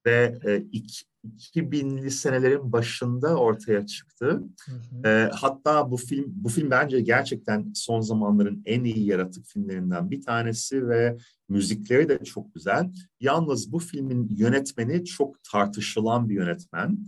ve 0.06 0.40
e, 0.46 0.58
iki- 0.58 1.06
2000'li 1.38 2.12
senelerin 2.12 2.72
başında 2.72 3.36
ortaya 3.38 3.86
çıktı. 3.86 4.44
Hı 4.66 4.72
hı. 4.72 5.08
E, 5.10 5.30
hatta 5.34 5.92
bu 5.92 5.98
film 5.98 6.26
bu 6.28 6.50
film 6.50 6.72
bence 6.72 7.02
gerçekten 7.02 7.72
son 7.76 8.02
zamanların 8.02 8.62
en 8.66 8.84
iyi 8.84 9.06
yaratık 9.06 9.46
filmlerinden 9.46 10.12
bir 10.12 10.22
tanesi 10.22 10.88
ve 10.88 11.18
müzikleri 11.54 12.10
de 12.10 12.24
çok 12.24 12.54
güzel. 12.54 12.90
Yalnız 13.20 13.72
bu 13.72 13.80
filmin 13.80 14.28
yönetmeni 14.30 15.06
çok 15.06 15.44
tartışılan 15.44 16.30
bir 16.30 16.36
yönetmen. 16.36 17.08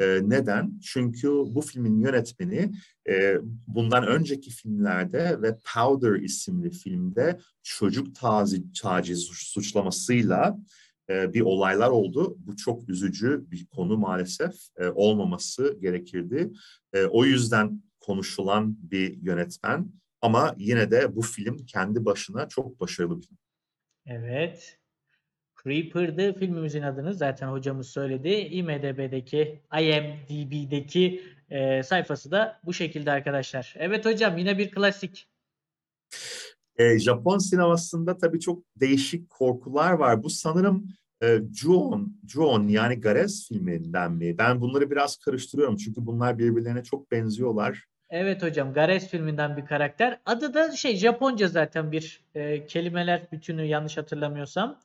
E, 0.00 0.20
neden? 0.22 0.80
Çünkü 0.82 1.28
bu 1.28 1.60
filmin 1.60 2.00
yönetmeni 2.00 2.72
e, 3.08 3.36
bundan 3.66 4.06
önceki 4.06 4.50
filmlerde 4.50 5.42
ve 5.42 5.58
Powder 5.74 6.20
isimli 6.20 6.70
filmde 6.70 7.40
çocuk 7.62 8.14
taciz, 8.14 8.62
taciz 8.82 9.20
suçlamasıyla 9.22 10.58
e, 11.10 11.34
bir 11.34 11.40
olaylar 11.40 11.90
oldu. 11.90 12.36
Bu 12.38 12.56
çok 12.56 12.88
üzücü 12.88 13.44
bir 13.50 13.66
konu 13.66 13.96
maalesef 13.96 14.54
e, 14.76 14.88
olmaması 14.88 15.78
gerekirdi. 15.80 16.52
E, 16.92 17.04
o 17.04 17.24
yüzden 17.24 17.82
konuşulan 18.00 18.76
bir 18.90 19.22
yönetmen 19.22 19.92
ama 20.20 20.54
yine 20.58 20.90
de 20.90 21.16
bu 21.16 21.22
film 21.22 21.56
kendi 21.66 22.04
başına 22.04 22.48
çok 22.48 22.80
başarılı 22.80 23.20
bir 23.20 23.26
film. 23.26 23.45
Evet. 24.06 24.78
Creeper'dı 25.64 26.38
filmimizin 26.38 26.82
adını 26.82 27.14
zaten 27.14 27.48
hocamız 27.48 27.88
söyledi. 27.88 28.28
IMDb'deki, 28.28 29.60
IMDb'deki 29.80 31.22
e, 31.50 31.82
sayfası 31.82 32.30
da 32.30 32.60
bu 32.64 32.72
şekilde 32.72 33.10
arkadaşlar. 33.10 33.74
Evet 33.78 34.04
hocam 34.04 34.38
yine 34.38 34.58
bir 34.58 34.70
klasik. 34.70 35.28
E, 36.76 36.98
Japon 36.98 37.38
sinemasında 37.38 38.18
tabii 38.18 38.40
çok 38.40 38.62
değişik 38.76 39.30
korkular 39.30 39.92
var. 39.92 40.22
Bu 40.22 40.30
sanırım 40.30 40.88
e, 41.22 41.26
Ju-on, 41.54 42.20
Ju-on 42.28 42.68
yani 42.68 43.00
Gares 43.00 43.48
filminden 43.48 44.12
mi? 44.12 44.38
Ben 44.38 44.60
bunları 44.60 44.90
biraz 44.90 45.16
karıştırıyorum 45.16 45.76
çünkü 45.76 46.06
bunlar 46.06 46.38
birbirlerine 46.38 46.84
çok 46.84 47.10
benziyorlar. 47.10 47.84
Evet 48.10 48.42
hocam 48.42 48.72
Gares 48.72 49.08
filminden 49.08 49.56
bir 49.56 49.66
karakter. 49.66 50.20
Adı 50.26 50.54
da 50.54 50.72
şey 50.76 50.96
Japonca 50.96 51.48
zaten 51.48 51.92
bir 51.92 52.20
e, 52.34 52.66
kelimeler 52.66 53.32
bütünü 53.32 53.64
yanlış 53.64 53.96
hatırlamıyorsam. 53.96 54.80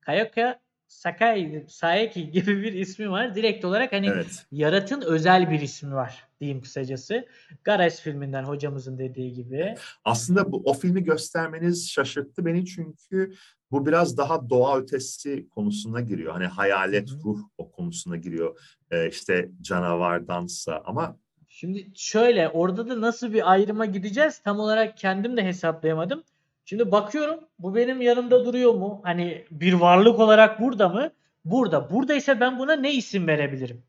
Kayoka 0.00 0.60
Sakai, 0.86 1.66
Saeki 1.68 2.30
gibi 2.30 2.62
bir 2.62 2.72
ismi 2.72 3.10
var. 3.10 3.34
Direkt 3.34 3.64
olarak 3.64 3.92
hani 3.92 4.06
Evet. 4.06 4.46
yaratın 4.52 5.00
özel 5.02 5.50
bir 5.50 5.60
ismi 5.60 5.94
var 5.94 6.28
diyeyim 6.40 6.60
kısacası. 6.60 7.26
Gares 7.64 8.00
filminden 8.00 8.44
hocamızın 8.44 8.98
dediği 8.98 9.32
gibi. 9.34 9.74
Aslında 10.04 10.52
bu 10.52 10.62
o 10.64 10.74
filmi 10.74 11.04
göstermeniz 11.04 11.90
şaşırttı 11.90 12.46
beni 12.46 12.66
çünkü 12.66 13.32
bu 13.70 13.86
biraz 13.86 14.16
daha 14.16 14.50
doğa 14.50 14.78
ötesi 14.78 15.48
konusuna 15.48 16.00
giriyor. 16.00 16.32
Hani 16.32 16.46
hayalet 16.46 17.10
Hı 17.10 17.14
ruh 17.24 17.38
o 17.58 17.70
konusuna 17.70 18.16
giriyor. 18.16 18.58
E, 18.90 19.08
işte 19.08 19.50
canavardansa 19.62 20.82
ama 20.84 21.16
Şimdi 21.60 21.86
şöyle 21.94 22.48
orada 22.48 22.88
da 22.88 23.00
nasıl 23.00 23.32
bir 23.32 23.52
ayrıma 23.52 23.86
gideceğiz 23.86 24.38
tam 24.38 24.60
olarak 24.60 24.96
kendim 24.96 25.36
de 25.36 25.44
hesaplayamadım. 25.44 26.24
Şimdi 26.64 26.92
bakıyorum 26.92 27.40
bu 27.58 27.74
benim 27.74 28.00
yanımda 28.00 28.44
duruyor 28.44 28.74
mu? 28.74 29.00
Hani 29.04 29.44
bir 29.50 29.72
varlık 29.72 30.18
olarak 30.18 30.60
burada 30.60 30.88
mı? 30.88 31.10
Burada. 31.44 31.90
Buradaysa 31.90 32.40
ben 32.40 32.58
buna 32.58 32.76
ne 32.76 32.92
isim 32.92 33.26
verebilirim? 33.26 33.82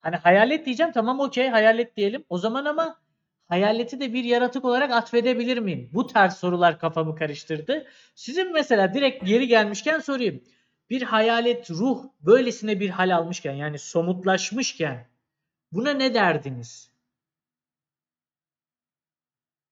Hani 0.00 0.16
hayalet 0.16 0.66
diyeceğim 0.66 0.92
tamam 0.92 1.20
okey 1.20 1.48
hayalet 1.48 1.96
diyelim. 1.96 2.24
O 2.28 2.38
zaman 2.38 2.64
ama 2.64 3.00
hayaleti 3.48 4.00
de 4.00 4.12
bir 4.12 4.24
yaratık 4.24 4.64
olarak 4.64 4.90
atfedebilir 4.90 5.58
miyim? 5.58 5.90
Bu 5.92 6.06
tarz 6.06 6.34
sorular 6.34 6.78
kafamı 6.78 7.16
karıştırdı. 7.16 7.86
Sizin 8.14 8.52
mesela 8.52 8.94
direkt 8.94 9.28
yeri 9.28 9.46
gelmişken 9.46 9.98
sorayım. 9.98 10.42
Bir 10.90 11.02
hayalet 11.02 11.70
ruh 11.70 12.04
böylesine 12.20 12.80
bir 12.80 12.90
hal 12.90 13.16
almışken 13.16 13.54
yani 13.54 13.78
somutlaşmışken 13.78 15.06
buna 15.72 15.90
ne 15.90 16.14
derdiniz? 16.14 16.97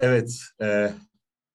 Evet 0.00 0.40
e, 0.62 0.92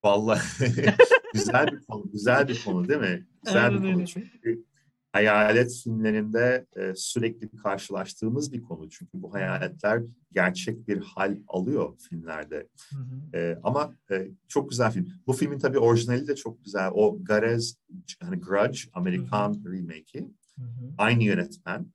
vallahi 0.04 0.42
güzel 1.34 1.68
bir 1.68 1.82
konu, 1.82 2.12
güzel 2.12 2.48
bir 2.48 2.64
konu 2.66 2.88
değil 2.88 3.00
mi? 3.00 3.28
Güzel 3.46 3.66
Aynen 3.66 3.84
bir 3.84 3.88
öyle. 3.88 3.94
konu 3.94 4.08
çünkü 4.08 4.66
hayalet 5.14 5.82
filmlerinde 5.84 6.66
e, 6.76 6.96
sürekli 6.96 7.58
karşılaştığımız 7.58 8.54
bir 8.54 8.62
konu. 8.62 8.90
Çünkü 8.90 9.12
bu 9.14 9.34
hayaletler 9.34 10.02
gerçek 10.32 10.88
bir 10.88 11.02
hal 11.02 11.38
alıyor 11.48 11.98
filmlerde. 12.10 12.68
Hı 12.90 12.98
hı. 12.98 13.38
E, 13.38 13.60
ama 13.64 13.96
e, 14.12 14.28
çok 14.48 14.70
güzel 14.70 14.92
film. 14.92 15.08
Bu 15.28 15.34
filmin 15.34 15.60
tabii 15.60 15.80
orijinali 15.80 16.28
de 16.28 16.36
çok 16.36 16.64
güzel. 16.64 16.90
O 16.94 17.18
Garez, 17.24 17.76
hani 18.24 18.40
Grudge, 18.40 18.80
Amerikan 18.94 19.64
remake'i. 19.66 20.22
Hı 20.56 20.64
hı. 20.64 20.94
Aynı 20.98 21.24
yönetmen 21.24 21.86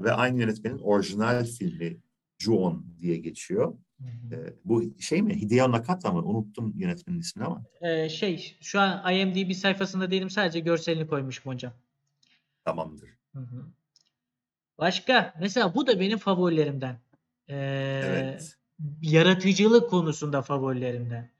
ve 0.00 0.12
aynı 0.12 0.40
yönetmenin 0.40 0.78
orijinal 0.78 1.44
filmi 1.44 1.96
Ju-on 2.38 2.84
diye 3.00 3.16
geçiyor. 3.16 3.74
Hı 4.00 4.36
hı. 4.36 4.40
E, 4.40 4.54
bu 4.64 4.82
şey 5.00 5.22
mi? 5.22 5.40
Hideo 5.40 5.72
Nakata 5.72 6.12
mı? 6.12 6.22
Unuttum 6.24 6.72
yönetmenin 6.76 7.20
ismini 7.20 7.46
ama. 7.46 7.62
Ee, 7.80 8.08
şey 8.08 8.56
şu 8.60 8.80
an 8.80 9.12
IMDb 9.14 9.52
sayfasında 9.52 10.10
değilim 10.10 10.30
sadece 10.30 10.60
görselini 10.60 11.06
koymuşum 11.06 11.52
hocam. 11.52 11.72
Tamamdır. 12.64 13.08
Hı 13.34 13.38
hı. 13.40 13.66
Başka 14.78 15.34
mesela 15.40 15.74
bu 15.74 15.86
da 15.86 16.00
benim 16.00 16.18
favorilerimden. 16.18 16.98
Ee, 17.48 18.00
Evet. 18.04 18.56
Yaratıcılık 19.02 19.90
konusunda 19.90 20.42
favorilerimden. 20.42 21.30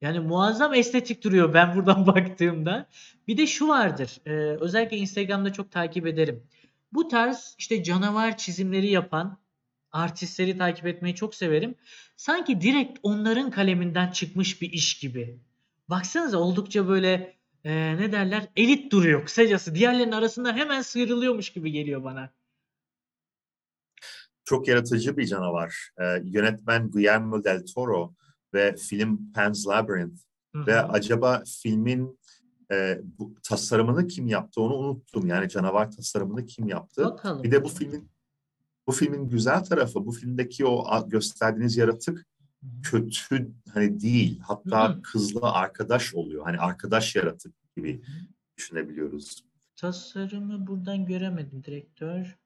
Yani 0.00 0.20
muazzam 0.20 0.74
estetik 0.74 1.24
duruyor 1.24 1.54
ben 1.54 1.76
buradan 1.76 2.06
baktığımda. 2.06 2.86
Bir 3.28 3.36
de 3.36 3.46
şu 3.46 3.68
vardır. 3.68 4.20
e, 4.26 4.30
özellikle 4.60 4.96
Instagram'da 4.96 5.52
çok 5.52 5.70
takip 5.72 6.06
ederim. 6.06 6.42
Bu 6.92 7.08
tarz 7.08 7.54
işte 7.58 7.82
canavar 7.82 8.36
çizimleri 8.36 8.90
yapan 8.90 9.38
artistleri 9.96 10.58
takip 10.58 10.86
etmeyi 10.86 11.14
çok 11.14 11.34
severim. 11.34 11.74
Sanki 12.16 12.60
direkt 12.60 12.98
onların 13.02 13.50
kaleminden 13.50 14.10
çıkmış 14.10 14.62
bir 14.62 14.72
iş 14.72 14.98
gibi. 14.98 15.40
Baksanıza 15.88 16.38
oldukça 16.38 16.88
böyle 16.88 17.36
e, 17.64 17.96
ne 17.96 18.12
derler 18.12 18.48
elit 18.56 18.92
duruyor 18.92 19.24
kısacası. 19.24 19.74
Diğerlerinin 19.74 20.12
arasında 20.12 20.52
hemen 20.52 20.82
sıyrılıyormuş 20.82 21.50
gibi 21.50 21.72
geliyor 21.72 22.04
bana. 22.04 22.30
Çok 24.44 24.68
yaratıcı 24.68 25.16
bir 25.16 25.26
canavar. 25.26 25.90
Ee, 26.00 26.22
yönetmen 26.24 26.90
Guillermo 26.90 27.44
del 27.44 27.62
Toro 27.74 28.14
ve 28.54 28.76
film 28.76 29.32
Pan's 29.32 29.66
Labyrinth. 29.66 30.20
Hı 30.56 30.66
Ve 30.66 30.82
acaba 30.82 31.42
filmin 31.62 32.18
e, 32.72 33.00
bu 33.18 33.34
tasarımını 33.42 34.06
kim 34.06 34.26
yaptı 34.26 34.60
onu 34.60 34.74
unuttum. 34.74 35.26
Yani 35.26 35.48
canavar 35.48 35.90
tasarımını 35.90 36.46
kim 36.46 36.68
yaptı? 36.68 37.04
Bakalım. 37.04 37.42
Bir 37.42 37.50
de 37.50 37.64
bu 37.64 37.68
filmin 37.68 38.10
bu 38.86 38.92
filmin 38.92 39.28
güzel 39.28 39.64
tarafı, 39.64 40.06
bu 40.06 40.12
filmdeki 40.12 40.66
o 40.66 41.08
gösterdiğiniz 41.08 41.76
yaratık 41.76 42.26
kötü 42.82 43.52
hani 43.74 44.00
değil. 44.00 44.40
Hatta 44.40 44.88
Hı 44.88 44.92
hı. 44.92 45.02
kızla 45.02 45.52
arkadaş 45.52 46.14
oluyor. 46.14 46.44
Hani 46.44 46.58
arkadaş 46.58 47.16
yaratık 47.16 47.54
gibi 47.76 48.02
düşünebiliyoruz. 48.56 49.44
Tasarımı 49.76 50.66
buradan 50.66 51.06
göremedim 51.06 51.64
direktör. 51.64 52.38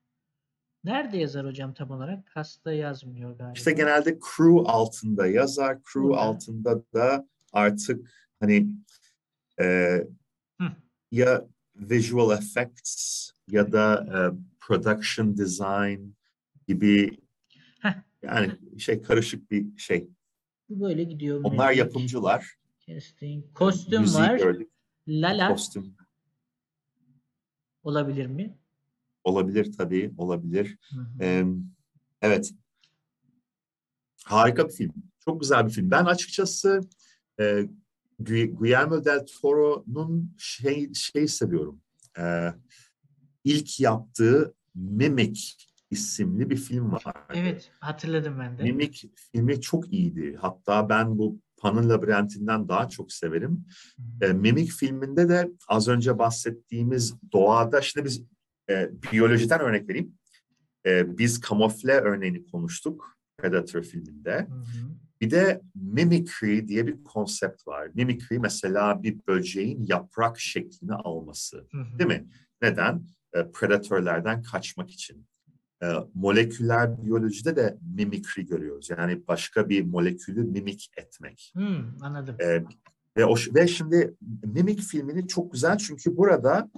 Nerede 0.85 1.19
yazar 1.19 1.47
hocam 1.47 1.75
tam 1.75 1.91
olarak? 1.91 2.27
Kasta 2.27 2.73
yazmıyor 2.73 3.31
galiba. 3.39 3.53
İşte 3.53 3.73
genelde 3.73 4.19
crew 4.19 4.71
altında 4.71 5.27
yazar. 5.27 5.75
Crew 5.83 6.03
Burada. 6.03 6.21
altında 6.21 6.83
da 6.95 7.29
artık 7.53 8.11
hani 8.41 8.69
e, 9.61 9.65
Hı. 10.61 10.65
ya 11.11 11.47
visual 11.77 12.39
effects 12.39 13.31
ya 13.49 13.73
da 13.73 14.07
e, 14.15 14.19
production 14.61 15.37
design 15.37 16.15
gibi 16.69 17.19
Heh. 17.81 17.95
yani 18.23 18.81
şey 18.81 19.03
karışık 19.03 19.51
bir 19.51 19.79
şey. 19.79 20.09
Böyle 20.71 21.05
gidiyor. 21.05 21.41
Onlar 21.45 21.69
müzik, 21.69 21.79
yapımcılar. 21.79 22.55
Casting. 22.87 23.45
Kostüm 23.55 24.01
Müziği 24.01 24.23
var. 24.23 24.39
gördük. 24.39 24.71
Lala 25.09 25.49
Kostüm 25.49 25.97
olabilir 27.83 28.27
mi? 28.27 28.59
olabilir 29.25 29.73
tabii, 29.73 30.13
olabilir. 30.17 30.79
Hı 30.91 31.01
hı. 31.01 31.23
Ee, 31.23 31.45
evet. 32.23 32.53
Harika 34.25 34.69
bir 34.69 34.73
film. 34.73 34.93
Çok 35.25 35.41
güzel 35.41 35.67
bir 35.67 35.71
film. 35.73 35.91
Ben 35.91 36.05
açıkçası 36.05 36.81
e, 37.41 37.43
Gu- 38.23 38.55
Guillermo 38.55 39.05
del 39.05 39.27
Toro'nun 39.27 40.35
şey 40.39 40.95
şey 40.95 41.29
seviyorum. 41.29 41.81
Ee, 42.19 42.49
ilk 43.45 43.81
yaptığı 43.81 44.55
Mimic 44.75 45.55
isimli 45.91 46.51
bir 46.51 46.57
film 46.57 46.93
var. 46.93 47.03
Evet 47.35 47.71
hatırladım 47.81 48.39
ben 48.39 48.59
de. 48.59 48.63
Mimic 48.63 49.09
filmi 49.33 49.61
çok 49.61 49.93
iyiydi. 49.93 50.37
Hatta 50.41 50.89
ben 50.89 51.19
bu 51.19 51.41
Pan'ın 51.57 51.89
Labirentinden 51.91 52.69
daha 52.69 52.89
çok 52.89 53.13
severim. 53.13 53.65
E, 54.21 54.33
Mimik 54.33 54.71
filminde 54.71 55.29
de 55.29 55.51
az 55.69 55.89
önce 55.89 56.19
bahsettiğimiz 56.19 57.15
doğada, 57.33 57.81
şimdi 57.81 58.05
biz 58.05 58.23
e, 58.71 58.91
biyolojiden 59.13 59.61
örnek 59.61 59.89
vereyim. 59.89 60.15
E, 60.87 61.19
biz 61.19 61.41
kamufle 61.41 61.93
örneğini 61.93 62.47
konuştuk 62.47 63.17
Predator 63.39 63.83
filminde. 63.83 64.47
hı 64.51 64.55
hı. 64.55 64.91
Bir 65.21 65.31
de 65.31 65.61
mimicry 65.75 66.69
diye 66.69 66.87
bir 66.87 67.05
konsept 67.05 67.67
var. 67.67 67.89
Mimicry 67.95 68.39
mesela 68.39 69.03
bir 69.03 69.21
böceğin 69.29 69.87
yaprak 69.87 70.41
şeklini 70.41 70.95
alması. 70.95 71.67
Hı 71.71 71.79
hı. 71.79 71.99
Değil 71.99 72.09
mi? 72.09 72.29
Neden? 72.63 73.07
E, 73.35 73.51
predatörlerden 73.53 74.43
kaçmak 74.43 74.91
için. 74.91 75.27
E, 75.83 75.87
moleküler 76.15 77.05
biyolojide 77.05 77.57
de 77.57 77.79
mimicry 77.95 78.47
görüyoruz. 78.47 78.91
Yani 78.91 79.23
başka 79.29 79.69
bir 79.69 79.85
molekülü 79.85 80.45
mimik 80.45 80.91
etmek. 80.97 81.53
Hı, 81.57 81.85
anladım. 82.01 82.37
Ee, 82.41 82.65
ve 83.17 83.25
o 83.25 83.35
ve 83.55 83.67
şimdi 83.67 84.15
Mimik 84.45 84.81
filmini 84.81 85.29
çok 85.29 85.53
güzel 85.53 85.79
çünkü 85.79 86.17
burada 86.17 86.71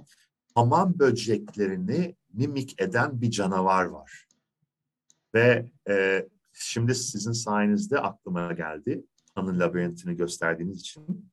hamam 0.55 0.99
böceklerini 0.99 2.15
mimik 2.33 2.81
eden 2.81 3.21
bir 3.21 3.31
canavar 3.31 3.85
var. 3.85 4.27
Ve 5.35 5.69
e, 5.89 6.27
şimdi 6.53 6.95
sizin 6.95 7.31
sayenizde 7.31 7.99
aklıma 7.99 8.53
geldi. 8.53 9.05
Pan'ın 9.35 9.59
labirentini 9.59 10.15
gösterdiğiniz 10.15 10.79
için. 10.79 11.31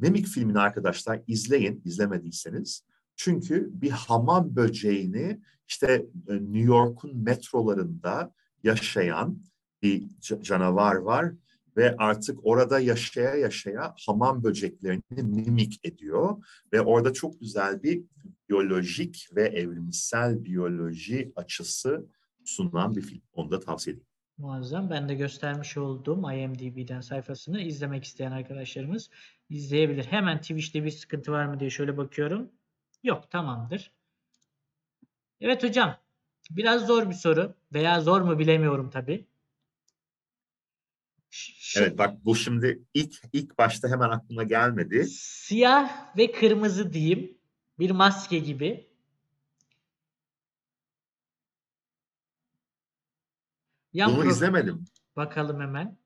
Mimik 0.00 0.26
filmini 0.26 0.58
arkadaşlar 0.58 1.20
izleyin, 1.26 1.82
izlemediyseniz. 1.84 2.84
Çünkü 3.16 3.70
bir 3.72 3.90
hamam 3.90 4.56
böceğini 4.56 5.40
işte 5.68 6.06
e, 6.28 6.34
New 6.34 6.58
York'un 6.58 7.16
metrolarında 7.16 8.34
yaşayan 8.62 9.42
bir 9.82 10.02
ca- 10.02 10.42
canavar 10.42 10.94
var 10.94 11.32
ve 11.76 11.94
artık 11.98 12.38
orada 12.42 12.80
yaşaya 12.80 13.34
yaşaya 13.34 13.94
hamam 14.06 14.44
böceklerini 14.44 15.22
mimik 15.22 15.80
ediyor 15.84 16.44
ve 16.72 16.80
orada 16.80 17.12
çok 17.12 17.40
güzel 17.40 17.82
bir 17.82 18.04
biyolojik 18.48 19.28
ve 19.36 19.42
evrimsel 19.42 20.44
biyoloji 20.44 21.32
açısı 21.36 22.06
sunan 22.44 22.96
bir 22.96 23.02
film. 23.02 23.22
Onu 23.32 23.50
da 23.50 23.60
tavsiye 23.60 23.94
edeyim. 23.94 24.06
Muazzam. 24.38 24.90
Ben 24.90 25.08
de 25.08 25.14
göstermiş 25.14 25.76
olduğum 25.76 26.32
IMDb'den 26.32 27.00
sayfasını 27.00 27.60
izlemek 27.60 28.04
isteyen 28.04 28.32
arkadaşlarımız 28.32 29.10
izleyebilir. 29.48 30.04
Hemen 30.04 30.40
Twitch'te 30.40 30.84
bir 30.84 30.90
sıkıntı 30.90 31.32
var 31.32 31.46
mı 31.46 31.60
diye 31.60 31.70
şöyle 31.70 31.96
bakıyorum. 31.96 32.50
Yok 33.04 33.30
tamamdır. 33.30 33.92
Evet 35.40 35.62
hocam. 35.62 35.96
Biraz 36.50 36.86
zor 36.86 37.08
bir 37.10 37.14
soru. 37.14 37.54
Veya 37.72 38.00
zor 38.00 38.20
mu 38.20 38.38
bilemiyorum 38.38 38.90
tabii. 38.90 39.26
Ş- 41.30 41.80
Evet 41.80 41.98
bak 41.98 42.24
bu 42.24 42.36
şimdi 42.36 42.82
ilk 42.94 43.14
ilk 43.32 43.58
başta 43.58 43.88
hemen 43.88 44.10
aklıma 44.10 44.42
gelmedi. 44.42 45.04
Siyah 45.08 46.16
ve 46.16 46.32
kırmızı 46.32 46.92
diyeyim. 46.92 47.38
Bir 47.78 47.90
maske 47.90 48.38
gibi. 48.38 48.88
Yan 53.92 54.12
Bunu 54.16 54.24
izlemedim. 54.24 54.84
Bakalım 55.16 55.60
hemen. 55.60 55.98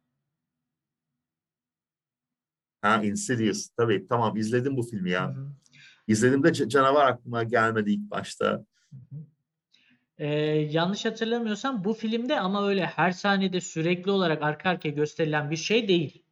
Ha 2.83 3.03
Insidious. 3.03 3.69
Tabii 3.69 4.07
tamam 4.09 4.37
izledim 4.37 4.77
bu 4.77 4.83
filmi 4.83 5.09
Hı 5.11 5.13
ya. 5.15 5.29
hı. 5.35 5.53
İzlediğimde 6.09 6.53
canavar 6.53 7.07
aklıma 7.07 7.43
gelmedi 7.43 7.91
ilk 7.91 8.11
başta. 8.11 8.65
Ee, 10.19 10.27
yanlış 10.71 11.05
hatırlamıyorsam 11.05 11.85
bu 11.85 11.95
filmde 11.95 12.41
ama 12.41 12.69
öyle 12.69 12.87
her 12.87 13.13
sahnede 13.13 13.61
sürekli 13.61 14.11
olarak 14.11 14.43
arka 14.43 14.71
arkaya 14.71 14.91
gösterilen 14.91 15.51
bir 15.51 15.57
şey 15.57 15.89
değil. 15.89 16.23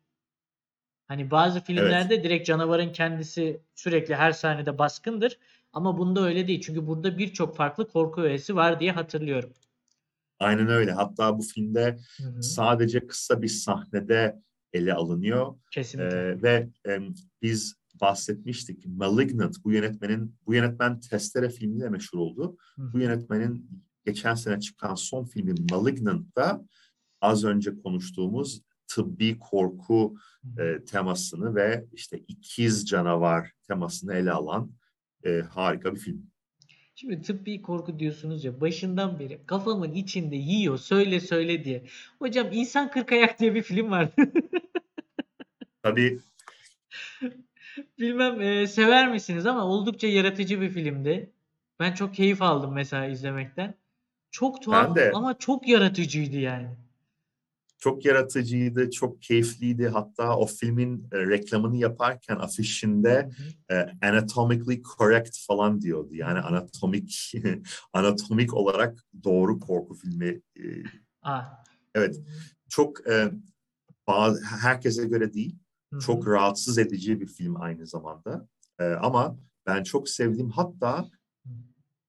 Hani 1.09 1.31
bazı 1.31 1.61
filmlerde 1.61 2.25
direkt 2.25 2.47
canavarın 2.47 2.93
kendisi 2.93 3.61
sürekli 3.75 4.15
her 4.15 4.33
sahnede 4.33 4.79
baskındır. 4.79 5.39
Ama 5.73 5.99
bunda 5.99 6.21
öyle 6.21 6.49
değil. 6.49 6.61
Çünkü 6.61 6.87
burada 6.87 7.19
birçok 7.19 7.57
farklı 7.57 7.89
korku 7.89 8.21
öğesi 8.21 8.57
var 8.57 8.81
diye 8.81 8.93
hatırlıyorum. 8.93 9.53
Aynen 10.39 10.69
öyle. 10.69 10.93
Hatta 10.93 11.39
bu 11.39 11.43
filmde 11.43 11.99
Hı 12.17 12.23
hı. 12.23 12.43
sadece 12.43 13.07
kısa 13.07 13.43
bir 13.43 13.49
sahnede 13.49 14.43
ele 14.73 14.95
alınıyor. 14.95 15.55
Kesinlikle. 15.71 16.19
Ee, 16.19 16.43
ve 16.43 16.69
em, 16.85 17.15
biz 17.43 17.77
bahsetmiştik. 18.01 18.87
Malignant 18.87 19.65
bu 19.65 19.73
yönetmenin 19.73 20.35
bu 20.47 20.55
yönetmen 20.55 21.01
Testere 21.01 21.49
filmiyle 21.49 21.89
meşhur 21.89 22.19
oldu. 22.19 22.57
Hı. 22.77 22.93
Bu 22.93 22.99
yönetmenin 22.99 23.71
geçen 24.05 24.35
sene 24.35 24.61
çıkan 24.61 24.95
son 24.95 25.25
filmi 25.25 25.55
Malignant'ta 25.71 26.65
az 27.21 27.45
önce 27.45 27.79
konuştuğumuz 27.83 28.63
tıbbi 28.87 29.39
korku 29.39 30.15
e, 30.59 30.85
temasını 30.85 31.55
ve 31.55 31.87
işte 31.93 32.19
ikiz 32.29 32.87
canavar 32.87 33.53
temasını 33.69 34.15
ele 34.15 34.33
alan 34.33 34.73
e, 35.25 35.41
harika 35.41 35.95
bir 35.95 36.01
film. 36.01 36.27
Şimdi 36.95 37.23
tıbbi 37.23 37.63
korku 37.63 37.99
diyorsunuz 37.99 38.45
ya 38.45 38.61
başından 38.61 39.19
beri 39.19 39.41
kafamın 39.47 39.93
içinde 39.93 40.37
yiyor 40.37 40.79
söyle 40.79 41.21
söyle 41.21 41.65
diye. 41.65 41.87
Hocam 42.19 42.49
İnsan 42.53 42.91
Kırk 42.91 43.13
Ayak 43.13 43.39
diye 43.39 43.55
bir 43.55 43.63
film 43.63 43.91
vardı. 43.91 44.13
Tabii 45.83 46.21
Bilmem 47.99 48.41
e, 48.41 48.67
sever 48.67 49.13
misiniz 49.13 49.47
ama 49.47 49.65
oldukça 49.65 50.07
yaratıcı 50.07 50.61
bir 50.61 50.71
filmdi. 50.71 51.33
Ben 51.81 51.93
çok 51.93 52.15
keyif 52.15 52.43
aldım 52.43 52.73
mesela 52.73 53.07
izlemekten. 53.07 53.75
Çok 54.31 54.63
tuhaf 54.63 54.97
de. 54.97 55.13
ama 55.15 55.39
çok 55.39 55.69
yaratıcıydı 55.69 56.37
yani. 56.37 56.69
çok 57.79 58.05
yaratıcıydı, 58.05 58.91
çok 58.91 59.23
keyifliydi. 59.23 59.89
Hatta 59.89 60.37
o 60.37 60.47
filmin 60.47 61.09
e, 61.13 61.19
reklamını 61.19 61.77
yaparken 61.77 62.37
afişinde 62.37 63.31
e, 63.71 63.75
anatomically 64.03 64.83
correct 64.99 65.39
falan 65.47 65.81
diyordu. 65.81 66.15
Yani 66.15 66.39
anatomik 66.39 67.33
anatomik 67.93 68.55
olarak 68.55 69.05
doğru 69.25 69.61
korku 69.61 69.95
filmi. 69.95 70.41
E, 70.57 70.63
Ah. 71.23 71.65
evet, 71.95 72.21
çok 72.69 73.09
e, 73.09 73.31
bazı 74.07 74.45
herkese 74.45 75.07
göre 75.07 75.35
değil, 75.35 75.59
Çok 76.01 76.29
rahatsız 76.29 76.79
edici 76.79 77.21
bir 77.21 77.27
film 77.27 77.61
aynı 77.61 77.87
zamanda. 77.87 78.49
E, 78.79 78.85
ama 78.85 79.39
ben 79.67 79.83
çok 79.83 80.09
sevdiğim 80.09 80.51
hatta 80.51 81.11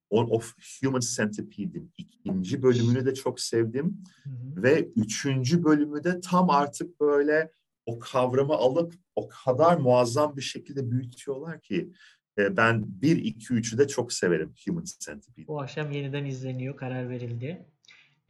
o, 0.09 0.21
o 0.21 0.41
Human 0.83 0.99
Centipede'in 1.15 1.93
ikinci 1.97 2.63
bölümünü 2.63 3.05
de 3.05 3.13
çok 3.13 3.39
sevdim 3.39 4.03
Hı 4.23 4.29
hı. 4.29 4.63
ve 4.63 4.89
üçüncü 4.95 5.63
bölümü 5.63 6.03
de 6.03 6.19
tam 6.19 6.49
artık 6.49 6.99
böyle 6.99 7.51
o 7.85 7.99
kavramı 7.99 8.53
alıp 8.53 8.93
o 9.15 9.27
kadar 9.27 9.77
muazzam 9.77 10.37
bir 10.37 10.41
şekilde 10.41 10.91
büyütüyorlar 10.91 11.61
ki 11.61 11.91
e, 12.37 12.57
ben 12.57 12.83
1, 13.01 13.17
2, 13.17 13.53
3'ü 13.53 13.77
de 13.77 13.87
çok 13.87 14.13
severim 14.13 14.53
Human 14.65 14.85
Centipede. 14.99 15.47
Bu 15.47 15.61
akşam 15.61 15.91
yeniden 15.91 16.25
izleniyor. 16.25 16.77
Karar 16.77 17.09
verildi. 17.09 17.65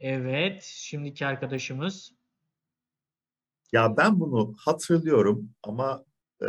Evet. 0.00 0.62
Şimdiki 0.62 1.26
arkadaşımız. 1.26 2.17
Ya 3.72 3.96
ben 3.96 4.20
bunu 4.20 4.54
hatırlıyorum 4.58 5.50
ama 5.62 6.04
e, 6.42 6.46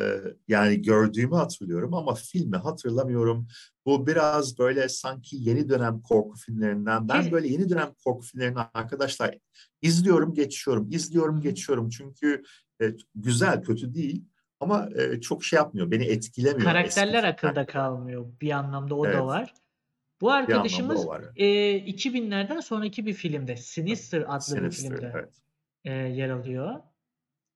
yani 0.47 0.81
gördüğümü 0.81 1.35
hatırlıyorum 1.35 1.93
ama 1.93 2.15
filmi 2.15 2.57
hatırlamıyorum. 2.57 3.47
Bu 3.85 4.07
biraz 4.07 4.59
böyle 4.59 4.89
sanki 4.89 5.35
yeni 5.39 5.69
dönem 5.69 6.01
korku 6.01 6.37
filmlerinden. 6.37 7.09
Ben 7.09 7.31
böyle 7.31 7.47
yeni 7.47 7.69
dönem 7.69 7.93
korku 8.03 8.21
filmlerini 8.21 8.59
arkadaşlar 8.73 9.37
izliyorum 9.81 10.33
geçiyorum, 10.33 10.87
izliyorum 10.91 11.41
geçiyorum. 11.41 11.89
Çünkü 11.89 12.43
e, 12.81 12.85
güzel, 13.15 13.61
kötü 13.61 13.93
değil 13.93 14.25
ama 14.59 14.89
e, 14.95 15.21
çok 15.21 15.43
şey 15.43 15.57
yapmıyor, 15.57 15.91
beni 15.91 16.03
etkilemiyor. 16.03 16.63
Karakterler 16.63 17.23
eski 17.23 17.47
akılda 17.47 17.65
kalmıyor. 17.65 18.25
Bir 18.41 18.51
anlamda 18.51 18.95
o 18.95 19.05
da 19.05 19.09
Evet. 19.09 19.21
var. 19.21 19.53
Bu 20.21 20.27
Bir 20.27 20.31
arkadaşımız 20.31 21.05
e, 21.35 21.45
2000'lerden 21.77 22.59
sonraki 22.59 23.05
bir 23.05 23.13
filmde. 23.13 23.57
Sinister 23.57 24.21
adlı 24.27 24.55
bir 24.55 24.71
Sinister, 24.71 24.89
filmde 24.89 25.11
evet. 25.15 25.33
e, 25.85 25.91
yer 25.91 26.29
alıyor. 26.29 26.75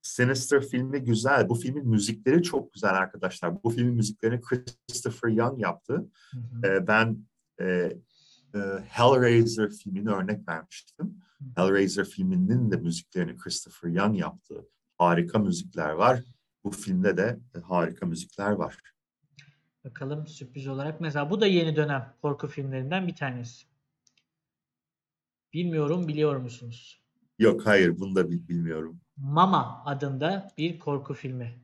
Sinister 0.04 0.62
filmi 0.68 1.04
güzel. 1.04 1.49
Bu 1.49 1.56
filmin 1.56 1.88
müzikleri 1.88 2.43
çok 2.43 2.74
güzel 2.74 2.89
arkadaşlar. 2.89 3.64
Bu 3.64 3.70
filmin 3.70 3.93
müziklerini 3.93 4.41
Christopher 4.41 5.30
Young 5.30 5.62
yaptı. 5.62 5.93
Hı 6.32 6.39
hı. 6.39 6.68
Ee, 6.68 6.88
ben 6.88 7.18
e, 7.62 7.66
e, 8.56 8.60
Hellraiser 8.88 9.70
filmini 9.70 10.10
örnek 10.10 10.47
vermiştim. 10.47 11.18
Hellraiser 11.56 12.06
filminin 12.06 12.72
de 12.72 12.76
müziklerini 12.76 13.38
Christopher 13.38 13.89
Young 13.89 14.20
yaptı. 14.20 14.66
Harika 14.97 15.39
müzikler 15.39 15.89
var. 15.89 16.24
Bu 16.64 16.72
filmde 16.72 17.18
de 17.18 17.39
e, 17.56 17.60
harika 17.60 18.06
müzikler 18.06 18.51
var. 18.51 18.78
Bakalım 19.86 20.28
sürpriz 20.28 20.68
olarak. 20.68 21.01
Mesela 21.01 21.30
bu 21.30 21.41
da 21.41 21.47
yeni 21.47 21.76
dönem 21.76 22.14
korku 22.22 22.47
filmlerinden 22.47 23.08
bir 23.08 23.16
tanesi. 23.16 23.66
Bilmiyorum 25.54 26.08
biliyor 26.08 26.38
musunuz? 26.38 27.03
Yok 27.39 27.65
hayır 27.65 27.99
bunu 27.99 28.15
da 28.15 28.29
bil- 28.31 28.47
bilmiyorum. 28.47 28.99
Mama 29.17 29.84
adında 29.86 30.47
bir 30.57 30.79
korku 30.79 31.13
filmi. 31.13 31.59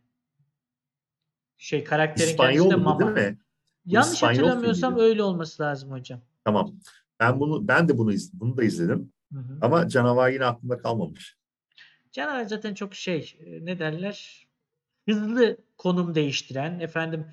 Şey 1.57 1.83
karakterin 1.83 2.37
kendisi 2.37 2.57
de 2.59 2.63
İspanyol 2.63 2.83
Mama. 2.83 3.15
değil 3.15 3.27
mi? 3.27 3.37
Bu 3.85 3.93
Yanlış 3.95 4.13
İspanyol 4.13 4.37
hatırlamıyorsam 4.37 4.93
filmiydi. 4.93 5.09
öyle 5.09 5.23
olması 5.23 5.63
lazım 5.63 5.91
hocam. 5.91 6.21
Tamam. 6.45 6.75
Ben 7.19 7.39
bunu 7.39 7.67
ben 7.67 7.87
de 7.89 7.97
bunu 7.97 8.13
iz- 8.13 8.39
bunu 8.39 8.57
da 8.57 8.63
izledim 8.63 9.13
Hı 9.33 9.39
hı. 9.39 9.57
ama 9.61 9.87
canavar 9.89 10.29
yine 10.29 10.45
aklımda 10.45 10.77
kalmamış. 10.77 11.37
Canavar 12.11 12.43
zaten 12.45 12.73
çok 12.73 12.95
şey 12.95 13.37
e, 13.45 13.65
ne 13.65 13.79
derler 13.79 14.47
hızlı 15.09 15.57
konum 15.77 16.15
değiştiren 16.15 16.79
efendim 16.79 17.27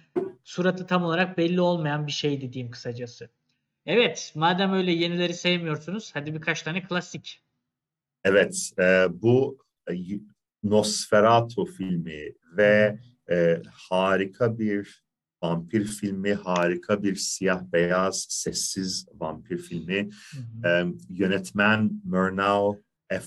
suratı 0.45 0.87
tam 0.87 1.05
olarak 1.05 1.39
belli 1.39 1.61
olmayan 1.61 2.07
bir 2.07 2.13
şeydi 2.13 2.53
diyeyim 2.53 2.71
kısacası. 2.73 3.31
Evet 3.87 4.33
madem 4.37 4.73
öyle 4.73 4.93
yenileri 4.93 5.35
sevmiyorsunuz 5.35 6.11
hadi 6.15 6.35
birkaç 6.35 6.63
tane 6.63 6.83
klasik. 6.83 7.43
Evet, 8.31 8.71
e, 8.79 9.07
bu 9.23 9.59
e, 9.91 9.95
Nosferatu 10.63 11.65
filmi 11.67 12.33
ve 12.57 12.99
e, 13.31 13.63
harika 13.73 14.59
bir 14.59 15.05
vampir 15.43 15.85
filmi, 15.85 16.35
harika 16.35 17.03
bir 17.03 17.15
siyah 17.15 17.63
beyaz 17.73 18.27
sessiz 18.29 19.07
vampir 19.15 19.59
filmi. 19.59 20.09
Hı 20.63 20.69
hı. 20.69 20.69
E, 20.69 20.87
yönetmen 21.09 21.91
Murnau, 22.05 22.83
F, 23.09 23.25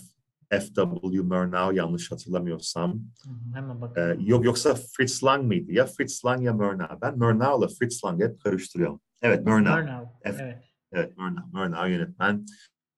F.W. 0.49 1.21
Murnau 1.21 1.71
yanlış 1.75 2.11
hatırlamıyorsam. 2.11 2.91
Hı 2.93 3.29
hı, 3.29 3.55
Hemen 3.55 3.77
E, 3.77 3.81
bakalım. 3.81 4.25
yok 4.27 4.45
yoksa 4.45 4.75
Fritz 4.97 5.23
Lang 5.23 5.45
mıydı? 5.45 5.71
Ya 5.71 5.85
Fritz 5.85 6.25
Lang 6.25 6.43
ya 6.43 6.53
Murnau. 6.53 7.01
Ben 7.01 7.17
Murnau'la 7.17 7.67
Fritz 7.67 8.03
Lang'ı 8.05 8.23
hep 8.27 8.41
karıştırıyorum. 8.43 9.01
Evet, 9.21 9.45
Murnau. 9.45 9.77
Murnau. 9.77 10.05
Evet. 10.23 10.39
Evet. 10.41 10.63
Evet, 10.91 11.17
Murnau, 11.17 11.47
Murnau 11.53 11.87
yönetmen. 11.89 12.45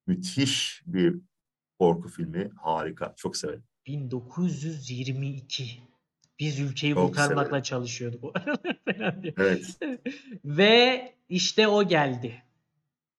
Müthiş 0.08 0.84
bir 0.88 1.16
korku 1.82 2.10
filmi. 2.10 2.50
Harika. 2.58 3.14
Çok 3.18 3.38
severim. 3.38 3.64
1922. 3.88 5.66
Biz 6.40 6.60
ülkeyi 6.60 6.94
Çok 6.94 7.08
kurtarmakla 7.08 7.46
severim. 7.46 7.64
çalışıyorduk. 7.64 8.36
Evet. 9.38 9.80
Ve 10.46 11.14
işte 11.30 11.68
o 11.68 11.88
geldi. 11.88 12.44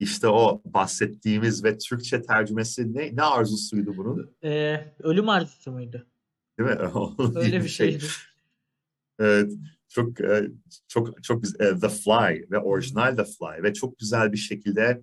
İşte 0.01 0.29
o 0.29 0.63
bahsettiğimiz 0.65 1.65
ve 1.65 1.79
Türkçe 1.79 2.23
tercümesi 2.23 2.95
ne, 2.95 3.17
ne 3.17 3.23
arzusuydu 3.23 3.97
bunun? 3.97 4.37
Ee, 4.45 4.95
ölüm 4.99 5.29
arzusu 5.29 5.73
muydu? 5.73 6.07
Değil 6.59 6.71
mi? 6.71 6.77
Öyle 7.35 7.65
bir 7.65 7.69
şeydi. 7.69 8.05
Evet, 9.19 9.53
çok 9.89 10.21
e, 10.21 10.49
çok 10.89 11.25
çok 11.25 11.43
güzel. 11.43 11.61
E, 11.61 11.79
The 11.79 11.89
Fly 11.89 12.51
ve 12.51 12.59
orijinal 12.59 13.17
The 13.17 13.25
Fly 13.25 13.63
ve 13.63 13.75
çok 13.75 13.99
güzel 13.99 14.33
bir 14.33 14.39
şekilde 14.39 15.03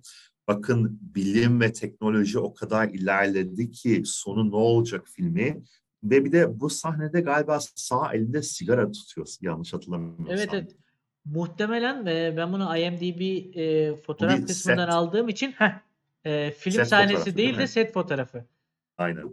bakın 0.50 0.98
bilim 1.14 1.60
ve 1.60 1.72
teknoloji 1.72 2.38
o 2.38 2.54
kadar 2.54 2.88
ilerledi 2.88 3.70
ki 3.70 4.02
sonu 4.04 4.50
ne 4.50 4.56
olacak 4.56 5.06
filmi 5.08 5.62
ve 6.04 6.24
bir 6.24 6.32
de 6.32 6.60
bu 6.60 6.70
sahnede 6.70 7.20
galiba 7.20 7.58
sağ 7.60 8.12
elinde 8.14 8.42
sigara 8.42 8.92
tutuyor 8.92 9.26
yanlış 9.40 9.72
hatırlamıyorsam. 9.72 10.26
Evet 10.28 10.48
evet. 10.52 10.76
Muhtemelen 11.24 12.06
e, 12.06 12.34
ben 12.36 12.52
bunu 12.52 12.76
IMDb 12.76 13.20
e, 13.56 13.96
fotoğraf 13.96 14.38
bir 14.38 14.46
kısmından 14.46 14.86
set. 14.86 14.94
aldığım 14.94 15.28
için 15.28 15.52
heh, 15.52 15.80
e, 16.24 16.50
film 16.50 16.74
Set 16.74 16.88
sahnesi 16.88 17.36
değil 17.36 17.58
de 17.58 17.66
set 17.66 17.92
fotoğrafı. 17.92 18.44
Aynen. 18.98 19.32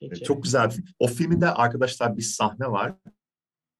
Geçelim. 0.00 0.24
Çok 0.24 0.42
güzel 0.42 0.66
bir 0.66 0.74
film. 0.74 0.86
O 0.98 1.06
filmde 1.06 1.50
arkadaşlar 1.50 2.16
bir 2.16 2.22
sahne 2.22 2.66
var. 2.66 2.94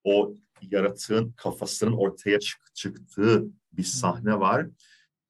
O 0.05 0.35
yaratığın 0.63 1.33
kafasının 1.37 1.93
ortaya 1.93 2.41
çık- 2.41 2.75
çıktığı 2.75 3.45
bir 3.73 3.83
sahne 3.83 4.41
var. 4.41 4.67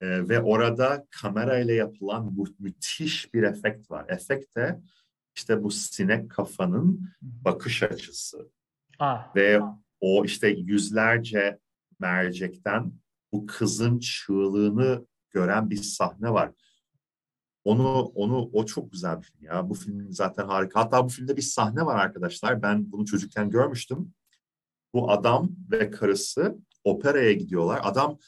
Ee, 0.01 0.29
ve 0.29 0.41
orada 0.41 1.07
kamerayla 1.11 1.75
yapılan 1.75 2.37
bu 2.37 2.47
müthiş 2.59 3.35
bir 3.35 3.43
efekt 3.43 3.91
var. 3.91 4.07
Efekt 4.09 4.57
de 4.57 4.81
işte 5.37 5.63
bu 5.63 5.71
sinek 5.71 6.31
kafanın 6.31 7.09
bakış 7.23 7.83
açısı. 7.83 8.51
Aa, 8.99 9.19
Ve 9.37 9.61
o 10.01 10.25
işte 10.25 10.49
yüzlerce 10.49 11.59
mercekten 11.99 12.93
bu 13.33 13.47
kızın 13.47 13.99
çığlığını 13.99 15.07
gören 15.31 15.71
bir 15.71 15.83
sahne 15.83 16.31
var. 16.33 16.51
Onu 17.65 17.99
onu 17.99 18.51
o 18.53 18.67
çok 18.67 18.93
güzel 18.93 19.19
bir 19.21 19.27
film 19.27 19.45
ya. 19.45 19.71
Bu 19.71 19.75
film 19.75 20.13
zaten 20.13 20.47
harika. 20.47 20.81
Hatta 20.81 21.05
bu 21.05 21.09
filmde 21.09 21.37
bir 21.37 21.43
sahne 21.43 21.87
var 21.87 21.99
arkadaşlar. 21.99 22.63
Ben 22.63 22.93
bunu 22.93 23.07
çocukken 23.07 23.51
görmüştüm. 23.51 24.15
Bu 24.95 25.11
adam 25.11 25.51
ve 25.71 25.91
karısı 25.91 26.59
operaya 26.85 27.33
gidiyorlar. 27.33 27.81
Adam 27.83 28.19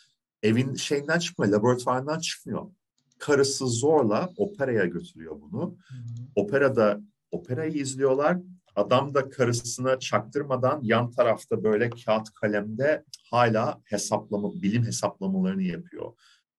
evin 0.46 0.74
şeyinden 0.74 1.18
çıkmıyor, 1.18 1.52
laboratuvarından 1.52 2.18
çıkmıyor. 2.18 2.70
Karısı 3.18 3.66
zorla 3.66 4.32
operaya 4.36 4.84
götürüyor 4.84 5.40
bunu. 5.40 5.76
hı 5.88 5.94
hı. 5.94 6.26
Operada 6.34 7.00
operayı 7.30 7.72
izliyorlar. 7.72 8.38
Adam 8.76 9.14
da 9.14 9.28
karısına 9.28 9.98
çaktırmadan 9.98 10.80
yan 10.82 11.10
tarafta 11.10 11.64
böyle 11.64 11.90
kağıt 11.90 12.32
kalemde 12.34 13.04
hala 13.30 13.80
hesaplama, 13.84 14.52
bilim 14.62 14.84
hesaplamalarını 14.84 15.62
yapıyor. 15.62 16.12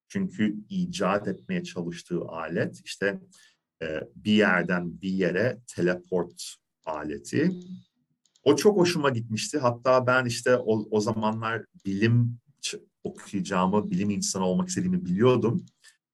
Çünkü 0.07 0.55
icat 0.69 1.27
etmeye 1.27 1.63
çalıştığı 1.63 2.21
alet 2.21 2.81
işte 2.85 3.19
e, 3.81 4.01
bir 4.15 4.31
yerden 4.31 5.01
bir 5.01 5.09
yere 5.09 5.57
teleport 5.75 6.55
aleti. 6.85 7.51
O 8.43 8.55
çok 8.55 8.77
hoşuma 8.77 9.09
gitmişti. 9.09 9.59
Hatta 9.59 10.07
ben 10.07 10.25
işte 10.25 10.57
o, 10.57 10.87
o 10.91 10.99
zamanlar 10.99 11.65
bilim 11.85 12.37
okuyacağımı, 13.07 13.91
bilim 13.91 14.09
insanı 14.09 14.45
olmak 14.45 14.69
istediğimi 14.69 15.05
biliyordum. 15.05 15.65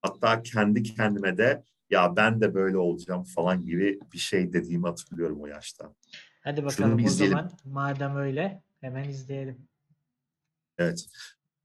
Hatta 0.01 0.43
kendi 0.43 0.83
kendime 0.83 1.37
de 1.37 1.63
ya 1.89 2.15
ben 2.15 2.41
de 2.41 2.53
böyle 2.53 2.77
olacağım 2.77 3.23
falan 3.23 3.61
gibi 3.61 3.99
bir 4.13 4.17
şey 4.17 4.53
dediğimi 4.53 4.87
hatırlıyorum 4.87 5.41
o 5.41 5.47
yaşta. 5.47 5.93
Hadi 6.43 6.65
bakalım 6.65 7.05
o 7.05 7.09
zaman 7.09 7.51
madem 7.65 8.15
öyle 8.15 8.63
hemen 8.81 9.03
izleyelim. 9.09 9.67
Evet. 10.77 11.05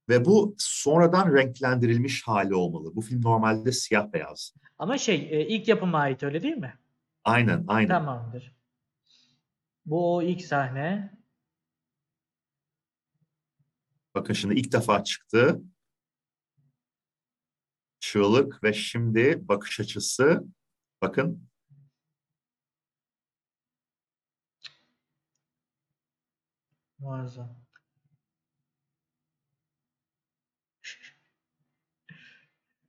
Ve 0.09 0.25
bu 0.25 0.55
sonradan 0.59 1.35
renklendirilmiş 1.35 2.23
hali 2.23 2.55
olmalı. 2.55 2.97
Bu 2.97 3.01
film 3.01 3.23
normalde 3.23 3.73
siyah 3.73 4.13
beyaz. 4.13 4.55
Ama 4.79 4.99
şey 4.99 5.29
e, 5.31 5.47
ilk 5.47 5.69
yapıma 5.69 5.99
ait 5.99 6.23
öyle 6.23 6.43
değil 6.43 6.57
mi? 6.57 6.75
Aynen, 7.25 7.65
aynen. 7.69 7.89
Tamamdır. 7.89 8.57
Bu 9.87 10.15
o 10.15 10.23
ilk 10.23 10.45
sahne. 10.45 11.18
Bakın 14.19 14.35
şimdi 14.35 14.55
ilk 14.55 14.73
defa 14.73 15.05
çıktı. 15.05 15.61
Çığlık 18.01 18.65
ve 18.65 18.73
şimdi 18.73 19.39
bakış 19.49 19.81
açısı. 19.81 20.45
Bakın 21.03 21.49
Muazzam. 26.99 27.57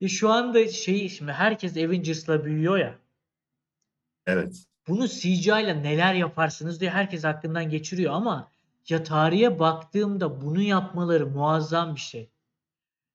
E 0.00 0.08
şu 0.08 0.28
anda 0.28 0.68
şey 0.68 1.08
şimdi 1.08 1.32
herkes 1.32 1.76
Avengers'la 1.76 2.44
büyüyor 2.44 2.78
ya. 2.78 2.98
evet. 4.26 4.66
bunu 4.88 5.08
CGI 5.08 5.62
ile 5.62 5.82
neler 5.82 6.14
yaparsınız 6.14 6.80
diye 6.80 6.90
herkes 6.90 7.24
aklından 7.24 7.70
geçiriyor 7.70 8.12
ama 8.14 8.50
ya 8.88 9.02
tarihe 9.02 9.58
baktığımda 9.58 10.40
bunu 10.40 10.60
yapmaları 10.60 11.26
muazzam 11.26 11.94
bir 11.94 12.00
şey. 12.00 12.30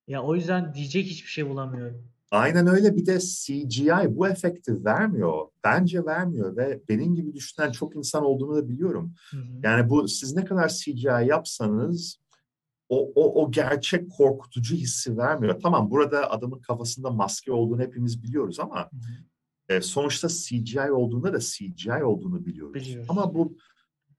Ya 0.08 0.24
o 0.24 0.36
yüzden 0.36 0.74
diyecek 0.74 1.06
hiçbir 1.06 1.30
şey 1.30 1.50
bulamıyorum. 1.50 2.08
Aynen 2.32 2.68
öyle 2.68 2.96
bir 2.96 3.06
de 3.06 3.20
CGI 3.20 4.16
bu 4.16 4.28
efekti 4.28 4.86
vermiyor. 4.86 5.48
Bence 5.64 6.06
vermiyor 6.06 6.58
ve 6.58 6.82
benim 6.90 7.16
gibi 7.16 7.34
düşünen 7.34 7.72
çok 7.72 7.96
insan 7.96 8.26
olduğunu 8.26 8.56
da 8.56 8.70
biliyorum. 8.70 9.14
Hı 9.32 9.38
hı. 9.38 9.60
Yani 9.64 9.90
bu 9.90 10.08
siz 10.08 10.36
ne 10.36 10.46
kadar 10.46 10.70
CGI 10.70 11.28
yapsanız 11.28 12.20
o, 12.90 13.12
o, 13.16 13.44
o 13.44 13.52
gerçek 13.52 14.12
korkutucu 14.12 14.76
hissi 14.76 15.18
vermiyor. 15.18 15.60
Tamam 15.64 15.92
burada 15.92 16.32
adamın 16.32 16.60
kafasında 16.60 17.10
maske 17.10 17.52
olduğunu 17.52 17.82
hepimiz 17.82 18.24
biliyoruz 18.24 18.60
ama 18.60 18.80
Hı 18.80 18.96
hı. 18.96 19.76
e, 19.76 19.82
sonuçta 19.82 20.28
CGI 20.28 20.92
olduğunda 20.92 21.34
da 21.34 21.40
CGI 21.40 22.04
olduğunu 22.04 22.46
biliyoruz. 22.46 22.74
Biliyoruz. 22.74 23.08
Ama 23.10 23.36
bu 23.36 23.58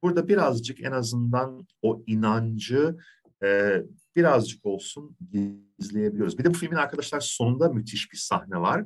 burada 0.06 0.28
birazcık 0.28 0.84
en 0.84 0.92
azından 0.92 1.66
o 1.82 2.02
inancı 2.06 2.96
e, 3.42 3.82
birazcık 4.16 4.66
olsun 4.66 5.16
gizleyebiliyoruz. 5.30 6.38
Bir 6.38 6.44
de 6.44 6.50
bu 6.50 6.58
filmin 6.58 6.76
arkadaşlar 6.76 7.20
sonunda 7.20 7.68
müthiş 7.68 8.12
bir 8.12 8.16
sahne 8.16 8.56
var. 8.56 8.84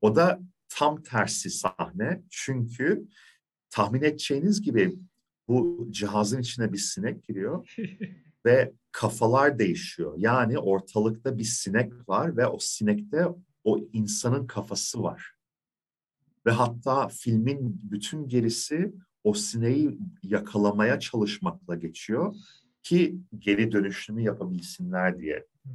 O 0.00 0.16
da 0.16 0.40
tam 0.68 1.02
tersi 1.02 1.50
sahne. 1.50 2.22
Çünkü 2.30 3.04
tahmin 3.70 4.02
edeceğiniz 4.02 4.62
gibi 4.62 4.94
bu 5.48 5.88
cihazın 5.90 6.40
içine 6.40 6.72
bir 6.72 6.78
sinek 6.78 7.24
giriyor 7.24 7.76
ve 8.46 8.72
kafalar 8.92 9.58
değişiyor. 9.58 10.14
Yani 10.16 10.58
ortalıkta 10.58 11.38
bir 11.38 11.44
sinek 11.44 12.08
var 12.08 12.36
ve 12.36 12.46
o 12.46 12.58
sinekte 12.60 13.26
o 13.64 13.78
insanın 13.92 14.46
kafası 14.46 15.02
var. 15.02 15.34
Ve 16.46 16.50
hatta 16.50 17.08
filmin 17.08 17.80
bütün 17.82 18.28
gerisi 18.28 18.92
o 19.24 19.34
sineği 19.34 19.98
yakalamaya 20.22 21.00
çalışmakla 21.00 21.74
geçiyor 21.74 22.34
ki 22.82 23.18
geri 23.38 23.72
dönüşünü 23.72 24.22
yapabilsinler 24.22 25.18
diye. 25.18 25.46
Hı. 25.64 25.70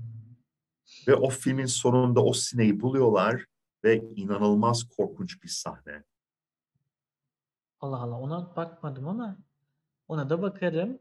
Ve 1.08 1.16
o 1.16 1.30
filmin 1.30 1.66
sonunda 1.66 2.24
o 2.24 2.34
sineği 2.34 2.80
buluyorlar 2.80 3.46
ve 3.84 4.02
inanılmaz 4.16 4.84
korkunç 4.84 5.44
bir 5.44 5.50
sahne. 5.50 6.04
Allah 7.80 7.98
Allah 7.98 8.20
ona 8.20 8.56
bakmadım 8.56 9.08
ama 9.08 9.38
ona 10.08 10.30
da 10.30 10.42
bakarım. 10.42 11.00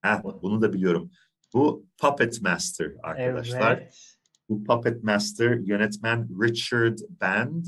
Heh, 0.00 0.22
bunu 0.42 0.62
da 0.62 0.72
biliyorum. 0.72 1.10
Bu 1.54 1.86
Puppet 1.98 2.42
Master 2.42 2.92
arkadaşlar. 3.02 3.78
Evet. 3.78 4.16
Bu 4.48 4.64
Puppet 4.64 5.04
Master 5.04 5.56
yönetmen 5.56 6.28
Richard 6.42 6.98
Band. 7.20 7.66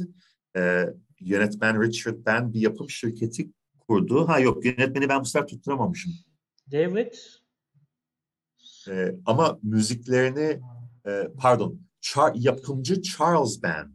Ee, 0.57 0.95
yönetmen 1.21 1.83
Richard 1.83 2.27
Band 2.27 2.55
bir 2.55 2.61
yapım 2.61 2.91
şirketi 2.91 3.51
kurdu. 3.89 4.28
Ha 4.28 4.41
yok 4.41 4.64
yönetmeni 4.64 5.09
ben 5.09 5.20
bu 5.20 5.24
sefer 5.24 5.47
tutturamamışım. 5.47 6.12
David 6.72 7.12
Ee, 8.89 9.14
ama 9.26 9.59
müziklerini 9.62 10.61
e, 11.07 11.28
pardon 11.39 11.80
Char- 12.03 12.37
yapımcı 12.39 13.03
Charles 13.03 13.62
Band. 13.62 13.91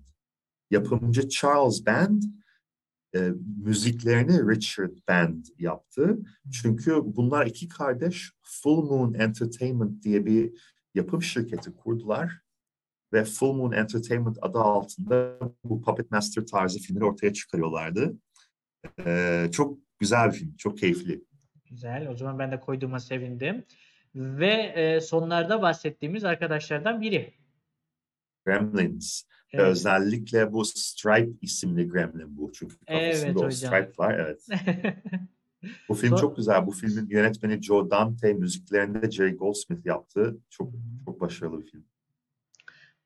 Yapımcı 0.71 1.29
Charles 1.29 1.85
Band 1.85 2.23
e, 3.15 3.31
müziklerini 3.63 4.51
Richard 4.51 4.97
Band 5.07 5.45
yaptı. 5.57 6.19
Çünkü 6.61 7.01
bunlar 7.05 7.45
iki 7.45 7.67
kardeş 7.67 8.31
Full 8.43 8.83
Moon 8.83 9.13
Entertainment 9.13 10.03
diye 10.03 10.25
bir 10.25 10.53
yapım 10.95 11.21
şirketi 11.21 11.75
kurdular. 11.75 12.41
Ve 13.13 13.23
Full 13.25 13.53
Moon 13.53 13.71
Entertainment 13.71 14.37
adı 14.41 14.59
altında 14.59 15.39
bu 15.63 15.81
Puppet 15.81 16.11
Master 16.11 16.45
tarzı 16.45 16.79
filmleri 16.79 17.05
ortaya 17.05 17.33
çıkarıyorlardı. 17.33 18.17
Ee, 19.05 19.49
çok 19.51 19.77
güzel 19.99 20.27
bir 20.31 20.35
film, 20.37 20.55
çok 20.57 20.77
keyifli. 20.77 21.23
Güzel. 21.69 22.07
O 22.09 22.15
zaman 22.15 22.39
ben 22.39 22.51
de 22.51 22.59
koyduğuma 22.59 22.99
sevindim. 22.99 23.65
Ve 24.15 24.51
e, 24.53 25.01
sonlarda 25.01 25.61
bahsettiğimiz 25.61 26.23
arkadaşlardan 26.23 27.01
biri. 27.01 27.33
Gremlins. 28.45 29.23
Ve 29.23 29.57
Evet. 29.57 29.67
özellikle 29.67 30.53
bu 30.53 30.65
Stripe 30.65 31.31
isimli 31.41 31.87
Gremlin 31.87 32.37
bu. 32.37 32.51
Çünkü 32.53 32.75
kafasında 32.77 33.27
Evet 33.27 33.37
o 33.37 33.39
hocam. 33.39 33.51
Stripe 33.51 33.91
var. 33.97 34.13
Evet. 34.19 34.47
Bu 35.89 35.93
film 35.95 36.09
Son- 36.09 36.17
çok 36.17 36.35
güzel. 36.37 36.67
Bu 36.67 36.71
filmin 36.71 37.09
yönetmeni 37.09 37.61
Joe 37.61 37.89
Dante, 37.91 38.33
müziklerini 38.33 39.01
de 39.01 39.11
Jerry 39.11 39.35
Goldsmith 39.35 39.85
yaptı. 39.85 40.37
Çok 40.49 40.71
çok 41.05 41.21
başarılı 41.21 41.61
bir 41.61 41.71
film. 41.71 41.85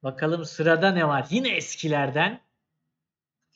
Bakalım 0.04 0.46
sırada 0.46 0.92
ne 0.92 1.08
var? 1.08 1.28
Yine 1.30 1.50
eskilerden. 1.50 2.40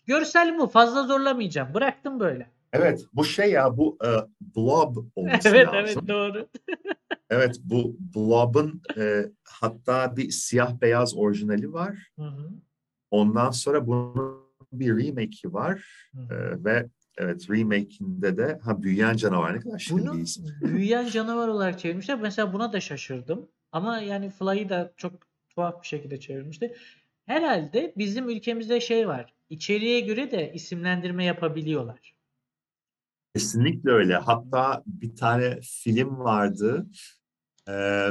Görsel 0.10 0.58
bu. 0.58 0.68
Fazla 0.68 1.04
zorlamayacağım. 1.04 1.74
Bıraktım 1.74 2.20
böyle. 2.20 2.50
Evet, 2.74 3.06
bu 3.14 3.26
şey 3.26 3.52
ya, 3.52 3.78
bu 3.78 3.98
e, 4.06 4.10
Blob 4.56 4.98
olması 5.16 5.50
evet 5.50 5.68
lazım. 5.68 5.80
evet 5.86 6.08
doğru. 6.08 6.48
Evet, 7.32 7.60
bu 7.64 7.98
Blob'un 8.16 8.82
e, 8.98 9.26
hatta 9.44 10.18
bir 10.18 10.32
siyah 10.32 10.82
beyaz 10.82 11.18
orijinali 11.18 11.74
var. 11.74 12.12
Hı 12.16 12.26
hı, 12.26 12.50
Ondan 13.12 13.52
sonra 13.52 13.88
bunun 13.88 14.40
bir 14.74 14.90
remake'i 14.90 15.54
var 15.54 15.86
hı 16.16 16.22
hı. 16.22 16.34
E, 16.34 16.64
ve 16.64 16.90
evet 17.18 17.50
remake'inde 17.50 18.38
de 18.38 18.60
ha 18.64 18.84
büyüyen 18.84 19.16
canavar 19.16 19.56
ne 19.56 19.60
kadar 19.60 19.80
şirin 19.80 19.98
Bunu 19.98 20.24
büyüyen 20.62 21.08
canavar 21.08 21.48
olarak 21.48 21.80
çevirmişler. 21.80 22.20
Mesela 22.22 22.54
buna 22.54 22.74
da 22.74 22.80
şaşırdım. 22.80 23.50
Ama 23.72 24.00
yani 24.00 24.30
Fly'ı 24.30 24.70
da 24.70 24.94
çok 24.98 25.14
tuhaf 25.50 25.82
bir 25.82 25.88
şekilde 25.88 26.20
çevirmişti. 26.20 26.76
Herhalde 27.30 27.94
bizim 27.98 28.30
ülkemizde 28.30 28.82
şey 28.82 29.08
var. 29.08 29.34
İçeriğe 29.50 30.00
göre 30.00 30.32
de 30.32 30.54
isimlendirme 30.54 31.26
yapabiliyorlar. 31.26 32.16
Kesinlikle 33.36 33.92
öyle. 33.92 34.16
Hatta 34.16 34.84
bir 34.86 35.16
tane 35.16 35.60
film 35.62 36.20
vardı. 36.20 36.88
Ee, 37.68 38.10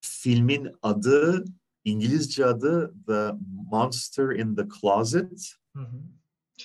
filmin 0.00 0.68
adı, 0.82 1.44
İngilizce 1.84 2.46
adı 2.46 2.94
The 3.06 3.30
Monster 3.70 4.36
in 4.36 4.54
the 4.54 4.64
Closet. 4.80 5.54
Hı 5.76 5.82
hı. 5.82 6.00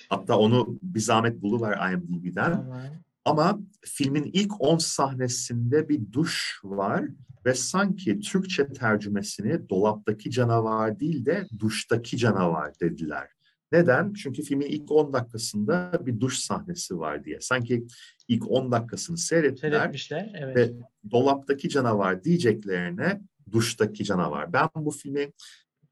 Hatta 0.08 0.38
onu 0.38 0.78
bir 0.82 1.00
zahmet 1.00 1.42
buluver 1.42 1.92
IMDb'den. 1.92 2.52
Tamam. 2.52 2.82
Ama 3.24 3.60
filmin 3.84 4.30
ilk 4.32 4.60
10 4.60 4.78
sahnesinde 4.78 5.88
bir 5.88 6.12
duş 6.12 6.60
var 6.64 7.04
ve 7.46 7.54
sanki 7.54 8.20
Türkçe 8.20 8.68
tercümesini 8.68 9.68
dolaptaki 9.68 10.30
canavar 10.30 11.00
değil 11.00 11.26
de 11.26 11.46
duştaki 11.58 12.16
canavar 12.16 12.80
dediler. 12.80 13.28
Neden? 13.72 14.12
Çünkü 14.12 14.42
filmin 14.42 14.66
ilk 14.66 14.90
10 14.90 15.12
dakikasında 15.12 16.00
bir 16.06 16.20
duş 16.20 16.38
sahnesi 16.38 16.98
var 16.98 17.24
diye. 17.24 17.40
Sanki 17.40 17.86
ilk 18.28 18.50
10 18.50 18.72
dakikasını 18.72 19.18
seyrettiler. 19.18 19.70
Seyretmişler. 19.70 20.32
Evet. 20.38 20.56
Ve 20.56 20.72
dolaptaki 21.10 21.68
canavar 21.68 22.24
diyeceklerine 22.24 23.20
duştaki 23.52 24.04
canavar. 24.04 24.52
Ben 24.52 24.68
bu 24.76 24.90
filmi 24.90 25.32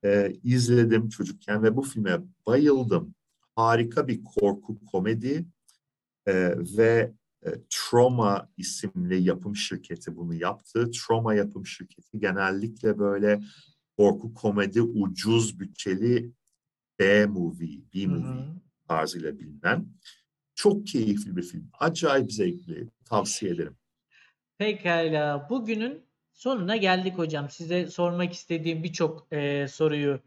e, 0.05 0.33
izledim 0.45 1.09
çocukken 1.09 1.62
ve 1.62 1.76
bu 1.76 1.83
filme 1.83 2.18
bayıldım. 2.47 3.14
Harika 3.57 4.09
bir 4.09 4.24
korku 4.24 4.85
komedi 4.87 5.45
e, 6.26 6.55
ve 6.78 7.12
e, 7.47 7.51
Trauma 7.70 8.49
isimli 8.57 9.22
yapım 9.22 9.57
şirketi 9.57 10.16
bunu 10.16 10.34
yaptı. 10.34 10.90
Trauma 10.90 11.34
yapım 11.34 11.66
şirketi 11.66 12.18
genellikle 12.18 12.99
böyle 12.99 13.43
korku 13.97 14.34
komedi 14.34 14.82
ucuz 14.82 15.61
bütçeli 15.61 16.32
B-movie, 16.99 17.80
B-movie 17.95 18.45
tarzıyla 18.88 19.38
bilinen. 19.38 19.86
Çok 20.55 20.86
keyifli 20.86 21.36
bir 21.36 21.43
film. 21.43 21.70
Acayip 21.78 22.32
zevkli. 22.32 22.88
Tavsiye 23.05 23.53
ederim. 23.53 23.76
Pekala. 24.59 25.47
Bugünün 25.51 26.03
sonuna 26.32 26.76
geldik 26.76 27.18
hocam. 27.18 27.51
Size 27.51 27.86
sormak 27.86 28.32
istediğim 28.32 28.82
birçok 28.82 29.26
eee, 29.32 29.68
soruyu 29.68 30.20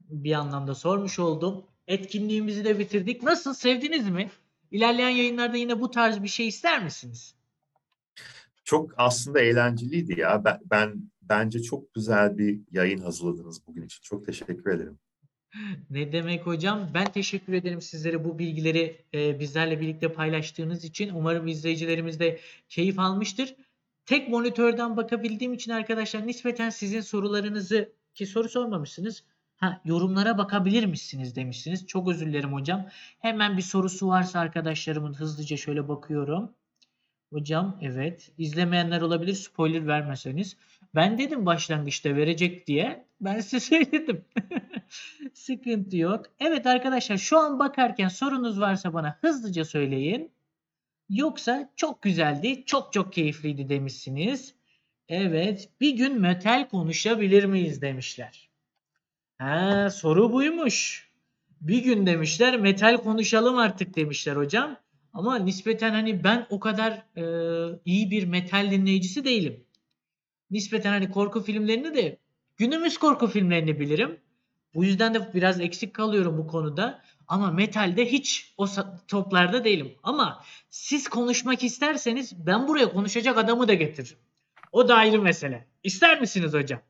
bir 0.00 0.32
anlamda 0.32 0.74
sormuş 0.74 1.18
oldum. 1.18 1.64
Etkinliğimizi 1.86 2.64
de 2.64 2.78
bitirdik. 2.78 3.22
Nasıl? 3.22 3.54
Sevdiniz 3.54 4.08
mi? 4.08 4.30
İlerleyen 4.76 5.10
yayınlarda 5.10 5.56
yine 5.56 5.80
bu 5.80 5.90
tarz 5.90 6.22
bir 6.22 6.28
şey 6.28 6.48
ister 6.48 6.84
misiniz? 6.84 7.34
Çok 8.64 8.94
aslında 8.96 9.40
eğlenceliydi 9.40 10.20
ya. 10.20 10.44
Ben, 10.44 10.60
ben 10.70 11.10
bence 11.22 11.62
çok 11.62 11.94
güzel 11.94 12.38
bir 12.38 12.60
yayın 12.70 12.98
hazırladınız 12.98 13.66
bugün 13.66 13.82
için. 13.82 14.02
Çok 14.02 14.26
teşekkür 14.26 14.70
ederim. 14.70 14.98
Ne 15.90 16.12
demek 16.12 16.46
hocam? 16.46 16.90
Ben 16.94 17.12
teşekkür 17.12 17.52
ederim 17.52 17.80
sizlere 17.80 18.24
bu 18.24 18.38
bilgileri 18.38 19.04
e, 19.14 19.40
bizlerle 19.40 19.80
birlikte 19.80 20.12
paylaştığınız 20.12 20.84
için. 20.84 21.10
Umarım 21.14 21.46
izleyicilerimiz 21.46 22.20
de 22.20 22.40
keyif 22.68 22.98
almıştır. 22.98 23.56
Tek 24.06 24.28
monitörden 24.28 24.96
bakabildiğim 24.96 25.52
için 25.52 25.70
arkadaşlar 25.70 26.26
nispeten 26.26 26.70
sizin 26.70 27.00
sorularınızı 27.00 27.92
ki 28.14 28.26
soru 28.26 28.48
sormamışsınız. 28.48 29.24
Ha, 29.56 29.80
yorumlara 29.84 30.38
bakabilir 30.38 30.84
misiniz 30.84 31.36
demişsiniz. 31.36 31.86
Çok 31.86 32.08
özür 32.08 32.26
dilerim 32.26 32.52
hocam. 32.52 32.88
Hemen 33.18 33.56
bir 33.56 33.62
sorusu 33.62 34.08
varsa 34.08 34.40
arkadaşlarımın 34.40 35.14
hızlıca 35.14 35.56
şöyle 35.56 35.88
bakıyorum. 35.88 36.54
Hocam 37.32 37.78
evet. 37.82 38.32
izlemeyenler 38.38 39.00
olabilir 39.00 39.34
spoiler 39.34 39.86
vermeseniz. 39.86 40.56
Ben 40.94 41.18
dedim 41.18 41.46
başlangıçta 41.46 42.16
verecek 42.16 42.66
diye. 42.66 43.06
Ben 43.20 43.40
size 43.40 43.60
söyledim. 43.84 44.24
Sıkıntı 45.34 45.96
yok. 45.96 46.26
Evet 46.40 46.66
arkadaşlar 46.66 47.16
şu 47.16 47.38
an 47.38 47.58
bakarken 47.58 48.08
sorunuz 48.08 48.60
varsa 48.60 48.94
bana 48.94 49.18
hızlıca 49.20 49.64
söyleyin. 49.64 50.30
Yoksa 51.08 51.70
çok 51.76 52.02
güzeldi, 52.02 52.64
çok 52.66 52.92
çok 52.92 53.12
keyifliydi 53.12 53.68
demişsiniz. 53.68 54.54
Evet, 55.08 55.68
bir 55.80 55.90
gün 55.96 56.20
metal 56.20 56.68
konuşabilir 56.68 57.44
miyiz 57.44 57.82
demişler. 57.82 58.45
Ha, 59.38 59.90
soru 59.90 60.32
buymuş. 60.32 61.08
Bir 61.60 61.84
gün 61.84 62.06
demişler 62.06 62.60
metal 62.60 62.96
konuşalım 62.96 63.58
artık 63.58 63.96
demişler 63.96 64.36
hocam. 64.36 64.76
Ama 65.12 65.38
nispeten 65.38 65.90
hani 65.90 66.24
ben 66.24 66.46
o 66.50 66.60
kadar 66.60 66.92
e, 67.16 67.22
iyi 67.84 68.10
bir 68.10 68.24
metal 68.26 68.70
dinleyicisi 68.70 69.24
değilim. 69.24 69.64
Nispeten 70.50 70.90
hani 70.90 71.10
korku 71.10 71.42
filmlerini 71.42 71.94
de 71.94 72.18
günümüz 72.56 72.98
korku 72.98 73.26
filmlerini 73.26 73.80
bilirim. 73.80 74.20
Bu 74.74 74.84
yüzden 74.84 75.14
de 75.14 75.34
biraz 75.34 75.60
eksik 75.60 75.94
kalıyorum 75.94 76.38
bu 76.38 76.46
konuda. 76.46 77.02
Ama 77.28 77.50
metalde 77.50 78.06
hiç 78.12 78.54
o 78.56 78.66
toplarda 79.08 79.64
değilim. 79.64 79.94
Ama 80.02 80.44
siz 80.70 81.08
konuşmak 81.08 81.64
isterseniz 81.64 82.46
ben 82.46 82.68
buraya 82.68 82.92
konuşacak 82.92 83.38
adamı 83.38 83.68
da 83.68 83.74
getiririm. 83.74 84.18
O 84.72 84.88
da 84.88 84.94
ayrı 84.94 85.22
mesele. 85.22 85.66
İster 85.82 86.20
misiniz 86.20 86.52
hocam? 86.54 86.80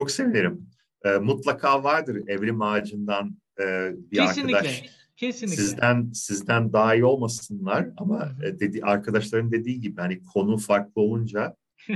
Çok 0.00 0.10
sevinirim. 0.10 0.70
Ee, 1.04 1.18
mutlaka 1.18 1.84
vardır 1.84 2.28
evrim 2.28 2.62
ağacından 2.62 3.36
e, 3.60 3.92
bir 4.10 4.16
Kesinlikle. 4.16 4.56
arkadaş. 4.56 4.84
Kesinlikle. 5.16 5.62
Sizden 5.62 6.10
sizden 6.12 6.72
daha 6.72 6.94
iyi 6.94 7.04
olmasınlar 7.04 7.88
ama 7.96 8.32
e, 8.44 8.60
dedi 8.60 8.80
arkadaşların 8.82 9.52
dediği 9.52 9.80
gibi 9.80 10.00
hani 10.00 10.22
konu 10.22 10.58
farklı 10.58 11.02
olunca 11.02 11.56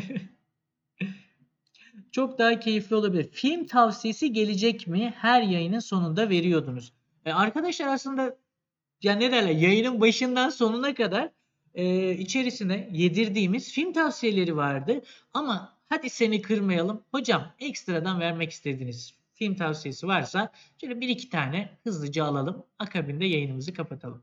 Çok 2.13 2.39
daha 2.39 2.61
keyifli 2.61 2.97
olabilir. 2.97 3.29
Film 3.33 3.67
tavsiyesi 3.67 4.33
gelecek 4.33 4.87
mi? 4.87 5.15
Her 5.17 5.43
yayının 5.43 5.79
sonunda 5.79 6.29
veriyordunuz. 6.29 6.93
E, 7.25 7.33
arkadaşlar 7.33 7.87
aslında 7.87 8.37
ya 9.03 9.15
ne 9.15 9.33
derler 9.33 9.51
yayının 9.51 10.01
başından 10.01 10.51
sonuna 10.51 10.95
kadar 10.95 11.31
e, 11.75 12.13
içerisine 12.13 12.89
yedirdiğimiz 12.93 13.73
film 13.73 13.93
tavsiyeleri 13.93 14.57
vardı. 14.57 15.03
Ama 15.35 15.78
hadi 15.89 16.11
seni 16.11 16.43
kırmayalım. 16.43 17.03
Hocam 17.11 17.53
ekstradan 17.59 18.21
vermek 18.21 18.51
istediğiniz 18.51 19.15
film 19.35 19.55
tavsiyesi 19.55 20.07
varsa 20.07 20.53
şöyle 20.81 21.01
bir 21.01 21.09
iki 21.09 21.29
tane 21.31 21.79
hızlıca 21.85 22.25
alalım. 22.25 22.65
Akabinde 22.79 23.25
yayınımızı 23.25 23.75
kapatalım. 23.75 24.23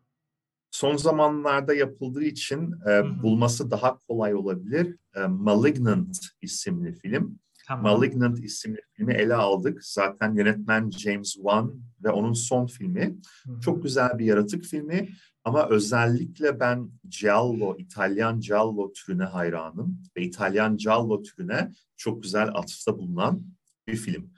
son 0.72 0.96
zamanlarda 0.98 1.74
yapıldığı 1.74 2.24
için 2.24 2.74
e, 2.90 3.24
bulması 3.24 3.72
daha 3.72 3.98
kolay 3.98 4.36
olabilir. 4.36 4.96
E, 5.16 5.20
Malignant 5.28 6.18
isimli 6.42 6.94
film. 6.94 7.40
Tamam. 7.68 7.84
Malignant 7.84 8.44
isimli 8.44 8.80
filmi 8.94 9.14
ele 9.14 9.36
aldık. 9.36 9.86
Zaten 9.86 10.36
yönetmen 10.36 10.90
James 10.92 11.34
Wan 11.34 11.82
ve 12.04 12.10
onun 12.10 12.34
son 12.34 12.66
filmi. 12.66 13.18
Hı 13.46 13.52
hı. 13.52 13.60
Çok 13.60 13.84
güzel 13.84 14.20
bir 14.20 14.26
yaratık 14.26 14.64
filmi 14.64 15.10
ama 15.44 15.70
özellikle 15.70 16.60
ben 16.60 16.92
Giallo, 17.22 17.76
İtalyan 17.78 18.40
Giallo 18.40 18.94
türüne 18.94 19.24
hayranım 19.24 20.02
ve 20.18 20.22
İtalyan 20.22 20.78
Giallo 20.78 21.22
türüne 21.22 21.72
çok 21.98 22.24
güzel 22.24 22.50
atıfta 22.54 22.98
bulunan 22.98 23.44
bir 23.88 23.96
film. 23.96 24.32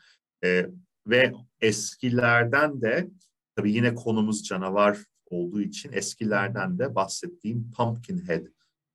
Ee, 0.43 0.69
ve 1.07 1.33
eskilerden 1.61 2.81
de 2.81 3.09
tabii 3.55 3.71
yine 3.71 3.95
konumuz 3.95 4.43
canavar 4.43 4.97
olduğu 5.25 5.61
için 5.61 5.91
eskilerden 5.93 6.79
de 6.79 6.95
bahsettiğim 6.95 7.71
Pumpkinhead 7.71 8.45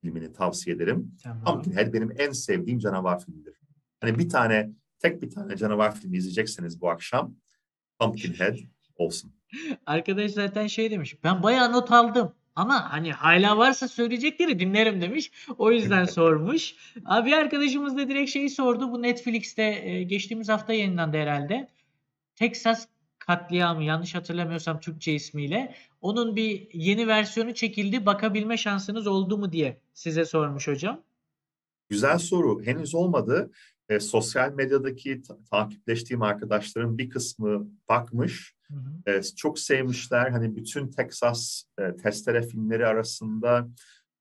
filmini 0.01 0.33
tavsiye 0.33 0.77
ederim. 0.77 1.15
Tamam. 1.23 1.45
Pumpkinhead 1.45 1.93
benim 1.93 2.13
en 2.19 2.33
sevdiğim 2.33 2.79
canavar 2.79 3.25
filmidir. 3.25 3.63
Hani 4.03 4.19
bir 4.19 4.29
tane, 4.29 4.71
tek 4.99 5.23
bir 5.23 5.31
tane 5.31 5.57
canavar 5.57 5.95
filmi 5.95 6.17
izleyecekseniz 6.17 6.81
bu 6.81 6.91
akşam 6.91 7.35
Pumpkinhead 7.99 8.59
olsun. 8.97 9.33
Arkadaş 9.87 10.31
zaten 10.31 10.67
şey 10.67 10.91
demiş. 10.91 11.17
Ben 11.25 11.43
bayağı 11.43 11.73
not 11.73 11.93
aldım. 11.93 12.33
Ama 12.55 12.93
hani 12.93 13.13
hala 13.13 13.59
varsa 13.59 13.89
söyleyecekleri 13.89 14.59
dinlerim 14.59 15.03
demiş. 15.03 15.31
O 15.59 15.73
yüzden 15.73 16.05
sormuş. 16.19 16.75
Abi 17.05 17.37
arkadaşımız 17.37 17.97
da 17.97 18.09
direkt 18.09 18.31
şeyi 18.31 18.51
sordu. 18.51 18.93
Bu 18.93 19.03
Netflix'te 19.03 19.63
e, 19.63 20.03
geçtiğimiz 20.03 20.49
hafta 20.49 20.73
yayınlandı 20.73 21.17
herhalde. 21.17 21.69
Texas 22.37 22.87
katliamı 23.19 23.85
yanlış 23.85 24.15
hatırlamıyorsam 24.15 24.81
Türkçe 24.81 25.13
ismiyle. 25.13 25.75
Onun 26.01 26.37
bir 26.37 26.69
yeni 26.73 27.07
versiyonu 27.07 27.55
çekildi. 27.55 28.07
Bakabilme 28.07 28.57
şansınız 28.57 29.07
oldu 29.07 29.39
mu 29.39 29.53
diye 29.53 29.81
size 29.95 30.25
sormuş 30.25 30.69
hocam. 30.69 31.03
Güzel 31.89 32.19
soru. 32.19 32.63
Henüz 32.63 32.95
olmadı. 32.95 33.51
E, 33.93 34.01
sosyal 34.01 34.53
medyadaki 34.53 35.23
ta- 35.23 35.39
takipleştiğim 35.51 36.23
arkadaşların 36.23 36.99
bir 36.99 37.11
kısmı 37.11 37.69
bakmış. 37.89 38.55
Hı 38.69 38.75
hı. 38.75 39.11
E, 39.11 39.23
çok 39.23 39.59
sevmişler. 39.59 40.31
Hani 40.31 40.57
bütün 40.57 40.89
Texas 40.89 41.63
e, 41.79 41.97
testere 41.97 42.43
filmleri 42.43 42.87
arasında 42.87 43.69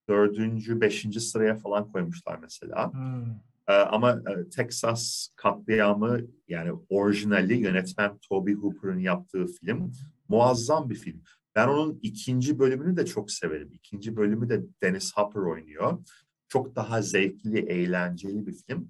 dördüncü, 0.10 0.82
beşinci 0.82 1.20
sıraya 1.20 1.56
falan 1.56 1.92
koymuşlar 1.92 2.40
mesela. 2.42 2.94
Hmm. 2.94 3.26
E, 3.68 3.74
ama 3.74 4.12
e, 4.12 4.50
Texas 4.50 5.28
katliamı 5.36 6.20
yani 6.48 6.72
orijinali 6.90 7.58
yönetmen 7.58 8.18
Toby 8.30 8.54
Hooper'ın 8.54 9.00
yaptığı 9.00 9.46
film 9.46 9.92
muazzam 10.30 10.90
bir 10.90 10.96
film. 10.96 11.24
Ben 11.56 11.68
onun 11.68 12.00
ikinci 12.02 12.60
bölümünü 12.60 12.98
de 12.98 13.06
çok 13.06 13.32
severim. 13.32 13.70
İkinci 13.74 14.16
bölümü 14.16 14.50
de 14.50 14.62
Dennis 14.84 15.14
Hopper 15.16 15.42
oynuyor. 15.42 15.98
Çok 16.48 16.76
daha 16.76 17.02
zevkli, 17.02 17.60
eğlenceli 17.60 18.48
bir 18.48 18.54
film. 18.54 18.90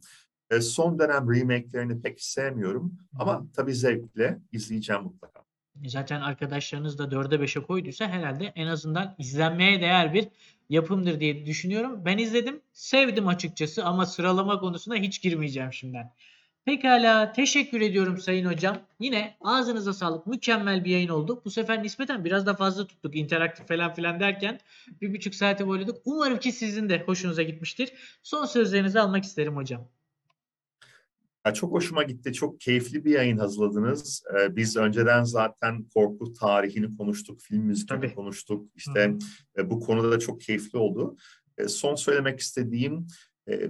E, 0.51 0.61
son 0.61 0.99
dönem 0.99 1.33
remake'lerini 1.33 2.01
pek 2.01 2.21
sevmiyorum 2.21 2.93
ama 3.19 3.45
tabii 3.55 3.73
zevkle 3.73 4.39
izleyeceğim 4.51 5.03
mutlaka. 5.03 5.41
Zaten 5.85 6.21
arkadaşlarınız 6.21 6.97
da 6.97 7.03
4'e 7.03 7.35
5'e 7.35 7.63
koyduysa 7.63 8.07
herhalde 8.07 8.45
en 8.55 8.67
azından 8.67 9.15
izlenmeye 9.17 9.81
değer 9.81 10.13
bir 10.13 10.27
yapımdır 10.69 11.19
diye 11.19 11.45
düşünüyorum. 11.45 12.05
Ben 12.05 12.17
izledim, 12.17 12.61
sevdim 12.73 13.27
açıkçası 13.27 13.85
ama 13.85 14.05
sıralama 14.05 14.59
konusuna 14.59 14.95
hiç 14.95 15.21
girmeyeceğim 15.21 15.73
şimdiden. 15.73 16.11
Pekala, 16.65 17.31
teşekkür 17.31 17.81
ediyorum 17.81 18.17
Sayın 18.17 18.45
Hocam. 18.45 18.77
Yine 18.99 19.37
ağzınıza 19.41 19.93
sağlık, 19.93 20.27
mükemmel 20.27 20.85
bir 20.85 20.91
yayın 20.91 21.09
oldu. 21.09 21.41
Bu 21.45 21.49
sefer 21.49 21.83
nispeten 21.83 22.25
biraz 22.25 22.45
da 22.45 22.53
fazla 22.53 22.87
tuttuk, 22.87 23.15
interaktif 23.15 23.67
falan 23.67 23.93
filan 23.93 24.19
derken 24.19 24.59
bir 25.01 25.13
buçuk 25.13 25.35
saate 25.35 25.67
boyladık. 25.67 25.97
Umarım 26.05 26.39
ki 26.39 26.51
sizin 26.51 26.89
de 26.89 27.03
hoşunuza 27.05 27.41
gitmiştir. 27.41 27.93
Son 28.23 28.45
sözlerinizi 28.45 28.99
almak 28.99 29.23
isterim 29.23 29.55
hocam. 29.55 29.87
Ya 31.45 31.53
çok 31.53 31.71
hoşuma 31.71 32.03
gitti. 32.03 32.33
Çok 32.33 32.59
keyifli 32.59 33.05
bir 33.05 33.11
yayın 33.11 33.37
hazırladınız. 33.37 34.23
Ee, 34.39 34.55
biz 34.55 34.77
önceden 34.77 35.23
zaten 35.23 35.83
korku 35.93 36.33
tarihini 36.33 36.97
konuştuk, 36.97 37.41
film 37.41 37.63
müziklerini 37.63 38.01
Tabii. 38.05 38.15
konuştuk. 38.15 38.67
İşte 38.75 39.13
e, 39.57 39.69
bu 39.69 39.79
konuda 39.79 40.11
da 40.11 40.19
çok 40.19 40.41
keyifli 40.41 40.79
oldu. 40.79 41.17
E, 41.57 41.67
son 41.67 41.95
söylemek 41.95 42.39
istediğim 42.39 43.07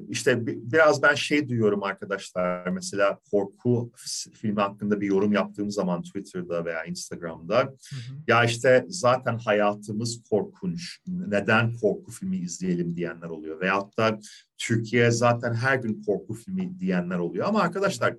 işte 0.09 0.47
bi- 0.47 0.59
biraz 0.71 1.01
ben 1.01 1.15
şey 1.15 1.49
duyuyorum 1.49 1.83
arkadaşlar. 1.83 2.67
Mesela 2.67 3.19
korku 3.31 3.91
filmi 4.33 4.61
hakkında 4.61 5.01
bir 5.01 5.07
yorum 5.07 5.31
yaptığım 5.31 5.71
zaman 5.71 6.01
Twitter'da 6.01 6.65
veya 6.65 6.85
Instagram'da 6.85 7.57
Hı 7.59 7.65
hı. 7.65 8.17
ya 8.27 8.43
işte 8.43 8.85
zaten 8.87 9.37
hayatımız 9.37 10.23
korkunç. 10.29 10.99
Neden 11.07 11.73
korku 11.73 12.11
filmi 12.11 12.37
izleyelim 12.37 12.95
diyenler 12.95 13.27
oluyor. 13.27 13.61
Veyahut 13.61 13.97
da 13.97 14.19
Türkiye 14.57 15.11
zaten 15.11 15.53
her 15.53 15.75
gün 15.75 16.03
korku 16.03 16.33
filmi 16.33 16.79
diyenler 16.79 17.17
oluyor. 17.17 17.47
Ama 17.47 17.61
arkadaşlar 17.61 18.15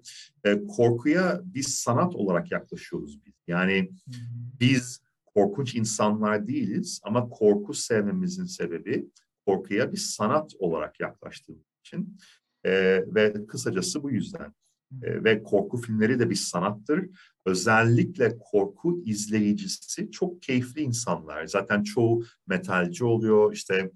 korkuya 0.68 1.40
biz 1.44 1.68
sanat 1.74 2.14
olarak 2.14 2.52
yaklaşıyoruz 2.52 3.26
biz. 3.26 3.34
Yani 3.46 3.78
Hı 3.80 4.10
hı. 4.10 4.16
biz 4.60 5.02
korkunç 5.34 5.74
insanlar 5.74 6.46
değiliz 6.48 7.00
ama 7.02 7.28
korku 7.28 7.74
sevmemizin 7.74 8.44
sebebi 8.44 9.06
korkuya 9.46 9.92
bir 9.92 9.96
sanat 9.96 10.52
olarak 10.58 11.00
yaklaştığımız 11.00 11.62
için. 11.84 12.16
E, 12.64 12.72
ve 13.06 13.46
kısacası 13.46 14.02
bu 14.02 14.10
yüzden. 14.10 14.54
E, 15.02 15.24
ve 15.24 15.42
korku 15.42 15.76
filmleri 15.76 16.18
de 16.18 16.30
bir 16.30 16.34
sanattır. 16.34 17.08
Özellikle 17.46 18.38
korku 18.38 19.02
izleyicisi 19.04 20.10
çok 20.10 20.42
keyifli 20.42 20.80
insanlar. 20.80 21.46
Zaten 21.46 21.82
çoğu 21.82 22.24
metalci 22.46 23.04
oluyor 23.04 23.52
işte 23.52 23.90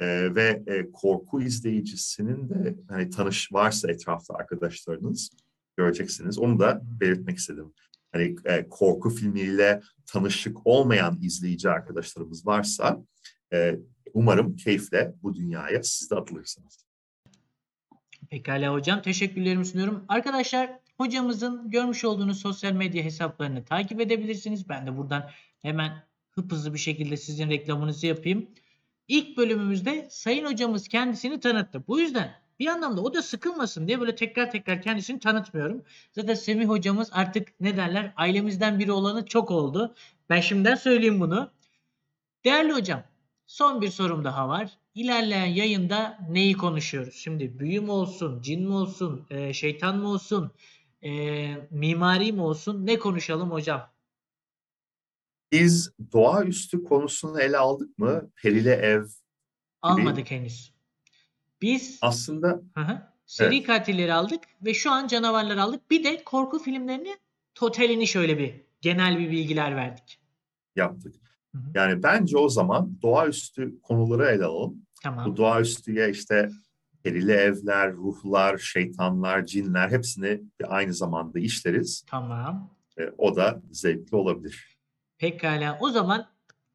e, 0.00 0.34
ve 0.34 0.62
e, 0.66 0.90
korku 0.92 1.42
izleyicisinin 1.42 2.48
de 2.48 2.76
hani 2.88 3.10
tanış 3.10 3.52
varsa 3.52 3.90
etrafta 3.90 4.34
arkadaşlarınız 4.34 5.30
göreceksiniz. 5.76 6.38
Onu 6.38 6.58
da 6.58 6.80
belirtmek 7.00 7.38
istedim. 7.38 7.72
Hani 8.12 8.36
e, 8.44 8.68
korku 8.68 9.10
filmiyle 9.10 9.80
tanışık 10.06 10.66
olmayan 10.66 11.18
izleyici 11.22 11.70
arkadaşlarımız 11.70 12.46
varsa 12.46 13.02
e, 13.52 13.78
umarım 14.16 14.56
keyifle 14.56 15.14
bu 15.22 15.34
dünyaya 15.34 15.82
siz 15.82 16.10
de 16.10 16.14
atılırsınız. 16.14 16.86
Pekala 18.30 18.72
hocam. 18.72 19.02
Teşekkürlerimi 19.02 19.66
sunuyorum. 19.66 20.04
Arkadaşlar 20.08 20.70
hocamızın 20.96 21.70
görmüş 21.70 22.04
olduğunuz 22.04 22.40
sosyal 22.40 22.72
medya 22.72 23.04
hesaplarını 23.04 23.64
takip 23.64 24.00
edebilirsiniz. 24.00 24.68
Ben 24.68 24.86
de 24.86 24.96
buradan 24.96 25.30
hemen 25.62 26.02
hıp 26.30 26.52
hızlı 26.52 26.74
bir 26.74 26.78
şekilde 26.78 27.16
sizin 27.16 27.50
reklamınızı 27.50 28.06
yapayım. 28.06 28.50
İlk 29.08 29.36
bölümümüzde 29.36 30.08
Sayın 30.10 30.44
hocamız 30.46 30.88
kendisini 30.88 31.40
tanıttı. 31.40 31.84
Bu 31.88 32.00
yüzden 32.00 32.34
bir 32.58 32.66
anlamda 32.66 33.00
o 33.00 33.14
da 33.14 33.22
sıkılmasın 33.22 33.88
diye 33.88 34.00
böyle 34.00 34.14
tekrar 34.14 34.50
tekrar 34.50 34.82
kendisini 34.82 35.20
tanıtmıyorum. 35.20 35.82
Zaten 36.12 36.34
Semih 36.34 36.68
hocamız 36.68 37.08
artık 37.12 37.60
ne 37.60 37.76
derler 37.76 38.12
ailemizden 38.16 38.78
biri 38.78 38.92
olanı 38.92 39.26
çok 39.26 39.50
oldu. 39.50 39.94
Ben 40.30 40.40
şimdiden 40.40 40.74
söyleyeyim 40.74 41.20
bunu. 41.20 41.50
Değerli 42.44 42.72
hocam 42.72 43.02
son 43.46 43.80
bir 43.80 43.88
sorum 43.88 44.24
daha 44.24 44.48
var. 44.48 44.70
İlerleyen 44.94 45.46
yayında 45.46 46.18
neyi 46.30 46.56
konuşuyoruz? 46.56 47.14
Şimdi 47.14 47.58
büyü 47.58 47.80
mü 47.80 47.90
olsun, 47.90 48.42
cin 48.42 48.62
mi 48.62 48.74
olsun, 48.74 49.26
e, 49.30 49.52
şeytan 49.52 49.98
mı 49.98 50.08
olsun, 50.08 50.52
e, 51.02 51.10
mimari 51.70 52.32
mi 52.32 52.42
olsun? 52.42 52.86
Ne 52.86 52.98
konuşalım 52.98 53.50
hocam? 53.50 53.90
Biz 55.52 55.90
doğaüstü 56.12 56.84
konusunu 56.84 57.40
ele 57.40 57.58
aldık 57.58 57.98
mı? 57.98 58.30
Perili 58.42 58.68
ev 58.68 59.04
Almadık 59.82 60.30
henüz. 60.30 60.72
Biz 61.62 61.98
aslında 62.02 62.62
Hı 62.74 62.80
hı. 62.80 63.02
Seri 63.26 63.56
Evet. 63.56 63.66
katilleri 63.66 64.14
aldık 64.14 64.44
ve 64.62 64.74
şu 64.74 64.90
an 64.90 65.06
canavarları 65.06 65.62
aldık. 65.62 65.90
Bir 65.90 66.04
de 66.04 66.24
korku 66.24 66.58
filmlerini 66.58 67.16
totalini 67.54 68.06
şöyle 68.06 68.38
bir 68.38 68.54
genel 68.80 69.18
bir 69.18 69.30
bilgiler 69.30 69.76
verdik. 69.76 70.20
yaptık. 70.76 71.14
Hı 71.56 71.60
hı. 71.60 71.70
Yani 71.74 72.02
bence 72.02 72.36
o 72.36 72.48
zaman 72.48 72.98
doğaüstü 73.02 73.80
konuları 73.80 74.24
ele 74.26 74.44
alalım. 74.44 74.82
Tamam. 75.02 75.26
Bu 75.26 75.36
doğaüstüye 75.36 76.10
işte 76.10 76.48
perili 77.02 77.32
evler, 77.32 77.92
ruhlar, 77.92 78.58
şeytanlar, 78.58 79.46
cinler 79.46 79.90
hepsini 79.90 80.42
aynı 80.68 80.94
zamanda 80.94 81.38
işleriz. 81.38 82.04
Tamam. 82.06 82.70
E, 82.98 83.02
o 83.18 83.36
da 83.36 83.62
zevkli 83.70 84.16
olabilir. 84.16 84.78
Pekala. 85.18 85.78
O 85.80 85.90
zaman 85.90 86.26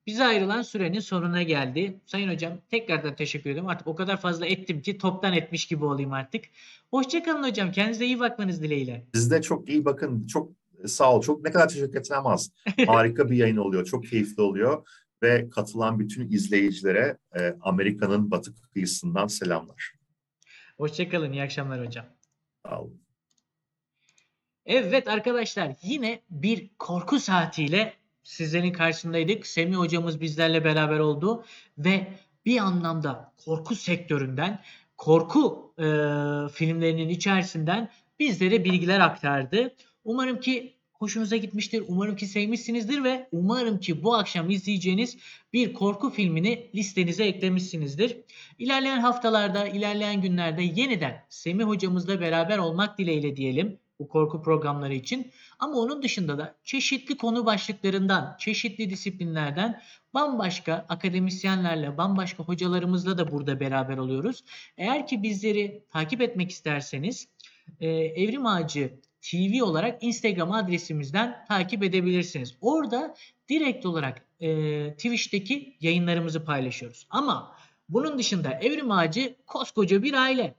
bize 0.07 0.23
ayrılan 0.23 0.61
sürenin 0.61 0.99
sonuna 0.99 1.43
geldi. 1.43 2.01
Sayın 2.05 2.33
hocam 2.33 2.53
tekrardan 2.69 3.15
teşekkür 3.15 3.49
ederim. 3.49 3.67
Artık 3.67 3.87
o 3.87 3.95
kadar 3.95 4.21
fazla 4.21 4.45
ettim 4.45 4.81
ki 4.81 4.97
toptan 4.97 5.33
etmiş 5.33 5.65
gibi 5.65 5.85
olayım 5.85 6.13
artık. 6.13 6.45
Hoşçakalın 6.91 7.43
hocam. 7.43 7.71
Kendinize 7.71 8.05
iyi 8.05 8.19
bakmanız 8.19 8.63
dileğiyle. 8.63 9.07
Siz 9.13 9.31
de 9.31 9.41
çok 9.41 9.69
iyi 9.69 9.85
bakın. 9.85 10.27
Çok 10.27 10.51
sağ 10.87 11.15
ol. 11.15 11.21
Çok 11.21 11.43
ne 11.43 11.51
kadar 11.51 11.69
teşekkür 11.69 11.99
etsem 11.99 12.27
az. 12.27 12.51
Harika 12.87 13.29
bir 13.29 13.35
yayın 13.35 13.57
oluyor. 13.57 13.85
Çok 13.85 14.05
keyifli 14.05 14.41
oluyor. 14.41 14.87
Ve 15.23 15.49
katılan 15.49 15.99
bütün 15.99 16.31
izleyicilere 16.31 17.17
e, 17.39 17.55
Amerika'nın 17.61 18.31
batı 18.31 18.51
kıyısından 18.73 19.27
selamlar. 19.27 19.93
Hoşçakalın. 20.77 21.31
İyi 21.31 21.43
akşamlar 21.43 21.85
hocam. 21.85 22.05
Sağ 22.65 22.81
olun. 22.81 23.01
Evet 24.65 25.07
arkadaşlar 25.07 25.71
yine 25.81 26.21
bir 26.29 26.69
korku 26.79 27.19
saatiyle 27.19 27.93
sizlerin 28.23 28.73
karşısındaydık. 28.73 29.47
Semih 29.47 29.75
hocamız 29.75 30.21
bizlerle 30.21 30.65
beraber 30.65 30.99
oldu 30.99 31.43
ve 31.77 32.07
bir 32.45 32.57
anlamda 32.57 33.33
korku 33.45 33.75
sektöründen, 33.75 34.61
korku 34.97 35.73
e, 35.77 35.85
filmlerinin 36.53 37.09
içerisinden 37.09 37.89
bizlere 38.19 38.63
bilgiler 38.63 38.99
aktardı. 38.99 39.75
Umarım 40.03 40.39
ki 40.39 40.75
hoşunuza 40.93 41.37
gitmiştir. 41.37 41.83
Umarım 41.87 42.15
ki 42.15 42.27
sevmişsinizdir 42.27 43.03
ve 43.03 43.27
umarım 43.31 43.79
ki 43.79 44.03
bu 44.03 44.15
akşam 44.15 44.49
izleyeceğiniz 44.49 45.17
bir 45.53 45.73
korku 45.73 46.09
filmini 46.09 46.69
listenize 46.75 47.23
eklemişsinizdir. 47.23 48.17
İlerleyen 48.57 48.99
haftalarda, 48.99 49.67
ilerleyen 49.67 50.21
günlerde 50.21 50.63
yeniden 50.63 51.25
Semih 51.29 51.65
hocamızla 51.65 52.21
beraber 52.21 52.57
olmak 52.57 52.97
dileğiyle 52.97 53.35
diyelim 53.35 53.79
bu 53.99 54.07
korku 54.07 54.41
programları 54.41 54.93
için. 54.93 55.31
Ama 55.59 55.75
onun 55.75 56.03
dışında 56.03 56.37
da 56.37 56.55
çeşitli 56.63 57.17
konu 57.17 57.45
başlıklarından, 57.45 58.35
çeşitli 58.39 58.89
disiplinlerden 58.89 59.81
bambaşka 60.13 60.85
akademisyenlerle, 60.89 61.97
bambaşka 61.97 62.43
hocalarımızla 62.43 63.17
da 63.17 63.31
burada 63.31 63.59
beraber 63.59 63.97
oluyoruz. 63.97 64.43
Eğer 64.77 65.07
ki 65.07 65.23
bizleri 65.23 65.83
takip 65.89 66.21
etmek 66.21 66.51
isterseniz 66.51 67.27
e, 67.79 67.89
Evrim 67.89 68.45
Ağacı 68.45 68.93
TV 69.21 69.63
olarak 69.63 70.03
Instagram 70.03 70.51
adresimizden 70.51 71.45
takip 71.47 71.83
edebilirsiniz. 71.83 72.55
Orada 72.61 73.15
direkt 73.49 73.85
olarak 73.85 74.25
e, 74.39 74.47
Twitch'teki 74.93 75.77
yayınlarımızı 75.81 76.45
paylaşıyoruz. 76.45 77.07
Ama 77.09 77.55
bunun 77.89 78.17
dışında 78.17 78.51
Evrim 78.51 78.91
Ağacı 78.91 79.35
koskoca 79.47 80.03
bir 80.03 80.13
aile. 80.13 80.55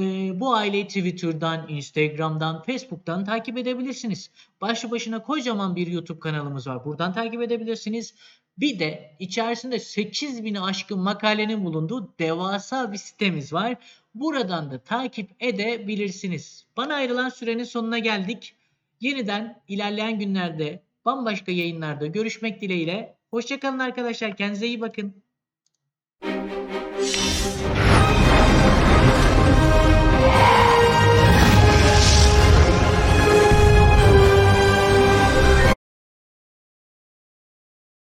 bu 0.40 0.54
aileyi 0.54 0.86
Twitter'dan, 0.86 1.68
Instagram'dan, 1.68 2.62
Facebook'tan 2.62 3.24
takip 3.24 3.58
edebilirsiniz. 3.58 4.30
Başlı 4.60 4.90
başına 4.90 5.22
kocaman 5.22 5.76
bir 5.76 5.86
YouTube 5.86 6.20
kanalımız 6.20 6.66
var. 6.66 6.84
Buradan 6.84 7.12
takip 7.12 7.42
edebilirsiniz. 7.42 8.14
Bir 8.58 8.78
de 8.78 9.16
içerisinde 9.18 9.76
8000'i 9.76 10.60
aşkın 10.60 10.98
makalenin 10.98 11.64
bulunduğu 11.64 12.14
devasa 12.18 12.92
bir 12.92 12.96
sitemiz 12.96 13.52
var. 13.52 13.76
Buradan 14.14 14.70
da 14.70 14.78
takip 14.78 15.30
edebilirsiniz. 15.40 16.66
Bana 16.76 16.94
ayrılan 16.94 17.28
sürenin 17.28 17.64
sonuna 17.64 17.98
geldik. 17.98 18.54
Yeniden 19.00 19.62
ilerleyen 19.68 20.18
günlerde 20.18 20.82
bambaşka 21.04 21.52
yayınlarda 21.52 22.06
görüşmek 22.06 22.60
dileğiyle. 22.60 23.16
Hoşçakalın 23.30 23.78
arkadaşlar. 23.78 24.36
Kendinize 24.36 24.66
iyi 24.66 24.80
bakın. 24.80 25.25